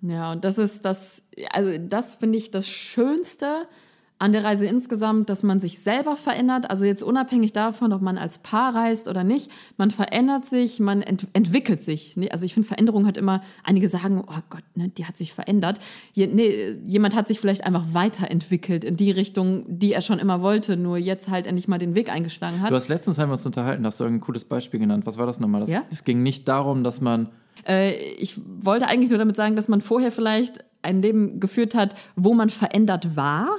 Ja, 0.06 0.34
und 0.34 0.44
das 0.44 0.58
ist 0.58 0.84
das, 0.84 1.26
also 1.50 1.78
das 1.78 2.16
finde 2.16 2.38
ich 2.38 2.52
das 2.52 2.68
Schönste 2.68 3.70
an 4.20 4.32
der 4.32 4.44
Reise 4.44 4.66
insgesamt, 4.66 5.30
dass 5.30 5.44
man 5.44 5.60
sich 5.60 5.80
selber 5.80 6.16
verändert. 6.16 6.70
Also 6.70 6.86
jetzt 6.86 7.04
unabhängig 7.04 7.52
davon, 7.52 7.92
ob 7.92 8.02
man 8.02 8.18
als 8.18 8.38
Paar 8.38 8.74
reist 8.74 9.08
oder 9.08 9.24
nicht, 9.24 9.52
man 9.78 9.92
verändert 9.92 10.46
sich, 10.46 10.80
man 10.80 11.02
ent 11.02 11.28
entwickelt 11.34 11.82
sich. 11.82 12.16
Also 12.32 12.46
ich 12.46 12.54
finde, 12.54 12.68
Veränderung 12.68 13.06
hat 13.06 13.18
immer, 13.18 13.42
einige 13.64 13.90
sagen, 13.90 14.24
oh 14.26 14.42
Gott, 14.50 14.64
ne, 14.76 14.90
die 14.90 15.06
hat 15.06 15.18
sich 15.18 15.34
verändert. 15.34 15.80
Je, 16.14 16.28
nee, 16.28 16.78
jemand 16.86 17.16
hat 17.16 17.28
sich 17.28 17.40
vielleicht 17.40 17.66
einfach 17.66 17.86
weiterentwickelt 17.92 18.84
in 18.84 18.96
die 18.96 19.12
Richtung, 19.12 19.66
die 19.68 19.92
er 19.92 20.02
schon 20.02 20.20
immer 20.20 20.42
wollte, 20.42 20.78
nur 20.78 20.98
jetzt 20.98 21.30
halt 21.30 21.46
endlich 21.46 21.68
mal 21.68 21.78
den 21.78 21.96
Weg 21.96 22.10
eingeschlagen 22.10 22.62
hat. 22.62 22.72
Du 22.72 22.76
hast 22.76 22.88
letztens 22.88 23.18
haben 23.18 23.30
wir 23.30 23.34
uns 23.34 23.46
unterhalten, 23.46 23.86
hast 23.86 24.00
du 24.00 24.06
irgendein 24.06 24.26
cooles 24.26 24.46
Beispiel 24.46 24.80
genannt. 24.80 25.06
Was 25.06 25.18
war 25.18 25.26
das 25.26 25.40
nochmal? 25.40 25.62
Das, 25.62 25.70
Ja? 25.70 25.84
Es 25.92 26.04
ging 26.04 26.24
nicht 26.24 26.48
darum, 26.48 26.84
dass 26.84 27.02
man 27.02 27.30
Äh, 27.68 27.94
ich 28.16 28.40
wollte 28.46 28.88
eigentlich 28.88 29.10
nur 29.10 29.20
damit 29.20 29.36
sagen, 29.36 29.56
dass 29.56 29.68
man 29.68 29.82
vorher 29.82 30.12
vielleicht 30.12 30.64
ein 30.82 31.02
Leben 31.02 31.40
geführt 31.40 31.76
hat, 31.76 31.96
wo 32.16 32.34
man 32.34 32.50
verändert 32.50 33.16
war, 33.16 33.50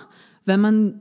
wenn 0.44 0.60
man 0.60 1.00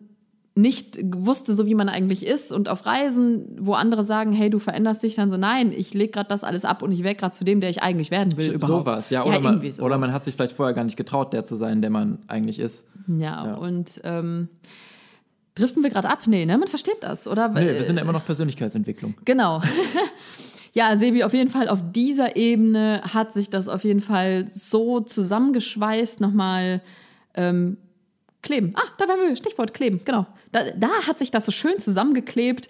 nicht 0.55 0.99
wusste, 1.15 1.53
so 1.55 1.65
wie 1.65 1.73
man 1.73 1.89
eigentlich 1.89 2.25
ist 2.25 2.51
und 2.51 2.69
auf 2.69 2.85
Reisen, 2.85 3.57
wo 3.59 3.73
andere 3.73 4.03
sagen, 4.03 4.33
hey, 4.33 4.51
du 4.51 4.59
veränderst 4.59 5.01
dich, 5.01 5.15
dann 5.15 5.31
so, 5.31 5.37
nein, 5.37 5.71
ich 5.71 5.95
lege 5.95 6.11
gerade 6.11 6.27
das 6.27 6.43
alles 6.43 6.63
ab 6.63 6.83
und 6.83 6.91
ich 6.91 7.03
werde 7.03 7.15
gerade 7.15 7.33
zu 7.33 7.43
dem, 7.43 7.59
der 7.59 7.71
ich 7.71 7.81
eigentlich 7.81 8.11
werden 8.11 8.37
will. 8.37 8.51
überhaupt. 8.51 8.85
sowas, 8.85 9.09
ja, 9.09 9.25
oder, 9.25 9.39
man, 9.39 9.53
irgendwie 9.53 9.71
so. 9.71 9.81
oder 9.81 9.97
man 9.97 10.13
hat 10.13 10.23
sich 10.23 10.35
vielleicht 10.35 10.55
vorher 10.55 10.75
gar 10.75 10.83
nicht 10.83 10.95
getraut, 10.95 11.33
der 11.33 11.43
zu 11.43 11.55
sein, 11.55 11.81
der 11.81 11.89
man 11.89 12.19
eigentlich 12.27 12.59
ist. 12.59 12.85
ja, 13.07 13.47
Ja. 13.47 13.53
und 13.55 13.99
ähm, 14.03 14.47
driften 15.55 15.81
wir 15.81 15.89
gerade 15.89 16.09
ab? 16.09 16.19
Nee, 16.27 16.45
ne? 16.45 16.55
Man 16.57 16.67
versteht 16.67 17.01
das, 17.01 17.27
oder? 17.27 17.49
Nee, 17.49 17.73
wir 17.73 17.83
sind 17.83 17.95
ja 17.95 18.03
immer 18.03 18.13
noch 18.13 18.25
Persönlichkeitsentwicklung. 18.25 19.15
Genau. 19.25 19.59
ja, 20.73 20.95
Sebi, 20.95 21.23
auf 21.23 21.33
jeden 21.33 21.49
Fall 21.49 21.67
auf 21.67 21.79
dieser 21.95 22.35
Ebene 22.35 23.01
hat 23.11 23.33
sich 23.33 23.49
das 23.49 23.67
auf 23.67 23.83
jeden 23.83 24.01
Fall 24.01 24.47
so 24.53 24.99
zusammengeschweißt, 24.99 26.21
nochmal 26.21 26.81
ähm, 27.33 27.77
kleben. 28.43 28.73
Ah, 28.75 28.87
da 28.97 29.07
wären 29.07 29.27
wir, 29.27 29.35
Stichwort 29.35 29.73
kleben, 29.73 30.01
genau. 30.05 30.27
Da, 30.51 30.71
da 30.71 30.89
hat 31.07 31.17
sich 31.17 31.31
das 31.31 31.45
so 31.45 31.51
schön 31.51 31.79
zusammengeklebt, 31.79 32.69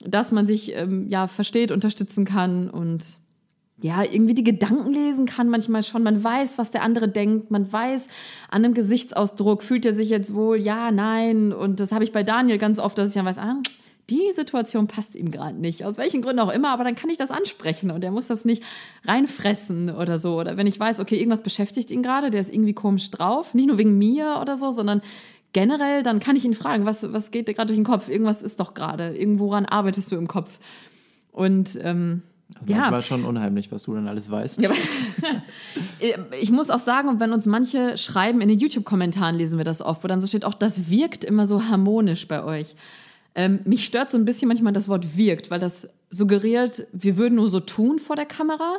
dass 0.00 0.30
man 0.30 0.46
sich 0.46 0.74
ähm, 0.74 1.08
ja 1.08 1.26
versteht, 1.26 1.72
unterstützen 1.72 2.24
kann 2.24 2.70
und 2.70 3.04
ja, 3.82 4.02
irgendwie 4.02 4.34
die 4.34 4.44
Gedanken 4.44 4.92
lesen 4.92 5.26
kann 5.26 5.50
manchmal 5.50 5.82
schon. 5.82 6.02
Man 6.02 6.22
weiß, 6.22 6.56
was 6.56 6.70
der 6.70 6.82
andere 6.82 7.08
denkt. 7.08 7.50
Man 7.50 7.70
weiß 7.70 8.08
an 8.48 8.64
einem 8.64 8.72
Gesichtsausdruck, 8.72 9.62
fühlt 9.62 9.84
er 9.84 9.92
sich 9.92 10.08
jetzt 10.08 10.34
wohl, 10.34 10.56
ja, 10.56 10.90
nein. 10.90 11.52
Und 11.52 11.78
das 11.78 11.92
habe 11.92 12.04
ich 12.04 12.12
bei 12.12 12.22
Daniel 12.22 12.56
ganz 12.56 12.78
oft, 12.78 12.96
dass 12.96 13.08
ich 13.08 13.14
dann 13.14 13.26
weiß, 13.26 13.38
ah, 13.38 13.56
die 14.10 14.30
Situation 14.34 14.86
passt 14.86 15.16
ihm 15.16 15.30
gerade 15.30 15.56
nicht. 15.56 15.84
Aus 15.84 15.98
welchen 15.98 16.22
Gründen 16.22 16.40
auch 16.40 16.52
immer, 16.52 16.70
aber 16.70 16.84
dann 16.84 16.94
kann 16.94 17.10
ich 17.10 17.16
das 17.16 17.30
ansprechen 17.30 17.90
und 17.90 18.04
er 18.04 18.12
muss 18.12 18.28
das 18.28 18.44
nicht 18.44 18.62
reinfressen 19.04 19.90
oder 19.90 20.18
so. 20.18 20.38
Oder 20.38 20.56
wenn 20.56 20.66
ich 20.66 20.78
weiß, 20.78 21.00
okay, 21.00 21.16
irgendwas 21.16 21.42
beschäftigt 21.42 21.90
ihn 21.90 22.02
gerade, 22.02 22.30
der 22.30 22.40
ist 22.40 22.52
irgendwie 22.52 22.72
komisch 22.72 23.10
drauf, 23.10 23.54
nicht 23.54 23.66
nur 23.66 23.78
wegen 23.78 23.98
mir 23.98 24.38
oder 24.40 24.56
so, 24.56 24.70
sondern 24.70 25.02
generell, 25.52 26.02
dann 26.02 26.20
kann 26.20 26.36
ich 26.36 26.44
ihn 26.44 26.54
fragen, 26.54 26.84
was, 26.84 27.12
was 27.12 27.30
geht 27.30 27.48
dir 27.48 27.54
gerade 27.54 27.68
durch 27.68 27.78
den 27.78 27.84
Kopf? 27.84 28.08
Irgendwas 28.08 28.42
ist 28.42 28.60
doch 28.60 28.74
gerade, 28.74 29.16
irgendworan 29.16 29.66
arbeitest 29.66 30.12
du 30.12 30.16
im 30.16 30.28
Kopf? 30.28 30.58
Und 31.32 31.78
ähm, 31.82 32.22
Also 32.60 32.72
ja, 32.72 32.78
manchmal 32.78 33.02
schon 33.02 33.24
unheimlich, 33.24 33.72
was 33.72 33.84
du 33.84 33.94
dann 33.94 34.06
alles 34.06 34.30
weißt. 34.30 34.60
ja, 34.60 34.70
ich 36.40 36.52
muss 36.52 36.70
auch 36.70 36.78
sagen, 36.78 37.18
wenn 37.18 37.32
uns 37.32 37.46
manche 37.46 37.96
schreiben, 37.96 38.40
in 38.40 38.48
den 38.48 38.58
YouTube-Kommentaren 38.58 39.34
lesen 39.34 39.58
wir 39.58 39.64
das 39.64 39.82
oft, 39.82 40.04
wo 40.04 40.08
dann 40.08 40.20
so 40.20 40.26
steht, 40.28 40.44
auch 40.44 40.54
das 40.54 40.90
wirkt 40.90 41.24
immer 41.24 41.46
so 41.46 41.64
harmonisch 41.68 42.28
bei 42.28 42.44
euch. 42.44 42.76
Ähm, 43.36 43.60
mich 43.64 43.84
stört 43.84 44.10
so 44.10 44.16
ein 44.16 44.24
bisschen 44.24 44.48
manchmal 44.48 44.72
das 44.72 44.88
Wort 44.88 45.16
wirkt, 45.16 45.50
weil 45.50 45.60
das 45.60 45.88
suggeriert, 46.10 46.88
wir 46.92 47.18
würden 47.18 47.36
nur 47.36 47.50
so 47.50 47.60
tun 47.60 47.98
vor 48.00 48.16
der 48.16 48.26
Kamera. 48.26 48.78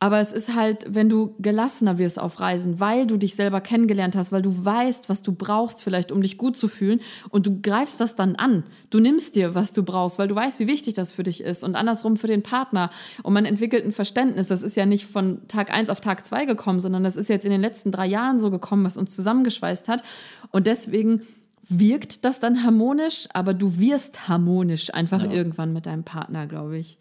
Aber 0.00 0.20
es 0.20 0.32
ist 0.32 0.54
halt, 0.54 0.86
wenn 0.88 1.08
du 1.08 1.34
gelassener 1.40 1.98
wirst 1.98 2.20
auf 2.20 2.38
Reisen, 2.38 2.78
weil 2.78 3.08
du 3.08 3.16
dich 3.16 3.34
selber 3.34 3.60
kennengelernt 3.60 4.14
hast, 4.14 4.30
weil 4.30 4.42
du 4.42 4.64
weißt, 4.64 5.08
was 5.08 5.22
du 5.22 5.32
brauchst 5.32 5.82
vielleicht, 5.82 6.12
um 6.12 6.22
dich 6.22 6.38
gut 6.38 6.56
zu 6.56 6.68
fühlen 6.68 7.00
und 7.30 7.46
du 7.46 7.60
greifst 7.60 8.00
das 8.00 8.14
dann 8.14 8.36
an. 8.36 8.62
Du 8.90 9.00
nimmst 9.00 9.34
dir, 9.34 9.56
was 9.56 9.72
du 9.72 9.82
brauchst, 9.82 10.20
weil 10.20 10.28
du 10.28 10.36
weißt, 10.36 10.60
wie 10.60 10.68
wichtig 10.68 10.94
das 10.94 11.10
für 11.10 11.24
dich 11.24 11.42
ist 11.42 11.64
und 11.64 11.74
andersrum 11.74 12.16
für 12.16 12.28
den 12.28 12.44
Partner. 12.44 12.90
Und 13.24 13.32
man 13.32 13.44
entwickelt 13.44 13.84
ein 13.84 13.92
Verständnis. 13.92 14.46
Das 14.46 14.62
ist 14.62 14.76
ja 14.76 14.86
nicht 14.86 15.04
von 15.04 15.48
Tag 15.48 15.72
eins 15.72 15.90
auf 15.90 16.00
Tag 16.00 16.24
zwei 16.24 16.44
gekommen, 16.44 16.78
sondern 16.78 17.02
das 17.02 17.16
ist 17.16 17.28
jetzt 17.28 17.44
in 17.44 17.50
den 17.50 17.60
letzten 17.60 17.90
drei 17.90 18.06
Jahren 18.06 18.38
so 18.38 18.52
gekommen, 18.52 18.84
was 18.84 18.98
uns 18.98 19.16
zusammengeschweißt 19.16 19.88
hat. 19.88 20.04
Und 20.52 20.68
deswegen 20.68 21.22
wirkt 21.68 22.24
das 22.24 22.40
dann 22.40 22.64
harmonisch, 22.64 23.28
aber 23.34 23.54
du 23.54 23.78
wirst 23.78 24.28
harmonisch 24.28 24.92
einfach 24.94 25.22
Ja. 25.24 25.30
irgendwann 25.30 25.72
mit 25.72 25.86
deinem 25.86 26.04
Partner, 26.04 26.46
glaube 26.46 26.78
ich. 26.78 26.98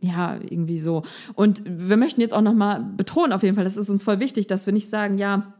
Ja, 0.00 0.36
irgendwie 0.36 0.78
so. 0.78 1.02
Und 1.34 1.62
wir 1.66 1.96
möchten 1.96 2.20
jetzt 2.20 2.32
auch 2.34 2.40
nochmal 2.42 2.84
betonen, 2.96 3.32
auf 3.32 3.42
jeden 3.42 3.56
Fall, 3.56 3.64
das 3.64 3.76
ist 3.76 3.90
uns 3.90 4.02
voll 4.02 4.20
wichtig, 4.20 4.46
dass 4.46 4.64
wir 4.66 4.72
nicht 4.72 4.88
sagen, 4.88 5.18
ja, 5.18 5.54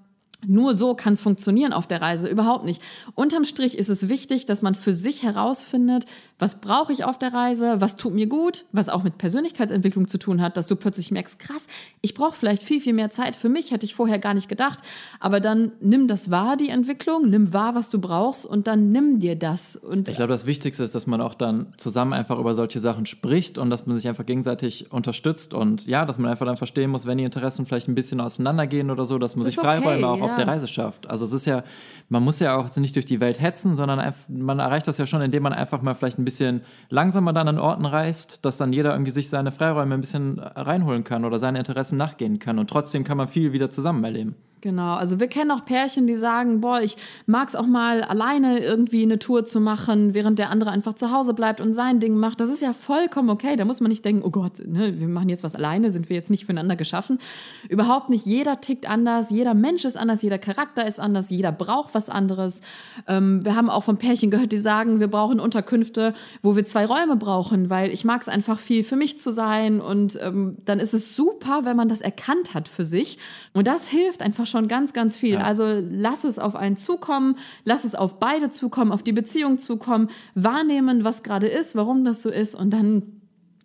nur 0.47 0.77
so 0.77 0.95
kann 0.95 1.15
es 1.15 1.21
funktionieren 1.21 1.73
auf 1.73 1.87
der 1.87 2.01
Reise. 2.01 2.29
Überhaupt 2.29 2.65
nicht. 2.65 2.81
Unterm 3.15 3.45
Strich 3.45 3.77
ist 3.77 3.89
es 3.89 4.09
wichtig, 4.09 4.47
dass 4.47 4.63
man 4.63 4.75
für 4.75 4.93
sich 4.93 5.23
herausfindet, 5.23 6.05
was 6.39 6.61
brauche 6.61 6.93
ich 6.93 7.05
auf 7.05 7.19
der 7.19 7.33
Reise, 7.33 7.81
was 7.81 7.97
tut 7.97 8.15
mir 8.15 8.29
gut, 8.29 8.65
was 8.71 8.89
auch 8.89 9.03
mit 9.03 9.19
Persönlichkeitsentwicklung 9.19 10.07
zu 10.07 10.19
tun 10.19 10.41
hat, 10.41 10.57
dass 10.57 10.69
du 10.69 10.77
plötzlich 10.77 11.11
merkst, 11.11 11.41
krass, 11.41 11.67
ich 12.01 12.15
brauche 12.15 12.37
vielleicht 12.37 12.63
viel, 12.63 12.81
viel 12.81 12.93
mehr 12.93 13.11
Zeit 13.11 13.35
für 13.35 13.49
mich, 13.49 13.73
hätte 13.73 13.85
ich 13.85 13.95
vorher 13.95 14.21
gar 14.21 14.35
nicht 14.35 14.49
gedacht. 14.49 14.79
Aber 15.19 15.41
dann 15.41 15.73
nimm 15.81 16.07
das 16.07 16.31
wahr, 16.31 16.57
die 16.57 16.69
Entwicklung, 16.69 17.29
nimm 17.29 17.53
wahr, 17.53 17.75
was 17.75 17.91
du 17.91 18.01
brauchst 18.01 18.47
und 18.47 18.69
dann 18.69 18.93
nimm 18.93 19.19
dir 19.19 19.35
das. 19.35 19.75
Und 19.75 20.09
Ich 20.09 20.17
glaube, 20.17 20.33
das 20.33 20.47
Wichtigste 20.47 20.85
ist, 20.85 20.95
dass 20.95 21.09
man 21.09 21.21
auch 21.21 21.35
dann 21.35 21.73
zusammen 21.77 22.13
einfach 22.13 22.39
über 22.39 22.55
solche 22.55 22.79
Sachen 22.79 23.07
spricht 23.07 23.59
und 23.59 23.71
dass 23.71 23.87
man 23.87 23.97
sich 23.97 24.07
einfach 24.07 24.25
gegenseitig 24.25 24.93
unterstützt 24.93 25.53
und 25.55 25.87
ja, 25.87 26.05
dass 26.05 26.19
man 26.19 26.31
einfach 26.31 26.47
dann 26.47 26.57
verstehen 26.57 26.91
muss, 26.91 27.07
wenn 27.07 27.19
die 27.19 27.25
Interessen 27.25 27.67
vielleicht 27.67 27.89
ein 27.89 27.97
bisschen 27.97 28.21
auseinandergehen 28.21 28.93
oder 28.93 29.05
so, 29.05 29.19
dass 29.19 29.35
man 29.35 29.45
sich 29.45 29.57
ist 29.57 29.61
Freiräume 29.61 30.09
okay, 30.09 30.23
auch 30.23 30.28
ja. 30.28 30.28
Auf 30.29 30.37
der 30.37 30.47
Reise 30.47 30.69
schafft. 30.69 31.09
Also 31.09 31.25
es 31.25 31.33
ist 31.33 31.47
ja, 31.47 31.65
man 32.09 32.23
muss 32.23 32.39
ja 32.41 32.57
auch 32.57 32.75
nicht 32.77 32.95
durch 32.95 33.07
die 33.07 33.21
Welt 33.21 33.41
hetzen, 33.41 33.77
sondern 33.77 34.15
man 34.29 34.59
erreicht 34.59 34.89
das 34.89 34.99
ja 34.99 35.07
schon, 35.07 35.23
indem 35.23 35.43
man 35.43 35.53
einfach 35.53 35.83
mal 35.83 35.95
vielleicht 35.95 36.19
ein 36.19 36.25
bisschen 36.25 36.63
langsamer 36.89 37.33
dann 37.33 37.49
an 37.49 37.59
Orten 37.59 37.85
reist, 37.85 38.45
dass 38.45 38.57
dann 38.57 38.73
jeder 38.73 38.93
irgendwie 38.93 39.11
sich 39.11 39.29
seine 39.29 39.53
Freiräume 39.53 39.95
ein 39.95 40.01
bisschen 40.01 40.39
reinholen 40.39 41.05
kann 41.05 41.25
oder 41.25 41.39
seine 41.39 41.59
Interessen 41.59 41.97
nachgehen 41.97 42.39
kann. 42.39 42.59
Und 42.59 42.71
trotzdem 42.71 43.05
kann 43.05 43.17
man 43.17 43.29
viel 43.29 43.53
wieder 43.53 43.71
zusammen 43.71 44.05
erleben. 44.05 44.37
Genau, 44.61 44.95
also 44.95 45.21
wir 45.21 45.29
kennen 45.29 45.53
auch 45.53 45.65
Pärchen, 45.65 46.09
die 46.09 46.17
sagen, 46.17 46.61
boah, 46.61 46.81
ich 46.81 46.97
mag 47.27 47.49
es 47.49 47.55
auch 47.55 47.67
mal 47.67 48.03
alleine 48.03 48.59
irgendwie 48.59 49.05
eine 49.05 49.21
Tour 49.21 49.45
zu 49.45 49.61
machen, 49.61 50.15
während 50.15 50.41
der 50.41 50.51
andere 50.51 50.71
einfach 50.71 50.95
zu 50.95 51.13
Hause 51.13 51.33
bleibt 51.33 51.61
und 51.61 51.75
sein 51.75 52.01
Ding 52.01 52.17
macht. 52.17 52.41
Das 52.41 52.51
ist 52.51 52.61
ja 52.61 52.73
vollkommen 52.73 53.31
okay. 53.31 53.55
Da 53.55 53.65
muss 53.65 53.81
man 53.81 53.89
nicht 53.89 54.05
denken, 54.05 54.23
oh 54.25 54.31
Gott, 54.31 54.67
ne, 54.67 54.99
wir 54.99 55.07
machen 55.07 55.29
jetzt 55.29 55.45
was 55.45 55.55
alleine, 55.55 55.93
sind 55.93 56.09
wir 56.09 56.17
jetzt 56.17 56.31
nicht 56.31 56.45
füreinander 56.45 56.75
geschaffen. 56.75 57.21
Überhaupt 57.69 58.11
nicht. 58.11 58.27
Jeder 58.27 58.61
tickt 58.61 58.89
anders, 58.89 59.31
jeder 59.31 59.55
Mensch 59.55 59.85
ist 59.85 59.97
anders, 59.97 60.23
jeder 60.23 60.39
Charakter 60.39 60.85
ist 60.85 60.99
anders, 60.99 61.31
jeder 61.31 61.53
braucht 61.53 61.95
was 61.95 62.11
anderes. 62.11 62.61
Ähm, 63.07 63.45
wir 63.45 63.55
haben 63.55 63.71
auch 63.71 63.85
von 63.85 63.97
Pärchen 63.97 64.33
gehört, 64.33 64.51
die 64.51 64.59
sagen, 64.59 64.99
wir 64.99 65.09
brauchen 65.09 65.39
Unterkünfte, 65.39 66.15
wo 66.43 66.57
wir 66.57 66.65
zwei 66.65 66.85
Räume 66.85 67.15
brauchen, 67.15 67.71
weil 67.71 67.93
ich 67.93 68.05
mag 68.05 68.23
es 68.23 68.29
einfach 68.29 68.59
viel 68.59 68.83
für 68.83 68.97
mich 68.97 69.21
zu 69.21 69.31
sein 69.31 69.81
und 69.81 70.19
ähm, 70.21 70.57
dann 70.65 70.81
ist 70.81 70.95
es 70.95 71.15
super, 71.15 71.61
wenn 71.63 71.77
man 71.77 71.89
das 71.89 72.01
erkannt 72.01 72.55
hat 72.55 72.69
für 72.69 72.85
sich. 72.85 73.19
Und 73.55 73.69
das 73.69 73.89
hilft 73.89 74.21
einfach 74.21 74.48
schon 74.49 74.69
ganz, 74.69 74.93
ganz 74.93 75.17
viel. 75.17 75.35
Ja. 75.35 75.43
Also 75.43 75.65
lass 75.91 76.25
es 76.25 76.39
auf 76.39 76.57
einen 76.57 76.77
zukommen, 76.77 77.37
lass 77.65 77.85
es 77.85 77.95
auf 77.95 78.19
beide 78.19 78.51
zukommen, 78.51 78.93
auf 78.93 79.03
die 79.03 79.13
Beziehung 79.13 79.59
zukommen, 79.59 80.11
wahrnehmen, 80.35 81.05
was 81.05 81.23
gerade 81.23 81.49
ist, 81.49 81.77
warum 81.77 82.05
das 82.05 82.23
so 82.23 82.31
ist 82.31 82.55
und 82.55 82.73
dann 82.73 83.19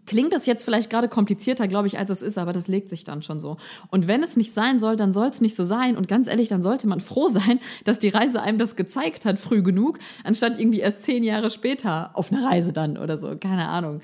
Klingt 0.06 0.34
das 0.34 0.46
jetzt 0.46 0.66
vielleicht 0.66 0.90
gerade 0.90 1.08
komplizierter, 1.08 1.68
glaube 1.68 1.88
ich, 1.88 1.98
als 1.98 2.10
es 2.10 2.22
ist, 2.22 2.38
aber 2.38 2.52
das 2.52 2.68
legt 2.68 2.90
sich 2.90 3.06
dann 3.06 3.22
schon 3.24 3.40
so. 3.40 3.58
Und 3.90 4.08
wenn 4.08 4.22
es 4.22 4.36
nicht 4.36 4.54
sein 4.54 4.78
soll, 4.78 4.98
dann 4.98 5.14
soll 5.14 5.28
es 5.28 5.40
nicht 5.40 5.56
so 5.56 5.64
sein. 5.64 5.96
Und 5.96 6.10
ganz 6.10 6.28
ehrlich, 6.28 6.50
dann 6.50 6.62
sollte 6.62 6.88
man 6.88 7.00
froh 7.00 7.30
sein, 7.30 7.60
dass 7.86 8.00
die 8.00 8.10
Reise 8.10 8.42
einem 8.42 8.58
das 8.58 8.76
gezeigt 8.76 9.26
hat, 9.26 9.40
früh 9.40 9.64
genug, 9.64 10.00
anstatt 10.24 10.60
irgendwie 10.60 10.80
erst 10.80 11.04
zehn 11.04 11.24
Jahre 11.24 11.50
später 11.50 12.12
auf 12.16 12.32
eine 12.32 12.44
Reise 12.44 12.74
dann 12.74 12.98
oder 12.98 13.18
so. 13.18 13.38
Keine 13.38 13.70
Ahnung. 13.70 14.02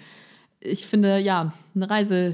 Ich 0.61 0.85
finde, 0.85 1.19
ja, 1.19 1.53
eine 1.75 1.89
Reise 1.89 2.33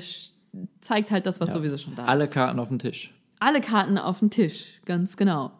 zeigt 0.81 1.09
halt 1.09 1.25
das, 1.25 1.41
was 1.41 1.49
ja, 1.49 1.55
sowieso 1.55 1.77
schon 1.77 1.95
da 1.95 2.03
ist. 2.03 2.09
Alle 2.09 2.27
Karten 2.27 2.59
auf 2.59 2.67
dem 2.67 2.77
Tisch 2.79 3.14
alle 3.39 3.61
Karten 3.61 3.97
auf 3.97 4.19
den 4.19 4.29
Tisch, 4.29 4.81
ganz 4.85 5.17
genau. 5.17 5.51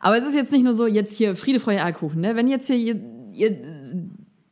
Aber 0.00 0.16
es 0.16 0.24
ist 0.24 0.34
jetzt 0.34 0.52
nicht 0.52 0.64
nur 0.64 0.74
so, 0.74 0.86
jetzt 0.86 1.16
hier 1.16 1.36
Friede, 1.36 1.60
Freude, 1.60 1.82
Eierkuchen. 1.82 2.20
Ne? 2.20 2.36
Wenn 2.36 2.46
jetzt 2.46 2.66
hier 2.68 2.76
ihr, 2.76 3.00
ihr 3.32 3.56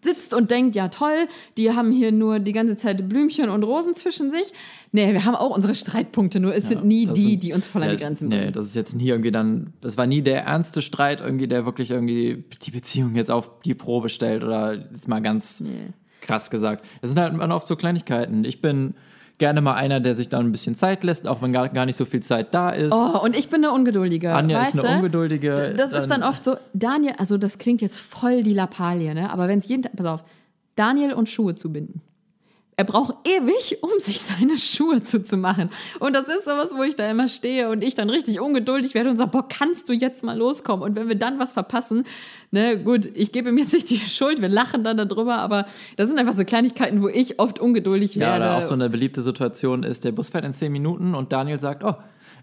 sitzt 0.07 0.35
und 0.35 0.51
denkt, 0.51 0.77
ja 0.77 0.89
toll, 0.89 1.27
die 1.57 1.73
haben 1.73 1.91
hier 1.91 2.13
nur 2.13 2.39
die 2.39 2.53
ganze 2.53 2.77
Zeit 2.77 3.09
Blümchen 3.09 3.51
und 3.51 3.63
Rosen 3.65 3.95
zwischen 3.95 4.31
sich. 4.31 4.53
Nee, 4.93 5.13
wir 5.13 5.25
haben 5.25 5.35
auch 5.35 5.55
unsere 5.55 5.75
Streitpunkte, 5.75 6.41
nur 6.41 6.55
es 6.55 6.65
ja, 6.65 6.71
sind 6.71 6.85
nie 6.85 7.07
die, 7.07 7.33
sind, 7.33 7.43
die 7.43 7.53
uns 7.53 7.67
voll 7.67 7.83
an 7.83 7.89
ja, 7.89 7.95
die 7.97 8.03
Grenzen 8.03 8.29
bringen. 8.29 8.47
Nee, 8.47 8.51
das 8.53 8.67
ist 8.67 8.77
jetzt 8.77 8.95
nie 8.95 9.09
irgendwie 9.09 9.33
dann, 9.33 9.73
das 9.81 9.99
war 9.99 10.07
nie 10.07 10.23
der 10.23 10.45
ernste 10.45 10.81
Streit 10.81 11.21
irgendwie, 11.21 11.49
der 11.49 11.67
wirklich 11.67 11.91
irgendwie 11.91 12.45
die 12.63 12.71
Beziehung 12.71 13.15
jetzt 13.17 13.31
auf 13.31 13.61
die 13.65 13.75
Probe 13.75 14.09
stellt 14.09 14.45
oder 14.45 14.91
ist 14.93 15.09
mal 15.09 15.21
ganz 15.21 15.61
nee. 15.61 15.89
krass 16.21 16.51
gesagt. 16.51 16.85
Das 17.03 17.11
sind 17.11 17.21
halt 17.21 17.39
oft 17.51 17.67
so 17.67 17.77
Kleinigkeiten. 17.77 18.45
Ich 18.45 18.61
bin 18.61 18.95
gerne 19.39 19.61
mal 19.61 19.75
einer, 19.75 20.01
der 20.01 20.15
sich 20.15 20.29
dann 20.29 20.47
ein 20.47 20.53
bisschen 20.53 20.75
Zeit 20.75 21.05
lässt, 21.05 21.29
auch 21.29 21.43
wenn 21.43 21.53
gar, 21.53 21.69
gar 21.69 21.87
nicht 21.87 21.97
so 21.97 22.05
viel 22.05 22.21
Zeit 22.21 22.55
da 22.55 22.71
ist. 22.71 22.93
Oh, 22.93 23.21
und 23.23 23.37
ich 23.37 23.49
bin 23.49 23.65
eine 23.65 23.73
Ungeduldige. 23.73 24.33
Anja 24.33 24.63
ist 24.63 24.79
eine 24.79 24.97
Ungeduldige. 24.97 25.75
Das 25.77 25.93
ist 25.93 26.09
dann 26.09 26.23
oft 26.23 26.45
so, 26.45 26.57
Daniel, 26.73 27.15
also 27.19 27.37
das 27.37 27.59
klingt 27.59 27.83
jetzt 27.83 27.99
voll 27.99 28.43
die 28.43 28.55
Lappalie, 28.55 29.15
ne? 29.15 29.31
aber 29.31 29.49
wenn 29.49 29.59
es 29.59 29.69
jeden 29.69 29.83
Tag, 29.83 29.95
pass 29.97 30.07
auf, 30.07 30.25
Daniel 30.75 31.13
und 31.13 31.29
Schuhe 31.29 31.55
zu 31.55 31.73
binden. 31.73 32.03
Er 32.79 32.85
braucht 32.85 33.15
ewig, 33.27 33.83
um 33.83 33.99
sich 33.99 34.21
seine 34.21 34.59
Schuhe 34.59 35.03
zuzumachen. 35.03 35.71
Und 35.99 36.15
das 36.15 36.29
ist 36.29 36.45
sowas, 36.45 36.75
wo 36.77 36.83
ich 36.83 36.95
da 36.95 37.11
immer 37.11 37.27
stehe 37.27 37.71
und 37.71 37.83
ich 37.83 37.95
dann 37.95 38.11
richtig 38.11 38.39
ungeduldig 38.39 38.93
werde 38.93 39.09
und 39.09 39.17
sage, 39.17 39.31
boah, 39.31 39.49
kannst 39.49 39.89
du 39.89 39.95
jetzt 39.95 40.23
mal 40.23 40.37
loskommen? 40.37 40.85
Und 40.85 40.95
wenn 40.95 41.09
wir 41.09 41.15
dann 41.15 41.39
was 41.39 41.55
verpassen, 41.55 42.05
ne, 42.51 42.79
gut, 42.79 43.07
ich 43.15 43.33
gebe 43.33 43.49
ihm 43.49 43.57
jetzt 43.57 43.73
nicht 43.73 43.89
die 43.89 43.97
Schuld, 43.97 44.43
wir 44.43 44.51
lachen 44.51 44.85
dann 44.85 44.99
darüber, 44.99 45.39
aber 45.39 45.65
das 45.97 46.11
sind 46.11 46.19
einfach 46.19 46.35
so 46.35 46.45
Kleinigkeiten, 46.45 47.03
wo 47.03 47.09
ich 47.09 47.39
oft 47.39 47.59
ungeduldig 47.59 48.15
ja, 48.17 48.27
werde. 48.27 48.45
Ja, 48.45 48.59
auch 48.59 48.63
so 48.63 48.75
eine 48.75 48.91
beliebte 48.91 49.23
Situation 49.23 49.83
ist, 49.83 50.05
der 50.05 50.13
Bus 50.13 50.29
fährt 50.29 50.45
in 50.45 50.53
zehn 50.53 50.71
Minuten 50.71 51.15
und 51.15 51.33
Daniel 51.33 51.59
sagt, 51.59 51.83
oh, 51.83 51.95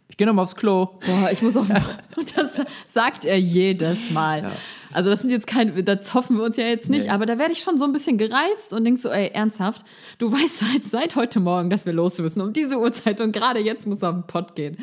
ich 0.07 0.17
gehe 0.17 0.25
nochmal 0.25 0.43
aufs 0.43 0.55
Klo. 0.55 0.99
Boah, 1.05 1.29
ich 1.31 1.43
muss 1.43 1.55
auf. 1.55 1.67
und 2.17 2.37
das 2.37 2.59
sagt 2.87 3.25
er 3.25 3.39
jedes 3.39 4.09
Mal. 4.09 4.41
Ja. 4.41 4.51
Also, 4.93 5.09
das 5.09 5.21
sind 5.21 5.29
jetzt 5.29 5.47
keine, 5.47 5.83
da 5.83 6.01
zoffen 6.01 6.37
wir 6.37 6.43
uns 6.43 6.57
ja 6.57 6.65
jetzt 6.65 6.89
nicht, 6.89 7.05
nee. 7.05 7.09
aber 7.09 7.25
da 7.25 7.37
werde 7.37 7.53
ich 7.53 7.59
schon 7.59 7.77
so 7.77 7.85
ein 7.85 7.91
bisschen 7.91 8.17
gereizt 8.17 8.73
und 8.73 8.83
denk 8.83 8.97
so, 8.97 9.09
ey, 9.09 9.31
ernsthaft, 9.33 9.85
du 10.17 10.31
weißt 10.31 10.59
seit, 10.59 10.81
seit 10.81 11.15
heute 11.15 11.39
Morgen, 11.39 11.69
dass 11.69 11.85
wir 11.85 11.93
los 11.93 12.19
müssen 12.19 12.41
um 12.41 12.53
diese 12.53 12.79
Uhrzeit 12.79 13.21
und 13.21 13.31
gerade 13.31 13.59
jetzt 13.59 13.87
muss 13.87 14.01
er 14.01 14.09
auf 14.09 14.15
den 14.15 14.27
Pott 14.27 14.55
gehen. 14.55 14.77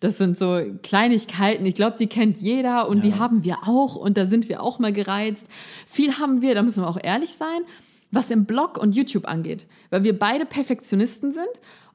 Das 0.00 0.18
sind 0.18 0.36
so 0.36 0.60
Kleinigkeiten. 0.82 1.64
Ich 1.64 1.74
glaube, 1.74 1.96
die 1.98 2.08
kennt 2.08 2.36
jeder 2.38 2.88
und 2.88 3.04
ja. 3.04 3.10
die 3.10 3.18
haben 3.18 3.42
wir 3.42 3.58
auch 3.66 3.96
und 3.96 4.18
da 4.18 4.26
sind 4.26 4.50
wir 4.50 4.62
auch 4.62 4.78
mal 4.78 4.92
gereizt. 4.92 5.46
Viel 5.86 6.18
haben 6.18 6.42
wir, 6.42 6.54
da 6.54 6.62
müssen 6.62 6.82
wir 6.82 6.88
auch 6.88 6.98
ehrlich 7.02 7.34
sein, 7.34 7.62
was 8.10 8.30
im 8.30 8.44
Blog 8.44 8.78
und 8.78 8.94
YouTube 8.94 9.26
angeht, 9.26 9.66
weil 9.90 10.04
wir 10.04 10.18
beide 10.18 10.44
Perfektionisten 10.44 11.32
sind 11.32 11.48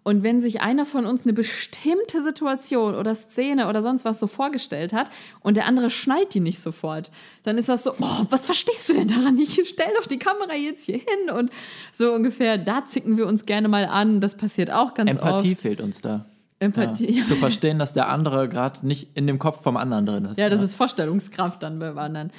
und 0.10 0.24
wenn 0.24 0.42
sich 0.42 0.62
einer 0.62 0.88
von 0.88 1.06
uns 1.06 1.22
eine 1.22 1.34
bestimmte 1.34 2.24
Situation 2.24 2.96
oder 2.96 3.14
Szene 3.14 3.70
oder 3.70 3.84
sonst 3.84 4.06
was 4.06 4.18
so 4.18 4.26
vorgestellt 4.26 4.92
hat 4.92 5.10
und 5.42 5.56
der 5.56 5.68
andere 5.68 5.92
schnallt 5.92 6.34
die 6.34 6.40
nicht 6.40 6.60
sofort, 6.60 7.12
dann 7.44 7.60
ist 7.60 7.70
das 7.70 7.84
so, 7.84 7.92
oh, 7.92 8.26
was 8.32 8.48
verstehst 8.48 8.90
du 8.90 8.94
denn 8.96 9.08
daran 9.08 9.36
nicht? 9.36 9.52
Stell 9.68 9.94
doch 10.00 10.08
die 10.08 10.18
Kamera 10.18 10.56
jetzt 10.56 10.86
hier 10.86 10.98
hin 10.98 11.30
und 11.38 11.52
so 11.92 12.12
ungefähr, 12.12 12.58
da 12.58 12.86
zicken 12.86 13.18
wir 13.18 13.28
uns 13.28 13.46
gerne 13.46 13.68
mal 13.68 13.86
an. 13.86 14.20
Das 14.20 14.36
passiert 14.36 14.72
auch 14.72 14.96
ganz 14.96 15.12
Empathie 15.12 15.30
oft. 15.30 15.46
Empathie 15.46 15.56
fehlt 15.56 15.80
uns 15.80 16.02
da. 16.02 16.26
Empathie. 16.58 17.12
Ja, 17.12 17.26
zu 17.26 17.36
verstehen, 17.36 17.78
dass 17.78 17.94
der 17.94 18.10
andere 18.10 18.50
gerade 18.50 18.88
nicht 18.88 19.10
in 19.14 19.28
dem 19.28 19.38
Kopf 19.38 19.62
vom 19.62 19.78
anderen 19.78 20.08
drin 20.08 20.26
ist. 20.26 20.40
Ja, 20.40 20.50
das 20.50 20.62
ja. 20.62 20.66
ist 20.66 20.74
Vorstellungskraft 20.74 21.62
dann 21.62 21.78
beim 21.78 22.00
anderen. 22.00 22.32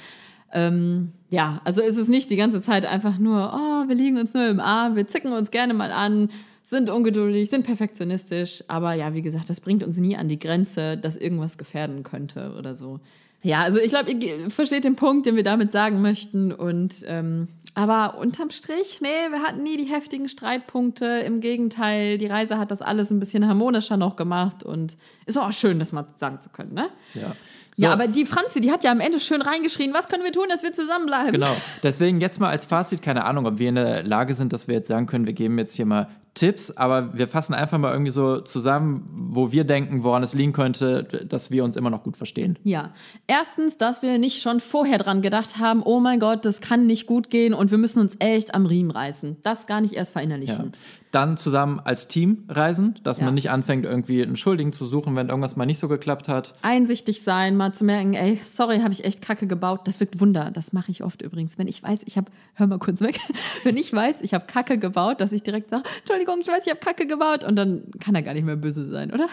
Ähm, 0.51 1.13
ja, 1.29 1.61
also 1.63 1.81
ist 1.81 1.95
es 1.95 2.09
nicht 2.09 2.29
die 2.29 2.35
ganze 2.35 2.61
Zeit 2.61 2.85
einfach 2.85 3.17
nur, 3.17 3.53
oh, 3.53 3.87
wir 3.87 3.95
liegen 3.95 4.17
uns 4.17 4.33
nur 4.33 4.45
im 4.49 4.59
Arm, 4.59 4.97
wir 4.97 5.07
zicken 5.07 5.31
uns 5.31 5.51
gerne 5.51 5.73
mal 5.73 5.93
an, 5.93 6.29
sind 6.63 6.89
ungeduldig, 6.89 7.49
sind 7.49 7.65
perfektionistisch, 7.65 8.63
aber 8.67 8.93
ja, 8.93 9.13
wie 9.13 9.21
gesagt, 9.21 9.49
das 9.49 9.61
bringt 9.61 9.83
uns 9.83 9.97
nie 9.97 10.15
an 10.15 10.27
die 10.27 10.39
Grenze, 10.39 10.97
dass 10.97 11.15
irgendwas 11.15 11.57
gefährden 11.57 12.03
könnte 12.03 12.53
oder 12.57 12.75
so. 12.75 12.99
Ja, 13.43 13.61
also 13.61 13.79
ich 13.79 13.89
glaube, 13.89 14.11
ihr 14.11 14.51
versteht 14.51 14.83
den 14.83 14.95
Punkt, 14.95 15.25
den 15.25 15.35
wir 15.35 15.43
damit 15.43 15.71
sagen 15.71 16.01
möchten. 16.01 16.51
Und 16.51 17.03
ähm, 17.07 17.47
aber 17.73 18.17
unterm 18.19 18.51
Strich, 18.51 18.99
nee, 19.01 19.31
wir 19.31 19.41
hatten 19.41 19.63
nie 19.63 19.77
die 19.77 19.85
heftigen 19.85 20.29
Streitpunkte. 20.29 21.05
Im 21.05 21.39
Gegenteil, 21.39 22.17
die 22.17 22.27
Reise 22.27 22.57
hat 22.59 22.69
das 22.69 22.81
alles 22.81 23.09
ein 23.09 23.19
bisschen 23.19 23.47
harmonischer 23.47 23.97
noch 23.97 24.15
gemacht 24.15 24.63
und 24.63 24.97
ist 25.25 25.37
auch 25.37 25.51
schön, 25.51 25.79
das 25.79 25.91
mal 25.91 26.05
sagen 26.13 26.41
zu 26.41 26.49
können, 26.49 26.73
ne? 26.73 26.89
Ja. 27.13 27.35
So. 27.77 27.83
Ja, 27.83 27.93
aber 27.93 28.07
die 28.07 28.25
Franzi, 28.25 28.59
die 28.59 28.69
hat 28.69 28.83
ja 28.83 28.91
am 28.91 28.99
Ende 28.99 29.17
schön 29.17 29.41
reingeschrien, 29.41 29.93
was 29.93 30.09
können 30.09 30.25
wir 30.25 30.33
tun, 30.33 30.47
dass 30.49 30.61
wir 30.61 30.73
zusammenbleiben? 30.73 31.31
Genau. 31.31 31.55
Deswegen 31.81 32.19
jetzt 32.19 32.37
mal 32.37 32.49
als 32.49 32.65
Fazit, 32.65 33.01
keine 33.01 33.23
Ahnung, 33.23 33.45
ob 33.45 33.59
wir 33.59 33.69
in 33.69 33.75
der 33.75 34.03
Lage 34.03 34.35
sind, 34.35 34.51
dass 34.51 34.67
wir 34.67 34.75
jetzt 34.75 34.89
sagen 34.89 35.07
können, 35.07 35.25
wir 35.25 35.33
geben 35.33 35.57
jetzt 35.57 35.75
hier 35.75 35.85
mal 35.85 36.09
Tipps, 36.33 36.71
aber 36.71 37.17
wir 37.17 37.27
fassen 37.27 37.53
einfach 37.53 37.77
mal 37.77 37.91
irgendwie 37.91 38.11
so 38.11 38.39
zusammen, 38.39 39.05
wo 39.31 39.51
wir 39.51 39.65
denken, 39.65 40.03
woran 40.03 40.23
es 40.23 40.33
liegen 40.33 40.53
könnte, 40.53 41.03
dass 41.03 41.51
wir 41.51 41.65
uns 41.65 41.75
immer 41.75 41.89
noch 41.89 42.03
gut 42.03 42.15
verstehen. 42.15 42.57
Ja. 42.63 42.93
Erstens, 43.27 43.77
dass 43.77 44.01
wir 44.01 44.17
nicht 44.17 44.41
schon 44.41 44.61
vorher 44.61 44.97
dran 44.97 45.21
gedacht 45.21 45.57
haben, 45.59 45.83
oh 45.83 45.99
mein 45.99 46.21
Gott, 46.21 46.45
das 46.45 46.61
kann 46.61 46.85
nicht 46.87 47.05
gut 47.05 47.29
gehen 47.29 47.53
und 47.53 47.69
wir 47.71 47.77
müssen 47.77 47.99
uns 47.99 48.15
echt 48.19 48.55
am 48.55 48.65
Riemen 48.65 48.91
reißen. 48.91 49.37
Das 49.43 49.67
gar 49.67 49.81
nicht 49.81 49.93
erst 49.93 50.13
verinnerlichen. 50.13 50.65
Ja. 50.67 50.71
Dann 51.11 51.35
zusammen 51.35 51.81
als 51.83 52.07
Team 52.07 52.45
reisen, 52.47 52.97
dass 53.03 53.17
ja. 53.17 53.25
man 53.25 53.33
nicht 53.33 53.49
anfängt, 53.49 53.83
irgendwie 53.83 54.23
einen 54.23 54.37
Schuldigen 54.37 54.71
zu 54.71 54.85
suchen, 54.85 55.13
wenn 55.17 55.27
irgendwas 55.27 55.57
mal 55.57 55.65
nicht 55.65 55.79
so 55.79 55.89
geklappt 55.89 56.29
hat. 56.29 56.53
Einsichtig 56.61 57.21
sein, 57.21 57.57
mal 57.57 57.73
zu 57.73 57.83
merken, 57.83 58.13
ey, 58.13 58.39
sorry, 58.45 58.79
habe 58.79 58.93
ich 58.93 59.03
echt 59.03 59.21
Kacke 59.21 59.45
gebaut. 59.45 59.81
Das 59.83 59.99
wirkt 59.99 60.21
Wunder. 60.21 60.51
Das 60.51 60.71
mache 60.71 60.89
ich 60.89 61.03
oft 61.03 61.21
übrigens. 61.21 61.57
Wenn 61.57 61.67
ich 61.67 61.83
weiß, 61.83 62.03
ich 62.05 62.15
habe, 62.15 62.31
hör 62.53 62.67
mal 62.67 62.79
kurz 62.79 63.01
weg, 63.01 63.19
wenn 63.65 63.75
ich 63.75 63.91
weiß, 63.91 64.21
ich 64.21 64.33
habe 64.33 64.45
Kacke 64.45 64.77
gebaut, 64.77 65.19
dass 65.19 65.33
ich 65.33 65.43
direkt 65.43 65.69
sage, 65.69 65.83
Entschuldigung, 65.99 66.20
ich 66.21 66.47
weiß, 66.47 66.65
ich 66.65 66.69
habe 66.69 66.79
Kacke 66.79 67.05
gebaut 67.05 67.43
und 67.43 67.55
dann 67.55 67.83
kann 67.99 68.15
er 68.15 68.21
gar 68.21 68.33
nicht 68.33 68.45
mehr 68.45 68.55
böse 68.55 68.89
sein, 68.89 69.13
oder? 69.13 69.27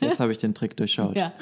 Jetzt 0.00 0.18
habe 0.18 0.32
ich 0.32 0.38
den 0.38 0.54
Trick 0.54 0.76
durchschaut. 0.76 1.16
Ja. 1.16 1.32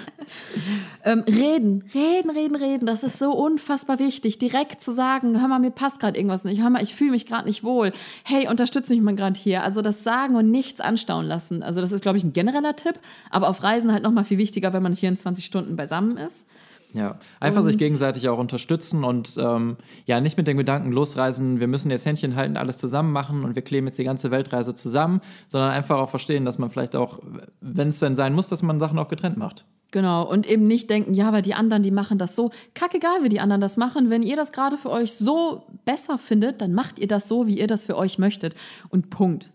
Ähm, 1.05 1.25
reden, 1.27 1.85
reden, 1.95 2.31
reden, 2.31 2.57
reden. 2.57 2.87
Das 2.87 3.03
ist 3.03 3.19
so 3.19 3.33
unfassbar 3.33 3.99
wichtig. 3.99 4.39
Direkt 4.39 4.81
zu 4.81 4.93
sagen, 4.93 5.41
hör 5.41 5.49
mal, 5.49 5.59
mir 5.59 5.71
passt 5.71 6.01
gerade 6.01 6.17
irgendwas 6.17 6.45
nicht. 6.45 6.63
Hör 6.63 6.71
mal, 6.71 6.83
ich 6.83 6.95
fühle 6.95 7.11
mich 7.11 7.27
gerade 7.27 7.47
nicht 7.47 7.65
wohl. 7.65 7.93
Hey, 8.25 8.49
unterstütze 8.49 8.95
mich 8.95 9.03
mal 9.03 9.17
gerade 9.17 9.39
hier. 9.39 9.63
Also 9.63 9.83
das 9.83 10.05
Sagen 10.05 10.37
und 10.37 10.51
nichts 10.51 10.81
anstauen 10.81 11.27
lassen. 11.27 11.63
Also 11.63 11.81
das 11.81 11.93
ist, 11.93 12.03
glaube 12.03 12.19
ich, 12.19 12.25
ein 12.25 12.33
genereller 12.33 12.77
Tipp. 12.77 13.01
Aber 13.31 13.49
auf 13.49 13.63
Reisen 13.63 13.93
halt 13.93 14.03
noch 14.03 14.13
mal 14.13 14.25
viel 14.25 14.39
wichtiger, 14.39 14.73
wenn 14.73 14.83
man 14.83 14.95
24 14.95 15.45
Stunden 15.45 15.75
beisammen 15.77 16.17
ist. 16.17 16.47
Ja, 16.95 17.19
einfach 17.41 17.63
und 17.63 17.69
sich 17.69 17.79
gegenseitig 17.79 18.29
auch 18.29 18.39
unterstützen 18.39 19.03
und 19.03 19.35
ähm, 19.39 19.77
ja, 20.05 20.21
nicht 20.21 20.37
mit 20.37 20.47
dem 20.47 20.59
Gedanken 20.59 20.93
losreisen, 20.93 21.59
wir 21.59 21.67
müssen 21.67 21.91
jetzt 21.91 22.05
Händchen 22.05 22.37
halten, 22.37 22.59
alles 22.59 22.77
zusammen 22.77 23.13
machen 23.13 23.45
und 23.45 23.55
wir 23.55 23.63
kleben 23.63 23.87
jetzt 23.87 23.99
die 23.99 24.05
ganze 24.05 24.31
Weltreise 24.31 24.75
zusammen, 24.75 25.23
sondern 25.49 25.71
einfach 25.71 25.99
auch 25.99 26.11
verstehen, 26.11 26.45
dass 26.45 26.59
man 26.59 26.69
vielleicht 26.69 26.95
auch, 26.95 27.21
wenn 27.61 27.89
es 27.89 27.99
denn 27.99 28.15
sein 28.15 28.35
muss, 28.35 28.49
dass 28.49 28.63
man 28.63 28.79
Sachen 28.79 28.99
auch 28.99 29.09
getrennt 29.09 29.39
macht. 29.39 29.65
Genau, 29.93 30.29
und 30.29 30.49
eben 30.49 30.67
nicht 30.67 30.89
denken, 30.89 31.13
ja, 31.13 31.33
weil 31.35 31.43
die 31.43 31.53
anderen, 31.53 31.83
die 31.83 31.91
machen 31.91 32.17
das 32.17 32.35
so. 32.35 32.51
Kackegal, 32.75 33.23
wie 33.23 33.29
die 33.29 33.41
anderen 33.41 33.61
das 33.61 33.77
machen. 33.77 34.09
Wenn 34.09 34.23
ihr 34.23 34.37
das 34.37 34.53
gerade 34.53 34.79
für 34.79 34.91
euch 34.91 35.13
so 35.13 35.65
besser 35.85 36.17
findet, 36.17 36.63
dann 36.63 36.73
macht 36.73 36.99
ihr 36.99 37.07
das 37.07 37.29
so, 37.29 37.47
wie 37.47 37.59
ihr 37.59 37.67
das 37.67 37.85
für 37.85 37.97
euch 37.99 38.19
möchtet. 38.19 38.55
Und 38.89 39.11
Punkt. 39.11 39.53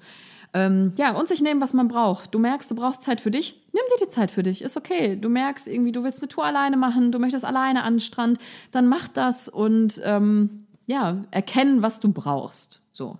Ähm, 0.53 0.93
ja, 0.97 1.11
und 1.11 1.27
sich 1.27 1.41
nehmen, 1.41 1.61
was 1.61 1.73
man 1.73 1.87
braucht. 1.87 2.33
Du 2.33 2.39
merkst, 2.39 2.71
du 2.71 2.75
brauchst 2.75 3.03
Zeit 3.03 3.21
für 3.21 3.31
dich, 3.31 3.61
nimm 3.73 3.83
dir 3.91 4.05
die 4.05 4.09
Zeit 4.09 4.31
für 4.31 4.43
dich, 4.43 4.61
ist 4.61 4.77
okay. 4.77 5.15
Du 5.15 5.29
merkst 5.29 5.67
irgendwie, 5.67 5.91
du 5.91 6.03
willst 6.03 6.21
eine 6.21 6.29
Tour 6.29 6.45
alleine 6.45 6.77
machen, 6.77 7.11
du 7.11 7.19
möchtest 7.19 7.45
alleine 7.45 7.83
an 7.83 7.95
den 7.95 7.99
Strand, 7.99 8.39
dann 8.71 8.87
mach 8.87 9.07
das 9.07 9.49
und 9.49 10.01
ähm, 10.03 10.67
ja, 10.85 11.25
erkennen, 11.31 11.81
was 11.81 11.99
du 11.99 12.11
brauchst. 12.11 12.81
So. 12.93 13.17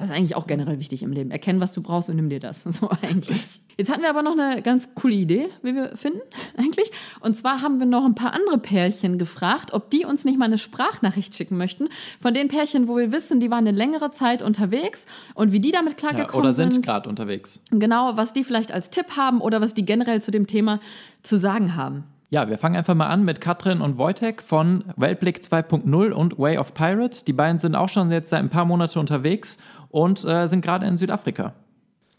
Das 0.00 0.08
ist 0.08 0.16
eigentlich 0.16 0.34
auch 0.34 0.46
generell 0.46 0.80
wichtig 0.80 1.02
im 1.02 1.12
Leben. 1.12 1.30
Erkennen, 1.30 1.60
was 1.60 1.72
du 1.72 1.82
brauchst 1.82 2.08
und 2.08 2.16
nimm 2.16 2.30
dir 2.30 2.40
das. 2.40 2.64
So 2.80 2.88
eigentlich. 3.02 3.60
Jetzt 3.76 3.90
hatten 3.90 4.00
wir 4.00 4.08
aber 4.08 4.22
noch 4.22 4.38
eine 4.38 4.62
ganz 4.62 4.94
coole 4.94 5.14
Idee, 5.14 5.48
wie 5.62 5.74
wir 5.74 5.96
finden, 5.96 6.20
eigentlich. 6.56 6.90
Und 7.20 7.36
zwar 7.36 7.60
haben 7.60 7.78
wir 7.78 7.84
noch 7.84 8.06
ein 8.06 8.14
paar 8.14 8.32
andere 8.32 8.56
Pärchen 8.56 9.18
gefragt, 9.18 9.74
ob 9.74 9.90
die 9.90 10.06
uns 10.06 10.24
nicht 10.24 10.38
mal 10.38 10.46
eine 10.46 10.56
Sprachnachricht 10.56 11.36
schicken 11.36 11.58
möchten. 11.58 11.88
Von 12.18 12.32
den 12.32 12.48
Pärchen, 12.48 12.88
wo 12.88 12.96
wir 12.96 13.12
wissen, 13.12 13.40
die 13.40 13.50
waren 13.50 13.66
eine 13.66 13.76
längere 13.76 14.10
Zeit 14.12 14.40
unterwegs 14.40 15.06
und 15.34 15.52
wie 15.52 15.60
die 15.60 15.72
damit 15.72 15.98
klargekommen 15.98 16.32
ja, 16.32 16.38
oder 16.38 16.52
sind, 16.54 16.72
sind. 16.72 16.86
gerade 16.86 17.06
unterwegs. 17.08 17.60
Genau, 17.70 18.16
was 18.16 18.32
die 18.32 18.44
vielleicht 18.44 18.72
als 18.72 18.88
Tipp 18.88 19.16
haben 19.18 19.42
oder 19.42 19.60
was 19.60 19.74
die 19.74 19.84
generell 19.84 20.22
zu 20.22 20.30
dem 20.30 20.46
Thema 20.46 20.80
zu 21.22 21.36
sagen 21.36 21.76
haben. 21.76 22.04
Ja, 22.32 22.48
wir 22.48 22.58
fangen 22.58 22.76
einfach 22.76 22.94
mal 22.94 23.08
an 23.08 23.24
mit 23.24 23.40
Katrin 23.40 23.80
und 23.80 23.98
Wojtek 23.98 24.40
von 24.40 24.84
Weltblick 24.96 25.38
2.0 25.38 26.12
und 26.12 26.38
Way 26.38 26.58
of 26.58 26.74
Pirate. 26.74 27.24
Die 27.24 27.32
beiden 27.32 27.58
sind 27.58 27.74
auch 27.74 27.88
schon 27.88 28.08
jetzt 28.12 28.30
seit 28.30 28.38
ein 28.38 28.48
paar 28.48 28.64
Monaten 28.64 29.00
unterwegs 29.00 29.58
und 29.88 30.24
äh, 30.24 30.46
sind 30.46 30.60
gerade 30.60 30.86
in 30.86 30.96
Südafrika. 30.96 31.54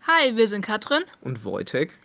Hi, 0.06 0.36
wir 0.36 0.50
sind 0.50 0.66
Katrin 0.66 1.04
und 1.22 1.46
Wojtek 1.46 1.98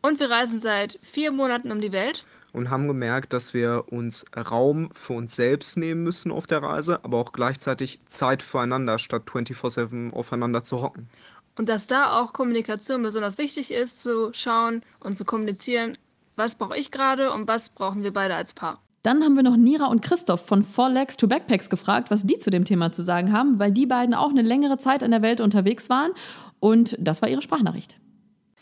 und 0.00 0.18
wir 0.18 0.28
reisen 0.28 0.60
seit 0.60 0.98
vier 1.02 1.30
Monaten 1.30 1.70
um 1.70 1.80
die 1.80 1.92
Welt. 1.92 2.24
und 2.52 2.68
haben 2.68 2.88
gemerkt, 2.88 3.32
dass 3.32 3.54
wir 3.54 3.84
uns 3.92 4.26
Raum 4.36 4.90
für 4.92 5.12
uns 5.12 5.36
selbst 5.36 5.76
nehmen 5.76 6.02
müssen 6.02 6.32
auf 6.32 6.48
der 6.48 6.64
Reise, 6.64 7.04
aber 7.04 7.18
auch 7.18 7.30
gleichzeitig 7.32 8.00
Zeit 8.06 8.42
füreinander, 8.42 8.98
statt 8.98 9.22
24-7 9.26 10.12
aufeinander 10.12 10.64
zu 10.64 10.82
hocken. 10.82 11.08
Und 11.56 11.68
dass 11.68 11.86
da 11.86 12.20
auch 12.20 12.32
Kommunikation 12.32 13.04
besonders 13.04 13.38
wichtig 13.38 13.70
ist, 13.70 14.02
zu 14.02 14.32
schauen 14.32 14.82
und 14.98 15.16
zu 15.16 15.24
kommunizieren, 15.24 15.96
was 16.36 16.54
brauche 16.54 16.76
ich 16.76 16.90
gerade 16.90 17.32
und 17.32 17.48
was 17.48 17.68
brauchen 17.68 18.02
wir 18.02 18.12
beide 18.12 18.34
als 18.34 18.54
Paar. 18.54 18.80
Dann 19.02 19.24
haben 19.24 19.34
wir 19.34 19.42
noch 19.42 19.56
Nira 19.56 19.86
und 19.86 20.00
Christoph 20.00 20.46
von 20.46 20.62
Four 20.62 20.90
Legs 20.90 21.16
to 21.16 21.26
Backpacks 21.26 21.68
gefragt, 21.68 22.10
was 22.10 22.22
die 22.22 22.38
zu 22.38 22.50
dem 22.50 22.64
Thema 22.64 22.92
zu 22.92 23.02
sagen 23.02 23.32
haben, 23.32 23.58
weil 23.58 23.72
die 23.72 23.86
beiden 23.86 24.14
auch 24.14 24.30
eine 24.30 24.42
längere 24.42 24.78
Zeit 24.78 25.02
in 25.02 25.10
der 25.10 25.22
Welt 25.22 25.40
unterwegs 25.40 25.90
waren. 25.90 26.12
Und 26.60 26.96
das 27.00 27.20
war 27.20 27.28
ihre 27.28 27.42
Sprachnachricht. 27.42 27.98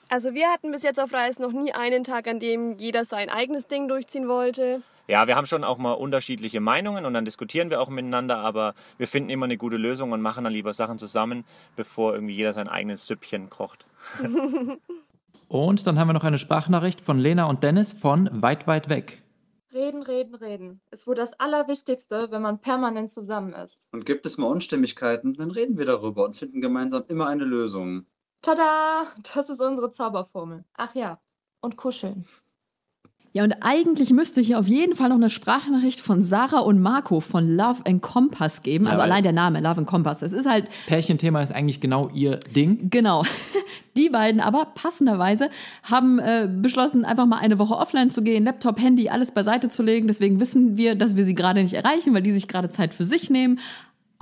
Also 0.08 0.34
wir 0.34 0.48
hatten 0.48 0.72
bis 0.72 0.82
jetzt 0.82 0.98
auf 0.98 1.12
Reisen 1.12 1.42
noch 1.42 1.52
nie 1.52 1.72
einen 1.72 2.04
Tag, 2.04 2.26
an 2.26 2.40
dem 2.40 2.78
jeder 2.78 3.04
sein 3.04 3.28
eigenes 3.28 3.68
Ding 3.68 3.86
durchziehen 3.86 4.28
wollte. 4.28 4.82
Ja, 5.06 5.26
wir 5.26 5.36
haben 5.36 5.46
schon 5.46 5.62
auch 5.62 5.76
mal 5.76 5.92
unterschiedliche 5.92 6.60
Meinungen 6.60 7.04
und 7.04 7.14
dann 7.14 7.24
diskutieren 7.24 7.68
wir 7.68 7.80
auch 7.80 7.88
miteinander, 7.90 8.38
aber 8.38 8.74
wir 8.96 9.08
finden 9.08 9.28
immer 9.28 9.44
eine 9.44 9.56
gute 9.56 9.76
Lösung 9.76 10.12
und 10.12 10.22
machen 10.22 10.44
dann 10.44 10.52
lieber 10.52 10.72
Sachen 10.72 10.98
zusammen, 10.98 11.44
bevor 11.76 12.14
irgendwie 12.14 12.34
jeder 12.34 12.52
sein 12.52 12.68
eigenes 12.68 13.06
Süppchen 13.06 13.50
kocht. 13.50 13.86
Und 15.50 15.84
dann 15.84 15.98
haben 15.98 16.06
wir 16.06 16.12
noch 16.12 16.22
eine 16.22 16.38
Sprachnachricht 16.38 17.00
von 17.00 17.18
Lena 17.18 17.46
und 17.46 17.64
Dennis 17.64 17.92
von 17.92 18.30
Weit, 18.40 18.68
weit 18.68 18.88
weg. 18.88 19.20
Reden, 19.72 20.04
reden, 20.04 20.36
reden. 20.36 20.80
Ist 20.92 21.08
wohl 21.08 21.16
das 21.16 21.32
Allerwichtigste, 21.40 22.28
wenn 22.30 22.40
man 22.40 22.60
permanent 22.60 23.10
zusammen 23.10 23.52
ist. 23.52 23.92
Und 23.92 24.06
gibt 24.06 24.24
es 24.26 24.38
mal 24.38 24.46
Unstimmigkeiten, 24.46 25.34
dann 25.34 25.50
reden 25.50 25.76
wir 25.76 25.86
darüber 25.86 26.24
und 26.24 26.36
finden 26.36 26.60
gemeinsam 26.60 27.02
immer 27.08 27.26
eine 27.26 27.42
Lösung. 27.42 28.06
Tada! 28.42 29.08
Das 29.34 29.50
ist 29.50 29.60
unsere 29.60 29.90
Zauberformel. 29.90 30.64
Ach 30.74 30.94
ja, 30.94 31.18
und 31.60 31.76
kuscheln. 31.76 32.26
Ja, 33.32 33.44
und 33.44 33.54
eigentlich 33.60 34.10
müsste 34.12 34.40
hier 34.40 34.58
auf 34.58 34.66
jeden 34.66 34.96
Fall 34.96 35.08
noch 35.08 35.16
eine 35.16 35.30
Sprachnachricht 35.30 36.00
von 36.00 36.20
Sarah 36.20 36.58
und 36.60 36.80
Marco 36.82 37.20
von 37.20 37.48
Love 37.48 37.82
and 37.86 38.02
Compass 38.02 38.62
geben. 38.64 38.88
Also 38.88 38.98
Ja, 38.98 39.04
weil- 39.04 39.12
allein 39.12 39.22
der 39.22 39.32
Name, 39.32 39.60
Love 39.60 39.78
and 39.78 39.86
Compass. 39.86 40.22
Es 40.22 40.32
ist 40.32 40.48
halt 40.48 40.68
Pärchenthema 40.88 41.40
ist 41.40 41.52
eigentlich 41.52 41.80
genau 41.80 42.08
ihr 42.12 42.38
Ding. 42.56 42.90
Genau. 42.90 43.22
Die 43.96 44.08
beiden 44.08 44.40
aber 44.40 44.64
passenderweise 44.74 45.48
haben 45.84 46.18
äh, 46.18 46.48
beschlossen, 46.50 47.04
einfach 47.04 47.26
mal 47.26 47.38
eine 47.38 47.58
Woche 47.60 47.76
offline 47.76 48.10
zu 48.10 48.22
gehen, 48.22 48.44
Laptop, 48.44 48.80
Handy, 48.80 49.08
alles 49.10 49.30
beiseite 49.30 49.68
zu 49.68 49.82
legen. 49.84 50.08
Deswegen 50.08 50.40
wissen 50.40 50.76
wir, 50.76 50.96
dass 50.96 51.14
wir 51.16 51.24
sie 51.24 51.34
gerade 51.36 51.62
nicht 51.62 51.74
erreichen, 51.74 52.12
weil 52.14 52.22
die 52.22 52.30
sich 52.32 52.48
gerade 52.48 52.70
Zeit 52.70 52.94
für 52.94 53.04
sich 53.04 53.30
nehmen. 53.30 53.60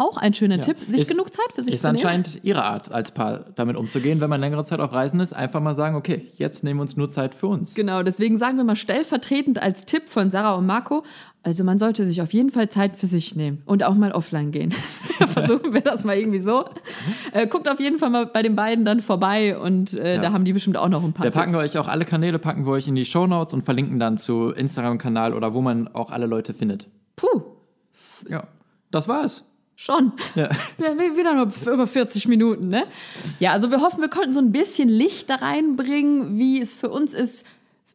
Auch 0.00 0.16
ein 0.16 0.32
schöner 0.32 0.60
Tipp, 0.60 0.76
sich 0.86 1.02
Ist- 1.02 1.10
genug 1.10 1.34
Zeit 1.34 1.52
für 1.54 1.62
sich 1.62 1.74
Ist 1.74 1.80
zu 1.80 1.88
nehmen. 1.88 1.96
anscheinend 1.96 2.44
ihre 2.44 2.62
Art 2.64 2.92
als 2.92 3.10
Paar 3.10 3.46
damit 3.56 3.76
umzugehen, 3.76 4.20
wenn 4.20 4.30
man 4.30 4.40
längere 4.40 4.64
Zeit 4.64 4.78
auf 4.78 4.92
Reisen 4.92 5.18
ist, 5.18 5.32
einfach 5.32 5.60
mal 5.60 5.74
sagen, 5.74 5.96
okay, 5.96 6.28
jetzt 6.36 6.62
nehmen 6.62 6.78
wir 6.78 6.82
uns 6.82 6.96
nur 6.96 7.10
Zeit 7.10 7.34
für 7.34 7.48
uns. 7.48 7.74
Genau, 7.74 8.04
deswegen 8.04 8.36
sagen 8.36 8.56
wir 8.58 8.64
mal 8.64 8.76
stellvertretend 8.76 9.60
als 9.60 9.86
Tipp 9.86 10.08
von 10.08 10.30
Sarah 10.30 10.54
und 10.54 10.66
Marco, 10.66 11.02
also 11.42 11.64
man 11.64 11.78
sollte 11.80 12.04
sich 12.04 12.22
auf 12.22 12.32
jeden 12.32 12.50
Fall 12.50 12.68
Zeit 12.68 12.94
für 12.96 13.06
sich 13.06 13.34
nehmen 13.34 13.60
und 13.66 13.82
auch 13.82 13.94
mal 13.96 14.12
offline 14.12 14.52
gehen. 14.52 14.70
Versuchen 15.32 15.72
wir 15.74 15.80
das 15.80 16.04
mal 16.04 16.16
irgendwie 16.16 16.38
so. 16.38 16.66
Äh, 17.32 17.48
guckt 17.48 17.68
auf 17.68 17.80
jeden 17.80 17.98
Fall 17.98 18.10
mal 18.10 18.26
bei 18.26 18.42
den 18.42 18.54
beiden 18.54 18.84
dann 18.84 19.00
vorbei 19.02 19.58
und 19.58 19.98
äh, 19.98 20.14
Ja. 20.16 20.20
da 20.20 20.32
haben 20.32 20.44
die 20.44 20.52
bestimmt 20.52 20.76
auch 20.76 20.88
noch 20.88 21.02
ein 21.02 21.12
paar 21.12 21.24
Da 21.26 21.32
packen 21.32 21.52
wir 21.52 21.60
Tipps. 21.62 21.74
euch 21.74 21.80
auch 21.80 21.88
alle 21.88 22.04
Kanäle, 22.04 22.38
packen 22.38 22.66
wir 22.66 22.72
euch 22.72 22.86
in 22.86 22.94
die 22.94 23.04
Shownotes 23.04 23.52
und 23.52 23.62
verlinken 23.62 23.98
dann 23.98 24.16
zu 24.16 24.50
Instagram-Kanal 24.50 25.34
oder 25.34 25.54
wo 25.54 25.60
man 25.60 25.88
auch 25.88 26.10
alle 26.12 26.26
Leute 26.26 26.54
findet. 26.54 26.86
Puh, 27.16 27.42
Ja, 28.28 28.44
das 28.92 29.08
war's. 29.08 29.44
Schon. 29.80 30.12
Ja. 30.34 30.48
Ja, 30.78 30.98
wi- 30.98 31.16
wieder 31.16 31.34
nur 31.34 31.48
über 31.72 31.86
40 31.86 32.26
Minuten, 32.28 32.68
ne? 32.68 32.84
Ja, 33.38 33.52
also 33.52 33.70
wir 33.70 33.80
hoffen, 33.80 34.00
wir 34.00 34.08
konnten 34.08 34.32
so 34.32 34.40
ein 34.40 34.50
bisschen 34.52 34.88
Licht 34.88 35.30
da 35.30 35.36
reinbringen, 35.36 36.36
wie 36.38 36.60
es 36.60 36.74
für 36.74 36.88
uns 36.90 37.14
ist, 37.14 37.46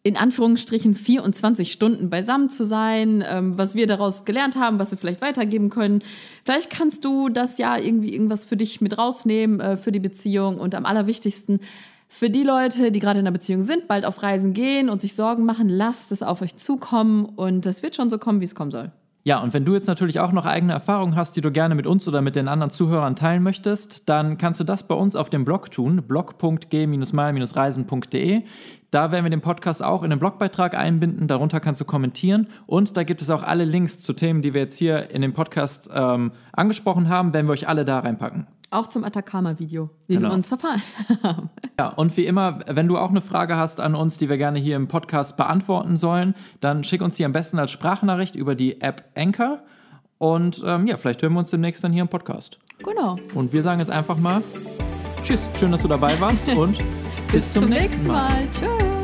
in 0.05 0.17
Anführungsstrichen 0.17 0.95
24 0.95 1.71
Stunden 1.71 2.09
beisammen 2.09 2.49
zu 2.49 2.65
sein, 2.65 3.23
ähm, 3.27 3.57
was 3.57 3.73
wir 3.75 3.87
daraus 3.87 4.25
gelernt 4.25 4.57
haben, 4.57 4.79
was 4.79 4.91
wir 4.91 4.97
vielleicht 4.97 5.21
weitergeben 5.21 5.69
können. 5.69 6.03
Vielleicht 6.43 6.69
kannst 6.69 7.05
du 7.05 7.29
das 7.29 7.57
ja 7.57 7.77
irgendwie 7.77 8.13
irgendwas 8.13 8.43
für 8.45 8.57
dich 8.57 8.81
mit 8.81 8.97
rausnehmen, 8.97 9.59
äh, 9.61 9.77
für 9.77 9.91
die 9.93 9.99
Beziehung 10.01 10.57
und 10.59 10.75
am 10.75 10.85
allerwichtigsten, 10.85 11.59
für 12.09 12.29
die 12.29 12.43
Leute, 12.43 12.91
die 12.91 12.99
gerade 12.99 13.19
in 13.19 13.25
einer 13.25 13.33
Beziehung 13.33 13.61
sind, 13.61 13.87
bald 13.87 14.05
auf 14.05 14.21
Reisen 14.23 14.53
gehen 14.53 14.89
und 14.89 15.01
sich 15.01 15.15
Sorgen 15.15 15.45
machen, 15.45 15.67
lasst 15.69 16.11
es 16.11 16.21
auf 16.21 16.41
euch 16.41 16.55
zukommen 16.57 17.25
und 17.25 17.65
das 17.65 17.81
wird 17.81 17.95
schon 17.95 18.09
so 18.09 18.17
kommen, 18.19 18.39
wie 18.41 18.45
es 18.45 18.55
kommen 18.55 18.71
soll. 18.71 18.91
Ja, 19.25 19.39
und 19.39 19.53
wenn 19.53 19.63
du 19.63 19.73
jetzt 19.73 19.87
natürlich 19.87 20.19
auch 20.19 20.33
noch 20.33 20.45
eigene 20.45 20.73
Erfahrungen 20.73 21.15
hast, 21.15 21.37
die 21.37 21.41
du 21.41 21.49
gerne 21.49 21.75
mit 21.75 21.87
uns 21.87 22.05
oder 22.09 22.21
mit 22.21 22.35
den 22.35 22.49
anderen 22.49 22.71
Zuhörern 22.71 23.15
teilen 23.15 23.41
möchtest, 23.41 24.09
dann 24.09 24.37
kannst 24.37 24.59
du 24.59 24.65
das 24.65 24.85
bei 24.85 24.95
uns 24.95 25.15
auf 25.15 25.29
dem 25.29 25.45
Blog 25.45 25.71
tun, 25.71 26.03
blog.g-mal-reisen.de. 26.05 28.41
Da 28.93 29.11
werden 29.11 29.25
wir 29.25 29.31
den 29.31 29.41
Podcast 29.41 29.83
auch 29.83 30.03
in 30.03 30.11
den 30.11 30.19
Blogbeitrag 30.19 30.75
einbinden, 30.77 31.27
darunter 31.27 31.59
kannst 31.59 31.81
du 31.81 31.85
kommentieren 31.85 32.45
und 32.67 32.95
da 32.95 33.01
gibt 33.01 33.23
es 33.23 33.31
auch 33.31 33.41
alle 33.41 33.65
Links 33.65 33.99
zu 33.99 34.13
Themen, 34.13 34.43
die 34.43 34.53
wir 34.53 34.61
jetzt 34.61 34.77
hier 34.77 35.09
in 35.09 35.23
dem 35.23 35.33
Podcast 35.33 35.89
ähm, 35.91 36.31
angesprochen 36.51 37.09
haben, 37.09 37.33
werden 37.33 37.47
wir 37.47 37.53
euch 37.53 37.67
alle 37.67 37.85
da 37.85 37.97
reinpacken. 37.97 38.45
Auch 38.69 38.85
zum 38.85 39.03
Atacama-Video, 39.03 39.89
wie 40.05 40.17
Genau. 40.17 40.29
wir 40.29 40.33
uns 40.35 40.47
verfahren 40.47 40.81
haben. 41.23 41.49
Ja, 41.79 41.87
und 41.87 42.15
wie 42.17 42.27
immer, 42.27 42.59
wenn 42.67 42.87
du 42.87 42.99
auch 42.99 43.09
eine 43.09 43.21
Frage 43.21 43.57
hast 43.57 43.79
an 43.79 43.95
uns, 43.95 44.19
die 44.19 44.29
wir 44.29 44.37
gerne 44.37 44.59
hier 44.59 44.75
im 44.75 44.87
Podcast 44.87 45.37
beantworten 45.37 45.97
sollen, 45.97 46.35
dann 46.59 46.83
schick 46.83 47.01
uns 47.01 47.15
die 47.15 47.25
am 47.25 47.31
besten 47.31 47.57
als 47.57 47.71
Sprachnachricht 47.71 48.35
über 48.35 48.53
die 48.53 48.79
App 48.79 49.05
Anchor. 49.15 49.57
Und 50.19 50.61
ähm, 50.67 50.85
ja, 50.85 50.97
vielleicht 50.97 51.23
hören 51.23 51.33
wir 51.33 51.39
uns 51.39 51.49
demnächst 51.49 51.83
dann 51.83 51.91
hier 51.91 52.03
im 52.03 52.09
Podcast. 52.09 52.59
Genau. 52.77 53.15
Und 53.33 53.53
wir 53.53 53.63
sagen 53.63 53.79
jetzt 53.79 53.89
einfach 53.89 54.17
mal 54.17 54.43
Tschüss, 55.23 55.39
schön, 55.57 55.71
dass 55.71 55.81
du 55.81 55.87
dabei 55.87 56.19
warst 56.21 56.47
und 56.55 56.77
bis, 57.33 57.53
zum, 57.53 57.69
nächsten 57.69 58.07
Mal. 58.07 58.47
Tschüss. 58.51 59.02